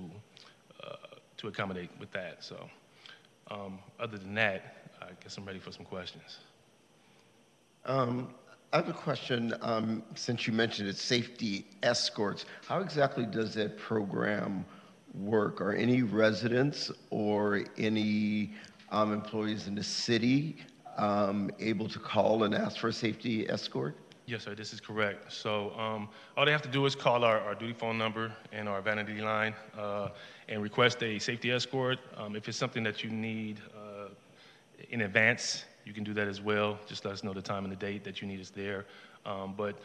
[0.84, 0.96] uh,
[1.38, 2.44] to accommodate with that.
[2.44, 2.70] So,
[3.52, 6.40] um, other than that, I guess I'm ready for some questions.
[7.86, 8.34] Um,
[8.74, 9.54] I have a question.
[9.62, 12.46] Um, since you mentioned it, safety escorts.
[12.68, 14.66] How exactly does that program
[15.14, 15.62] work?
[15.62, 18.54] Are any residents or any
[18.90, 20.58] um, employees in the city
[20.98, 23.96] um, able to call and ask for a safety escort?
[24.26, 25.32] Yes, sir, this is correct.
[25.32, 28.68] So um, all they have to do is call our, our duty phone number and
[28.68, 30.10] our vanity line uh,
[30.50, 32.00] and request a safety escort.
[32.18, 34.08] Um, if it's something that you need uh,
[34.90, 36.78] in advance, you can do that as well.
[36.88, 38.86] Just let us know the time and the date that you need us there.
[39.26, 39.76] Um, but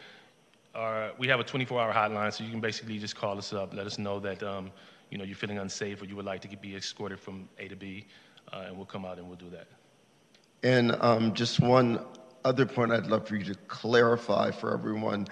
[0.75, 3.87] our, we have a 24-hour hotline, so you can basically just call us up, let
[3.87, 4.71] us know that um,
[5.09, 7.75] you know you're feeling unsafe or you would like to be escorted from A to
[7.75, 8.05] B,
[8.53, 9.67] uh, and we'll come out and we'll do that.
[10.63, 12.05] And um, just one
[12.45, 15.27] other point I'd love for you to clarify for everyone.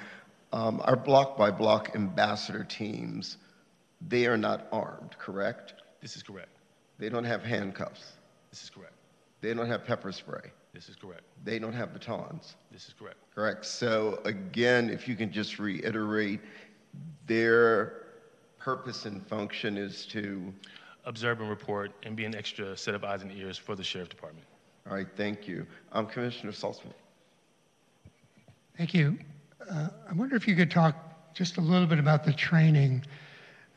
[0.53, 3.37] Um, our block by block ambassador teams,
[4.07, 5.73] they are not armed, correct?
[6.01, 6.49] This is correct.
[6.97, 8.13] They don't have handcuffs.
[8.49, 8.93] This is correct.
[9.41, 10.51] They don't have pepper spray.
[10.73, 11.23] This is correct.
[11.43, 12.55] They don't have batons.
[12.71, 13.17] This is correct.
[13.33, 13.65] Correct.
[13.65, 16.41] So again, if you can just reiterate,
[17.25, 18.03] their
[18.59, 20.53] purpose and function is to
[21.07, 24.09] Observe and report and be an extra set of eyes and ears for the sheriff
[24.09, 24.45] department.
[24.85, 25.65] All right, thank you.
[25.93, 26.91] Um, Commissioner Saltzman.
[28.77, 29.17] Thank you.
[29.71, 33.05] Uh, I wonder if you could talk just a little bit about the training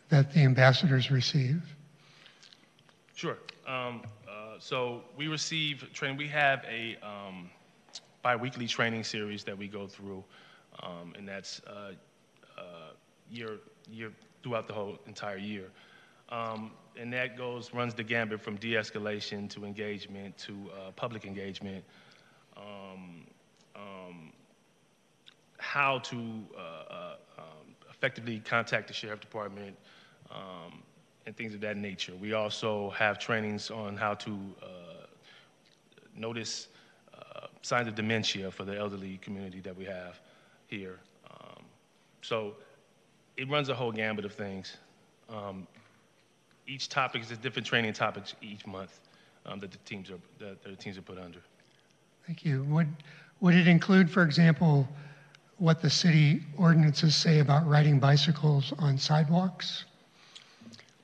[0.08, 1.62] that the ambassadors receive.
[3.14, 3.38] Sure.
[3.64, 4.02] Um,
[4.60, 6.18] so we receive training.
[6.18, 7.50] We have a um,
[8.22, 10.22] biweekly training series that we go through,
[10.82, 11.92] um, and that's uh,
[12.58, 12.62] uh,
[13.30, 13.58] year
[13.90, 14.12] year
[14.42, 15.70] throughout the whole entire year.
[16.28, 21.82] Um, and that goes runs the gambit from de-escalation to engagement to uh, public engagement.
[22.56, 23.26] Um,
[23.74, 24.32] um,
[25.56, 26.16] how to
[26.56, 29.76] uh, uh, um, effectively contact the sheriff department
[30.30, 30.82] um,
[31.30, 32.12] and things of that nature.
[32.20, 34.66] We also have trainings on how to uh,
[36.16, 36.66] notice
[37.14, 40.20] uh, signs of dementia for the elderly community that we have
[40.66, 40.98] here.
[41.30, 41.62] Um,
[42.20, 42.54] so
[43.36, 44.76] it runs a whole gambit of things.
[45.28, 45.68] Um,
[46.66, 48.98] each topic is different training topics each month
[49.46, 51.38] um, that the teams are that the teams are put under.
[52.26, 52.64] Thank you.
[52.64, 52.88] Would,
[53.38, 54.88] would it include, for example,
[55.58, 59.84] what the city ordinances say about riding bicycles on sidewalks?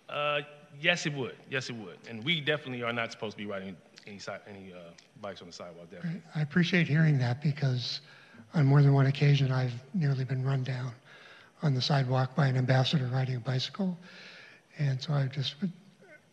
[0.08, 0.40] Uh,
[0.80, 1.36] yes, it would.
[1.50, 1.98] Yes, it would.
[2.08, 3.76] And we definitely are not supposed to be riding
[4.06, 4.76] any si- any uh,
[5.20, 5.90] bikes on the sidewalk.
[5.90, 6.22] Definitely.
[6.34, 8.00] I appreciate hearing that because
[8.54, 10.92] on more than one occasion I've nearly been run down
[11.62, 13.98] on the sidewalk by an ambassador riding a bicycle.
[14.78, 15.72] And so I just would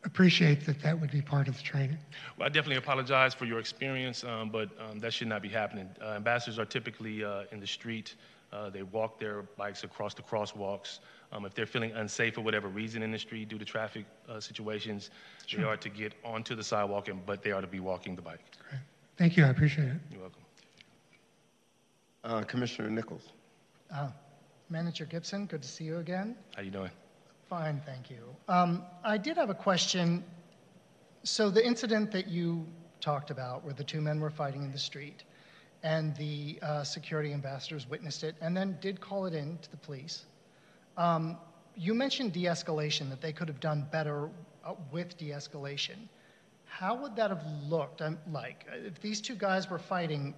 [0.04, 1.98] appreciate that that would be part of the training.
[2.38, 5.90] Well, I definitely apologize for your experience, um, but um, that should not be happening.
[6.02, 8.16] Uh, ambassadors are typically uh, in the street.
[8.52, 11.00] Uh, they walk their bikes across the crosswalks.
[11.34, 14.40] Um, if they're feeling unsafe for whatever reason in the street due to traffic uh,
[14.40, 15.10] situations,
[15.52, 15.68] they Sure.
[15.68, 18.40] are to get onto the sidewalk, and, but they are to be walking the bike.
[18.70, 18.82] Great.
[19.18, 19.44] Thank you.
[19.46, 19.98] I appreciate it.
[20.12, 20.42] You're welcome.
[22.24, 23.30] Uh, Commissioner Nichols.
[23.92, 24.10] Uh,
[24.70, 26.36] Manager Gibson, good to see you again.
[26.56, 26.92] How you doing?
[27.50, 28.24] Fine, thank you.
[28.48, 30.24] Um, I did have a question.
[31.24, 32.66] So the incident that you
[33.02, 35.24] talked about, where the two men were fighting in the street,
[35.84, 39.78] and the uh, security ambassadors witnessed it, and then did call it in to the
[39.78, 40.26] police.
[40.98, 41.38] Um,
[41.76, 44.30] you mentioned de-escalation, that they could have done better
[44.64, 45.96] uh, with de-escalation.
[46.66, 48.02] How would that have looked?
[48.02, 50.34] I'm like, if these two guys were fighting,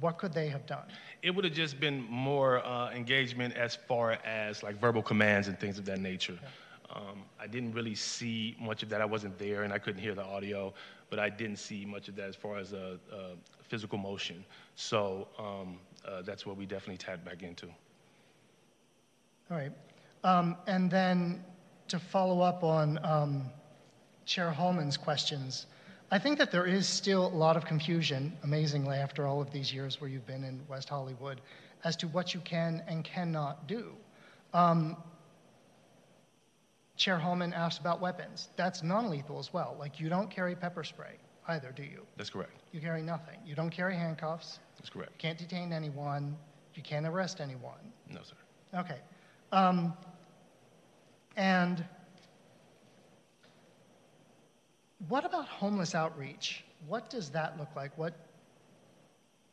[0.00, 0.84] what could they have done?
[1.22, 5.58] It would have just been more uh, engagement as far as like verbal commands and
[5.58, 6.38] things of that nature.
[6.94, 9.00] Um, I didn't really see much of that.
[9.00, 10.72] I wasn't there and I couldn't hear the audio,
[11.08, 14.44] but I didn't see much of that as far as a, a physical motion.
[14.74, 17.66] So um, uh, that's what we definitely tapped back into.
[19.50, 19.72] All right.
[20.22, 21.44] Um, and then
[21.88, 23.44] to follow up on um,
[24.26, 25.66] Chair Heilman's questions,
[26.10, 29.72] I think that there is still a lot of confusion, amazingly, after all of these
[29.72, 31.40] years where you've been in West Hollywood,
[31.84, 33.92] as to what you can and cannot do.
[34.52, 34.96] Um,
[36.96, 38.48] Chair Heilman asked about weapons.
[38.56, 39.76] That's non lethal as well.
[39.78, 41.14] Like, you don't carry pepper spray
[41.48, 42.04] either, do you?
[42.16, 42.60] That's correct.
[42.72, 43.38] You carry nothing.
[43.46, 44.58] You don't carry handcuffs.
[44.76, 45.12] That's correct.
[45.14, 46.36] You can't detain anyone.
[46.74, 47.80] You can't arrest anyone.
[48.08, 48.36] No, sir.
[48.78, 48.98] Okay.
[49.52, 49.94] Um,
[51.36, 51.84] and
[55.08, 56.64] what about homeless outreach?
[56.86, 57.96] What does that look like?
[57.96, 58.14] What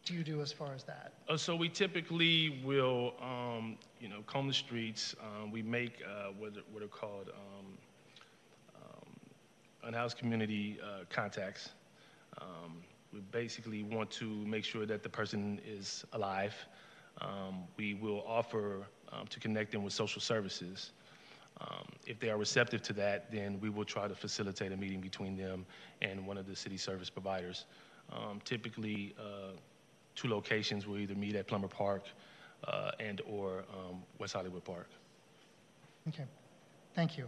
[0.06, 1.14] do you do as far as that?
[1.28, 5.16] Uh, so we typically will, um, you know, comb the streets.
[5.22, 7.66] Um, we make uh, what, are- what are called um,
[8.76, 9.10] um,
[9.84, 11.70] unhoused community uh, contacts.
[12.42, 12.78] Um,
[13.14, 16.54] we basically want to make sure that the person is alive.
[17.22, 18.86] Um, we will offer
[19.30, 20.92] to connect them with social services.
[21.60, 25.02] Um, if they are receptive to that, then we will try to facilitate a meeting
[25.02, 25.66] between them
[26.02, 27.66] and one of the city service providers.
[28.12, 29.52] Um, typically, uh,
[30.16, 32.06] two locations will either meet at Plummer Park
[32.68, 34.90] uh, and or um, West Hollywood Park.
[36.08, 36.26] Okay,
[36.96, 37.26] thank you.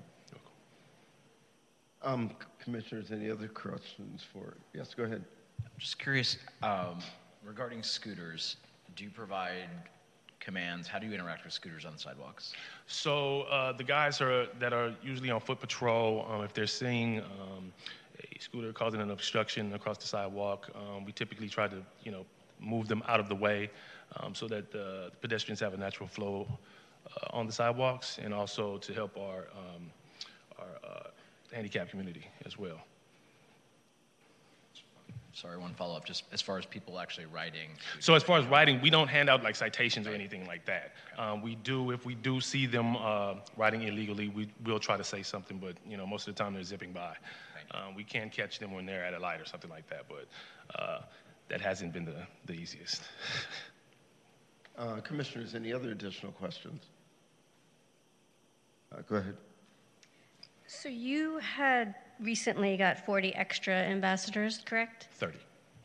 [2.02, 2.32] Um,
[2.64, 5.24] Commissioners, any other questions for, yes, go ahead.
[5.60, 7.00] I'm just curious, um,
[7.44, 8.56] regarding scooters,
[8.96, 9.70] do you provide
[10.40, 10.88] commands?
[10.88, 12.54] How do you interact with scooters on the sidewalks?
[12.88, 17.20] So uh, the guys are that are usually on foot patrol, um, if they're seeing
[17.20, 17.74] um,
[18.20, 22.26] a scooter causing an obstruction across the sidewalk, um, we typically try to, you know,
[22.60, 23.70] move them out of the way
[24.18, 26.48] um, so that the pedestrians have a natural flow
[27.08, 29.92] uh, on the sidewalks, and also to help our um,
[30.58, 31.08] our uh,
[31.54, 32.82] handicap community as well.
[35.34, 37.70] Sorry, one follow-up, just as far as people actually writing.
[38.00, 40.94] So as far as writing, we don't hand out like citations or anything like that.
[41.18, 45.04] Um, we do, if we do see them uh, riding illegally, we will try to
[45.04, 47.16] say something, but you know, most of the time they're zipping by.
[47.72, 50.28] Um, we can catch them when they're at a light or something like that, but
[50.82, 51.02] uh,
[51.50, 53.04] that hasn't been the, the easiest.
[54.78, 56.84] Uh, Commissioners, any other additional questions?
[58.94, 59.36] Uh, Go ahead.
[60.68, 65.08] So you had recently got 40 extra ambassadors, correct?
[65.14, 65.38] 30.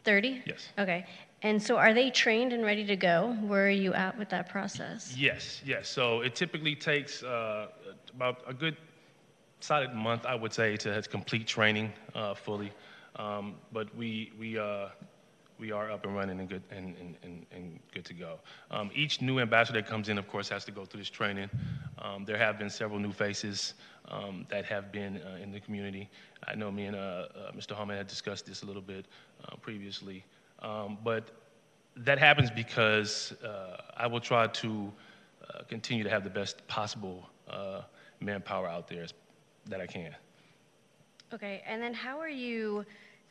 [0.04, 0.42] 30?
[0.46, 0.68] Yes.
[0.78, 1.06] Okay.
[1.42, 3.36] And so are they trained and ready to go?
[3.42, 5.14] Where are you at with that process?
[5.16, 5.88] Yes, yes.
[5.88, 7.68] So it typically takes uh,
[8.14, 8.76] about a good
[9.60, 12.72] solid month, I would say, to complete training uh, fully.
[13.16, 14.88] Um, but we we uh,
[15.58, 18.38] we are up and running and good and, and, and, and good to go.
[18.70, 21.48] Um, each new ambassador that comes in, of course, has to go through this training.
[21.98, 23.74] Um, there have been several new faces
[24.08, 26.08] um, that have been uh, in the community.
[26.46, 27.76] I know me and uh, uh, Mr.
[27.76, 29.06] Heilman had discussed this a little bit
[29.44, 30.24] uh, previously,
[30.60, 31.30] um, but
[31.96, 34.92] that happens because uh, I will try to
[35.48, 37.82] uh, continue to have the best possible uh,
[38.20, 39.06] manpower out there
[39.66, 40.14] that I can.
[41.32, 41.62] Okay.
[41.66, 42.84] And then how are you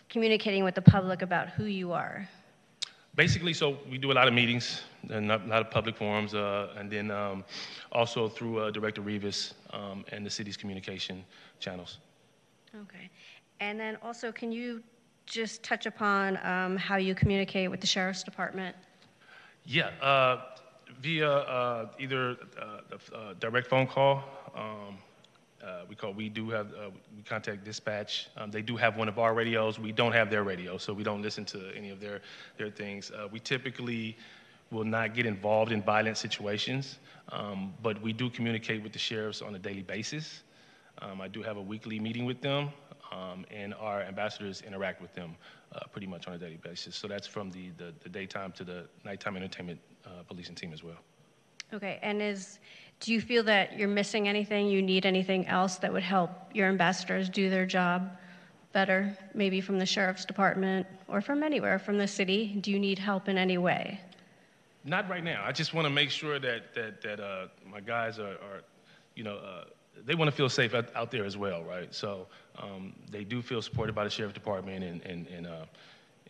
[0.10, 2.28] communicating with the public about who you are?
[3.16, 6.74] Basically, so we do a lot of meetings and a lot of public forums, uh,
[6.78, 7.44] and then um,
[7.92, 11.24] also through uh, Director Rivas um, and the city's communication
[11.60, 12.00] channels.
[12.82, 13.10] Okay.
[13.60, 14.82] And then also, can you
[15.26, 18.76] just touch upon um, how you communicate with the sheriff's department?
[19.66, 20.42] Yeah, uh,
[21.02, 24.24] via uh, either uh, the uh, direct phone call.
[24.56, 24.98] Um,
[25.64, 26.12] uh, we call.
[26.12, 26.68] We do have.
[26.74, 28.28] Uh, we contact dispatch.
[28.36, 29.80] Um, they do have one of our radios.
[29.80, 32.20] We don't have their radio, so we don't listen to any of their
[32.58, 33.12] their things.
[33.12, 34.18] Uh, we typically
[34.74, 39.42] will not get involved in violent situations, um, but we do communicate with the sheriffs
[39.42, 40.44] on a daily basis.
[41.02, 42.70] Um, I do have a weekly meeting with them,
[43.12, 45.36] um, and our ambassadors interact with them
[45.74, 46.96] uh, pretty much on a daily basis.
[46.96, 50.84] So that's from the, the, the daytime to the nighttime entertainment uh, policing team as
[50.84, 50.98] well.
[51.74, 52.00] Okay.
[52.02, 52.60] And is
[53.00, 54.68] do you feel that you're missing anything?
[54.68, 58.16] You need anything else that would help your ambassadors do their job
[58.72, 59.18] better?
[59.34, 62.58] Maybe from the sheriff's department or from anywhere from the city.
[62.62, 64.00] Do you need help in any way?
[64.84, 65.44] Not right now.
[65.46, 68.62] I just want to make sure that that that uh, my guys are, are
[69.16, 69.66] you know, uh,
[70.06, 71.94] they want to feel safe out, out there as well, right?
[71.94, 72.28] So
[72.58, 75.66] um, they do feel supported by the sheriff department, and and and, uh,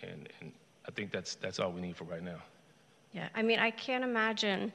[0.04, 0.52] and and
[0.88, 2.42] I think that's that's all we need for right now.
[3.14, 3.30] Yeah.
[3.36, 4.72] I mean, I can't imagine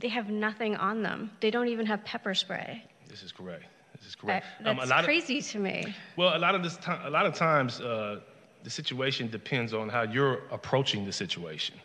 [0.00, 1.30] they have nothing on them.
[1.40, 2.82] They don't even have pepper spray.
[3.08, 3.64] This is correct.
[3.96, 4.46] This is I, correct.
[4.60, 5.94] that's Um, a lot of- crazy to me.
[6.16, 8.20] Well, a lot of this time, a lot of times, uh,
[8.64, 11.76] the situation depends on how you're approaching the situation.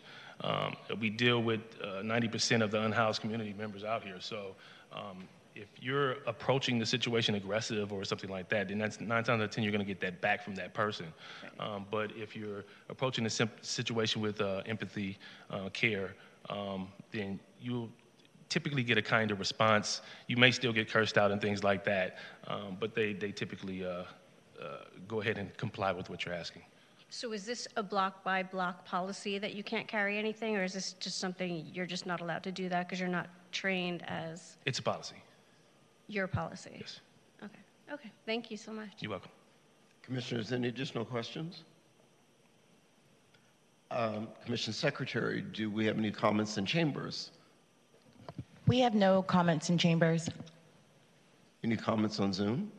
[0.42, 4.54] Um, we deal with uh, 90% of the unhoused community members out here, so
[4.92, 9.40] um, if you're approaching the situation aggressive or something like that, then that's nine times
[9.40, 11.06] out of ten you're going to get that back from that person.
[11.58, 15.18] Um, but if you're approaching the situation with uh, empathy,
[15.50, 16.14] uh, care,
[16.48, 17.90] um, then you'll
[18.48, 20.02] typically get a kind of response.
[20.26, 23.84] You may still get cursed out and things like that, um, but they, they typically
[23.84, 24.04] uh, uh,
[25.08, 26.62] go ahead and comply with what you're asking.
[27.10, 30.72] So is this a block by block policy that you can't carry anything, or is
[30.72, 34.56] this just something you're just not allowed to do that because you're not trained as
[34.64, 35.16] It's a policy.
[36.06, 36.76] your policy?
[36.78, 37.00] Yes.
[37.42, 37.58] Okay.
[37.92, 38.10] Okay.
[38.26, 38.90] Thank you so much.
[39.00, 39.32] You're welcome.
[40.02, 41.64] Commissioners, any additional questions?
[43.90, 47.32] Um, Commission Secretary, do we have any comments in chambers?
[48.68, 50.28] We have no comments in chambers.
[51.64, 52.70] Any comments on Zoom?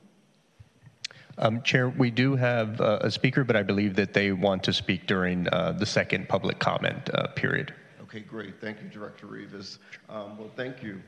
[1.42, 4.74] Um, Chair, we do have uh, a speaker, but I believe that they want to
[4.74, 7.74] speak during uh, the second public comment uh, period.
[8.04, 8.62] Okay, great.
[8.62, 9.80] Thank you, Director Rivas.
[10.08, 11.02] Um, well, thank you,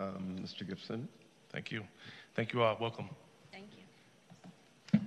[0.00, 0.66] um, Mr.
[0.66, 1.06] Gibson.
[1.52, 1.82] Thank you.
[2.34, 2.78] Thank you all.
[2.80, 3.10] Welcome.
[3.52, 3.66] Thank
[4.92, 5.00] you.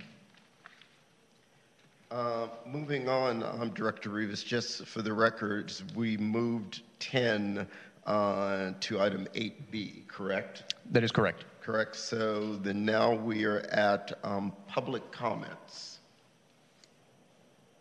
[2.12, 7.68] Uh, moving on, um, Director Rivas, just for the records, we moved 10
[8.06, 10.76] uh, to item 8B, correct?
[10.92, 11.46] That is correct.
[11.62, 11.96] Correct.
[11.96, 16.00] So then now we are at um, public comments.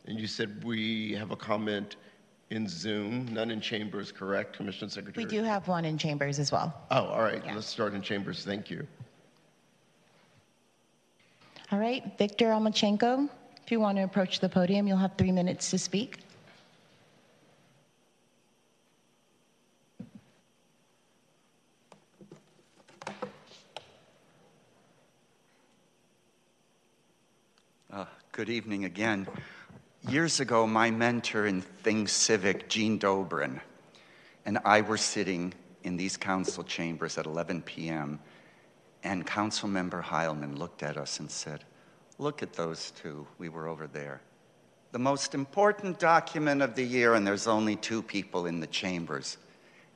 [0.06, 1.96] And you said we have a comment
[2.50, 5.24] in Zoom, none in chambers, correct, Commissioner Secretary?
[5.24, 6.74] We do have one in chambers as well.
[6.90, 7.44] Oh, all right.
[7.54, 8.44] Let's start in chambers.
[8.44, 8.86] Thank you.
[11.70, 13.28] All right, Victor Omelczenko,
[13.62, 16.20] if you want to approach the podium, you'll have three minutes to speak.
[27.92, 28.06] Uh,
[28.38, 29.26] good evening again.
[30.08, 33.60] Years ago, my mentor in Things Civic, Gene Dobrin,
[34.46, 35.52] and I were sitting
[35.82, 38.20] in these council chambers at 11 p.m.,
[39.02, 41.64] and Councilmember Heilman looked at us and said,
[42.18, 43.26] Look at those two.
[43.38, 44.20] We were over there.
[44.92, 49.36] The most important document of the year, and there's only two people in the chambers,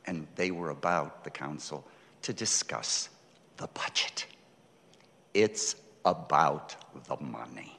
[0.05, 1.87] and they were about the council
[2.23, 3.09] to discuss
[3.57, 4.27] the budget.
[5.33, 6.75] It's about
[7.07, 7.79] the money.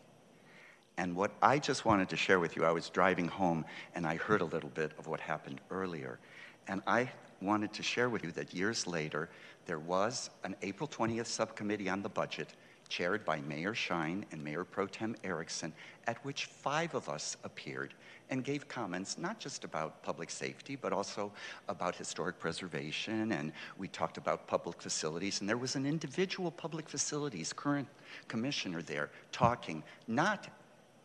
[0.97, 3.65] And what I just wanted to share with you, I was driving home
[3.95, 6.19] and I heard a little bit of what happened earlier.
[6.67, 7.09] And I
[7.41, 9.29] wanted to share with you that years later,
[9.65, 12.49] there was an April 20th subcommittee on the budget
[12.89, 15.73] chaired by Mayor Shyne and Mayor Pro Tem Erickson,
[16.05, 17.93] at which five of us appeared
[18.29, 21.31] and gave comments not just about public safety, but also
[21.69, 23.31] about historic preservation.
[23.31, 25.39] And we talked about public facilities.
[25.39, 27.87] And there was an individual public facilities current
[28.27, 30.49] commissioner there talking not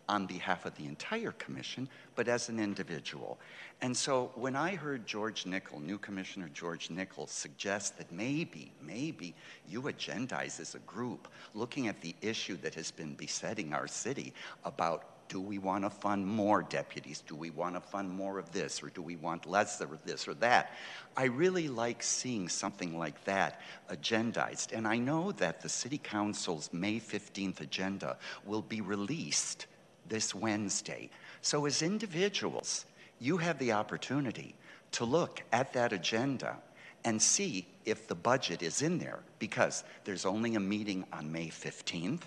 [0.08, 3.38] on behalf of the entire commission, but as an individual.
[3.80, 9.34] And so when I heard George Nickel, new Commissioner George Nickel, suggest that maybe, maybe
[9.68, 14.32] you agendize as a group looking at the issue that has been besetting our city
[14.64, 17.22] about do we want to fund more deputies?
[17.26, 18.82] Do we want to fund more of this?
[18.82, 20.72] Or do we want less of this or that?
[21.16, 23.60] I really like seeing something like that
[23.90, 24.72] agendized.
[24.72, 28.16] And I know that the City Council's May 15th agenda
[28.46, 29.66] will be released
[30.08, 31.10] this Wednesday.
[31.42, 32.86] So, as individuals,
[33.20, 34.54] you have the opportunity
[34.92, 36.56] to look at that agenda
[37.04, 41.48] and see if the budget is in there because there's only a meeting on May
[41.48, 42.22] 15th.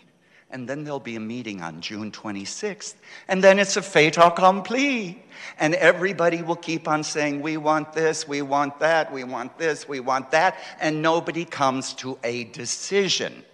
[0.53, 2.95] And then there'll be a meeting on June 26th.
[3.29, 5.23] And then it's a fait accompli.
[5.59, 9.87] And everybody will keep on saying, We want this, we want that, we want this,
[9.87, 10.57] we want that.
[10.81, 13.45] And nobody comes to a decision.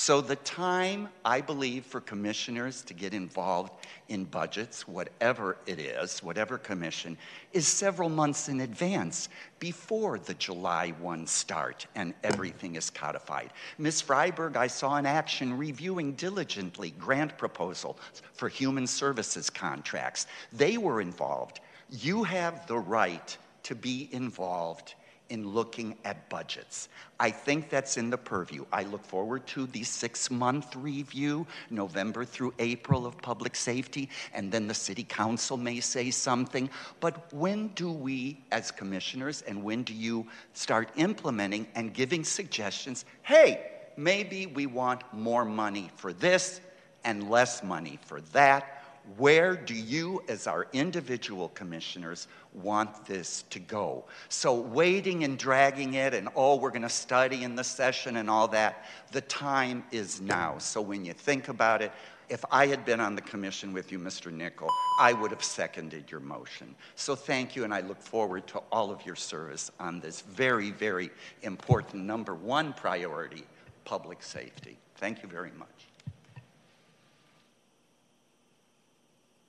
[0.00, 3.72] So, the time, I believe, for commissioners to get involved
[4.08, 7.18] in budgets, whatever it is, whatever commission,
[7.52, 13.52] is several months in advance before the July 1 start and everything is codified.
[13.78, 14.00] Ms.
[14.00, 17.96] Freiberg, I saw in action reviewing diligently grant proposals
[18.34, 20.28] for human services contracts.
[20.52, 21.58] They were involved.
[21.90, 24.94] You have the right to be involved
[25.30, 26.88] in looking at budgets.
[27.20, 28.64] I think that's in the purview.
[28.72, 34.50] I look forward to the six month review, November through April of public safety, and
[34.50, 36.70] then the city council may say something.
[37.00, 43.04] But when do we, as commissioners, and when do you start implementing and giving suggestions?
[43.22, 46.60] Hey, maybe we want more money for this
[47.04, 48.77] and less money for that
[49.16, 54.04] where do you, as our individual commissioners, want this to go?
[54.28, 58.28] So, waiting and dragging it, and oh, we're going to study in the session and
[58.28, 60.58] all that, the time is now.
[60.58, 61.92] So, when you think about it,
[62.28, 64.30] if I had been on the commission with you, Mr.
[64.30, 64.68] Nickel,
[65.00, 66.74] I would have seconded your motion.
[66.94, 70.70] So, thank you, and I look forward to all of your service on this very,
[70.70, 71.10] very
[71.42, 73.44] important number one priority
[73.84, 74.76] public safety.
[74.96, 75.77] Thank you very much.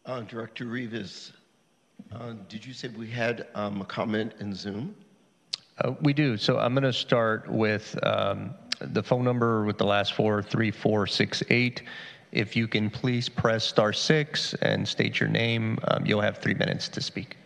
[0.06, 1.34] Uh, Director Rivas,
[2.14, 4.96] uh, did you say we had um, a comment in Zoom?
[5.80, 6.38] Uh, we do.
[6.38, 11.84] So I'm going to start with um, the phone number with the last four, 3468.
[12.32, 16.54] If you can please press star six and state your name, um, you'll have three
[16.54, 17.38] minutes to speak.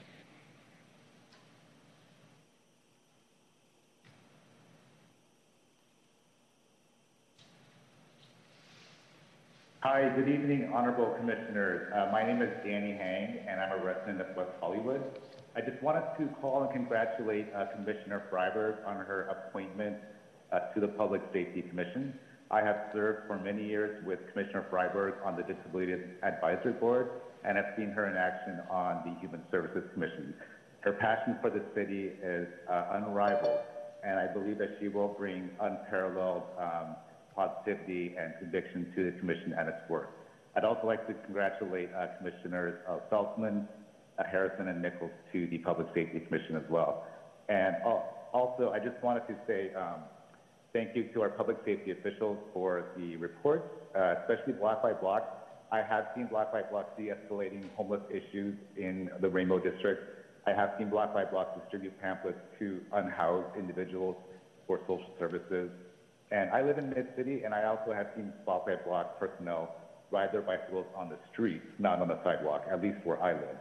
[9.83, 11.91] Hi, good evening, honorable commissioners.
[11.93, 15.03] Uh, my name is Danny Hang, and I'm a resident of West Hollywood.
[15.57, 19.97] I just wanted to call and congratulate uh, Commissioner Freiberg on her appointment
[20.53, 22.17] uh, to the Public Safety Commission.
[22.49, 27.09] I have served for many years with Commissioner Freiberg on the Disability Advisory Board
[27.43, 30.33] and have seen her in action on the Human Services Commission.
[30.79, 33.59] Her passion for the city is uh, unrivaled,
[34.01, 36.95] and I believe that she will bring unparalleled um,
[37.35, 40.09] positivity and conviction to the commission and its work.
[40.55, 43.67] I'd also like to congratulate uh, Commissioners uh, Saltzman,
[44.19, 47.07] uh, Harrison, and Nichols to the Public Safety Commission as well.
[47.49, 47.75] And
[48.33, 50.03] also, I just wanted to say um,
[50.71, 55.39] thank you to our public safety officials for the reports, uh, especially block by block.
[55.71, 60.01] I have seen block by block de-escalating homeless issues in the Rainbow District.
[60.45, 64.15] I have seen block by block distribute pamphlets to unhoused individuals
[64.67, 65.69] for social services.
[66.33, 68.65] And I live in Mid-City, and I also have seen block
[69.19, 69.75] personnel
[70.09, 73.57] ride their bicycles on the streets, not on the sidewalk, at least where I live.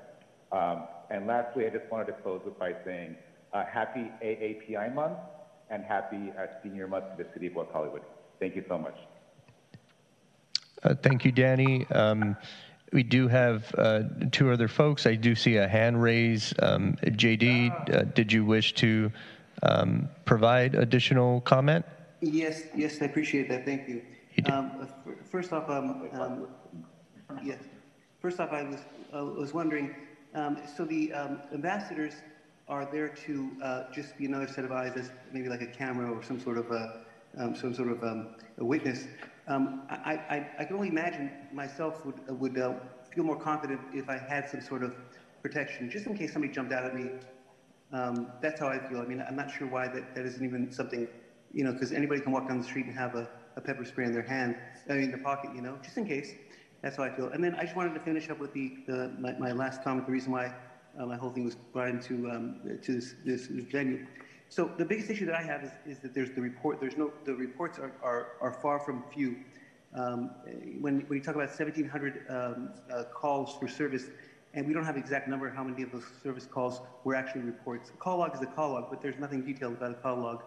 [0.52, 3.16] Um, and lastly, I just wanted to close with by saying
[3.52, 5.18] uh, happy AAPI month
[5.68, 8.02] and happy uh, senior month to the city of West Hollywood.
[8.40, 8.96] Thank you so much.
[10.82, 11.86] Uh, thank you, Danny.
[11.90, 12.38] Um,
[12.90, 15.06] we do have uh, two other folks.
[15.06, 16.54] I do see a hand raise.
[16.60, 19.12] Um, JD, uh, did you wish to
[19.62, 21.84] um, provide additional comment?
[22.22, 23.64] Yes, yes, I appreciate that.
[23.64, 24.02] Thank you.
[24.50, 24.72] Um,
[25.30, 26.46] first off, um, um,
[27.42, 27.58] yes.
[28.20, 29.92] First off, I was uh, was wondering.
[30.34, 32.24] Um, so the um, ambassadors
[32.68, 36.10] are there to uh, just be another set of eyes, as maybe like a camera
[36.12, 36.90] or some sort of a,
[37.38, 39.08] um, some sort of a witness.
[39.90, 42.74] I, I, I can only imagine myself would would uh,
[43.10, 44.94] feel more confident if I had some sort of
[45.42, 47.12] protection, just in case somebody jumped out at me.
[48.40, 49.00] that's how I feel.
[49.00, 51.08] I mean, I'm not sure why that, that isn't even something,
[51.52, 54.06] you know, because anybody can walk down the street and have a a pepper spray
[54.06, 54.56] in their hand,
[54.88, 56.34] I mean, in their pocket, you know, just in case.
[56.82, 57.28] That's how I feel.
[57.28, 60.04] And then I just wanted to finish up with the, the my, my last comment,
[60.06, 60.52] the reason why
[60.98, 64.04] uh, my whole thing was brought into um, to this, this, venue.
[64.48, 66.80] So the biggest issue that I have is, is that there's the report.
[66.80, 69.36] There's no the reports are, are, are far from few.
[69.94, 70.30] Um,
[70.80, 74.06] when, when you talk about 1,700 um, uh, calls for service,
[74.54, 77.42] and we don't have exact number of how many of those service calls were actually
[77.42, 77.90] reports.
[77.90, 80.42] A call log is a call log, but there's nothing detailed about a call log.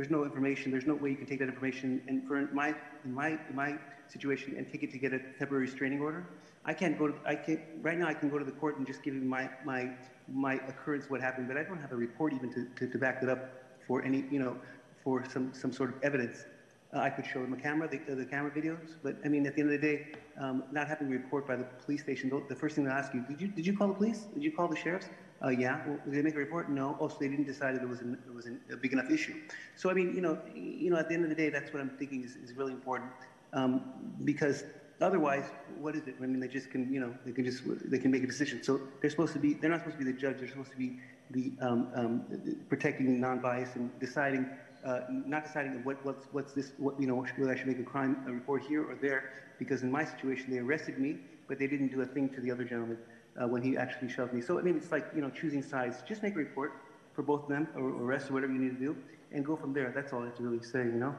[0.00, 0.72] There's no information.
[0.72, 2.74] There's no way you can take that information and for my
[3.04, 3.76] in my in my
[4.08, 6.24] situation and take it to get a temporary restraining order.
[6.64, 8.08] I can't go to I can't right now.
[8.08, 9.90] I can go to the court and just give you my my
[10.32, 13.22] my occurrence what happened, but I don't have a report even to, to, to back
[13.22, 13.40] it up
[13.86, 14.56] for any you know
[15.04, 16.46] for some some sort of evidence.
[16.94, 19.54] Uh, I could show them a camera, the, the camera videos, but I mean, at
[19.54, 20.06] the end of the day,
[20.40, 23.20] um, not having a report by the police station, the first thing they'll ask you,
[23.28, 24.26] did you, did you call the police?
[24.34, 25.08] Did you call the sheriffs?
[25.42, 25.78] Uh, yeah.
[25.86, 26.68] Well, did they make a report?
[26.68, 26.96] No.
[27.00, 29.10] Oh, so they didn't decide that it was, an, it was an, a big enough
[29.10, 29.34] issue.
[29.74, 31.80] So, I mean, you know, you know, at the end of the day, that's what
[31.80, 33.10] I'm thinking is, is really important.
[33.52, 33.82] Um,
[34.24, 34.64] because
[35.00, 35.44] otherwise,
[35.78, 36.16] what is it?
[36.22, 38.62] I mean, they just can, you know, they can just, they can make a decision.
[38.62, 40.38] So they're supposed to be, they're not supposed to be the judge.
[40.38, 40.98] They're supposed to be
[41.30, 42.24] the um, um,
[42.68, 44.46] protecting non-bias and deciding,
[44.84, 47.84] uh, not deciding what, what's, what's this, what, you know, whether I should make a
[47.84, 49.24] crime a report here or there.
[49.58, 51.16] Because in my situation, they arrested me,
[51.48, 52.98] but they didn't do a thing to the other gentleman
[53.40, 54.40] uh, when he actually shoved me.
[54.40, 56.02] So, I mean, it's like, you know, choosing sides.
[56.06, 56.72] Just make a report
[57.12, 58.96] for both of them or arrest or whatever you need to do
[59.32, 59.92] and go from there.
[59.94, 61.14] That's all I have to really say, you know?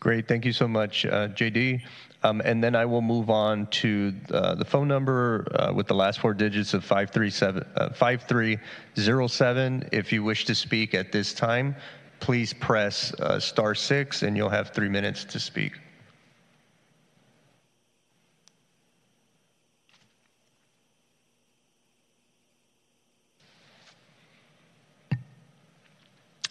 [0.00, 1.82] Great, thank you so much, uh, JD.
[2.22, 5.94] Um, and then I will move on to uh, the phone number uh, with the
[5.94, 9.88] last four digits of 537, uh, 5307.
[9.92, 11.76] If you wish to speak at this time,
[12.18, 15.72] please press uh, star six and you'll have three minutes to speak.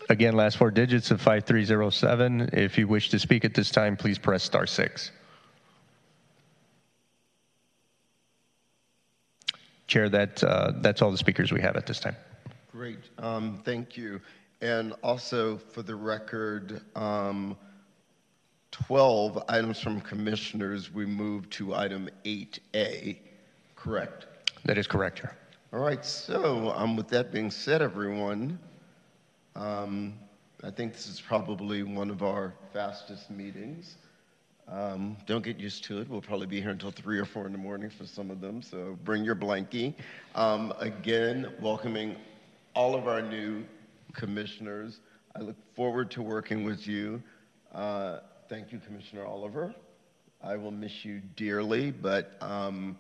[0.10, 2.50] Again, last four digits of 5307.
[2.54, 5.12] If you wish to speak at this time, please press star six.
[9.86, 12.16] Chair, that, uh, that's all the speakers we have at this time.
[12.72, 14.20] Great, um, thank you.
[14.62, 17.56] And also for the record, um,
[18.72, 23.20] 12 items from commissioners, we move to item 8A,
[23.76, 24.26] correct?
[24.66, 25.36] That is correct, Chair.
[25.72, 28.60] All right, so um, with that being said, everyone,
[29.60, 30.14] um,
[30.64, 33.98] I think this is probably one of our fastest meetings.
[34.70, 36.08] Um, don't get used to it.
[36.08, 38.62] We'll probably be here until three or four in the morning for some of them,
[38.62, 39.96] so bring your blankie.
[40.36, 42.16] Um, again, welcoming
[42.74, 43.66] all of our new
[44.14, 45.02] commissioners.
[45.36, 47.22] I look forward to working with you.
[47.74, 49.74] Uh, thank you, Commissioner Oliver.
[50.42, 52.98] I will miss you dearly, but um,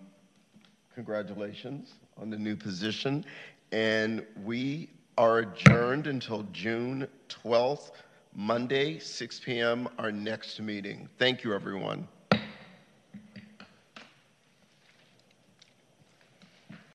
[0.93, 3.23] congratulations on the new position.
[3.71, 7.91] And we are adjourned until June 12th,
[8.33, 11.09] Monday, 6 p.m., our next meeting.
[11.17, 12.07] Thank you, everyone.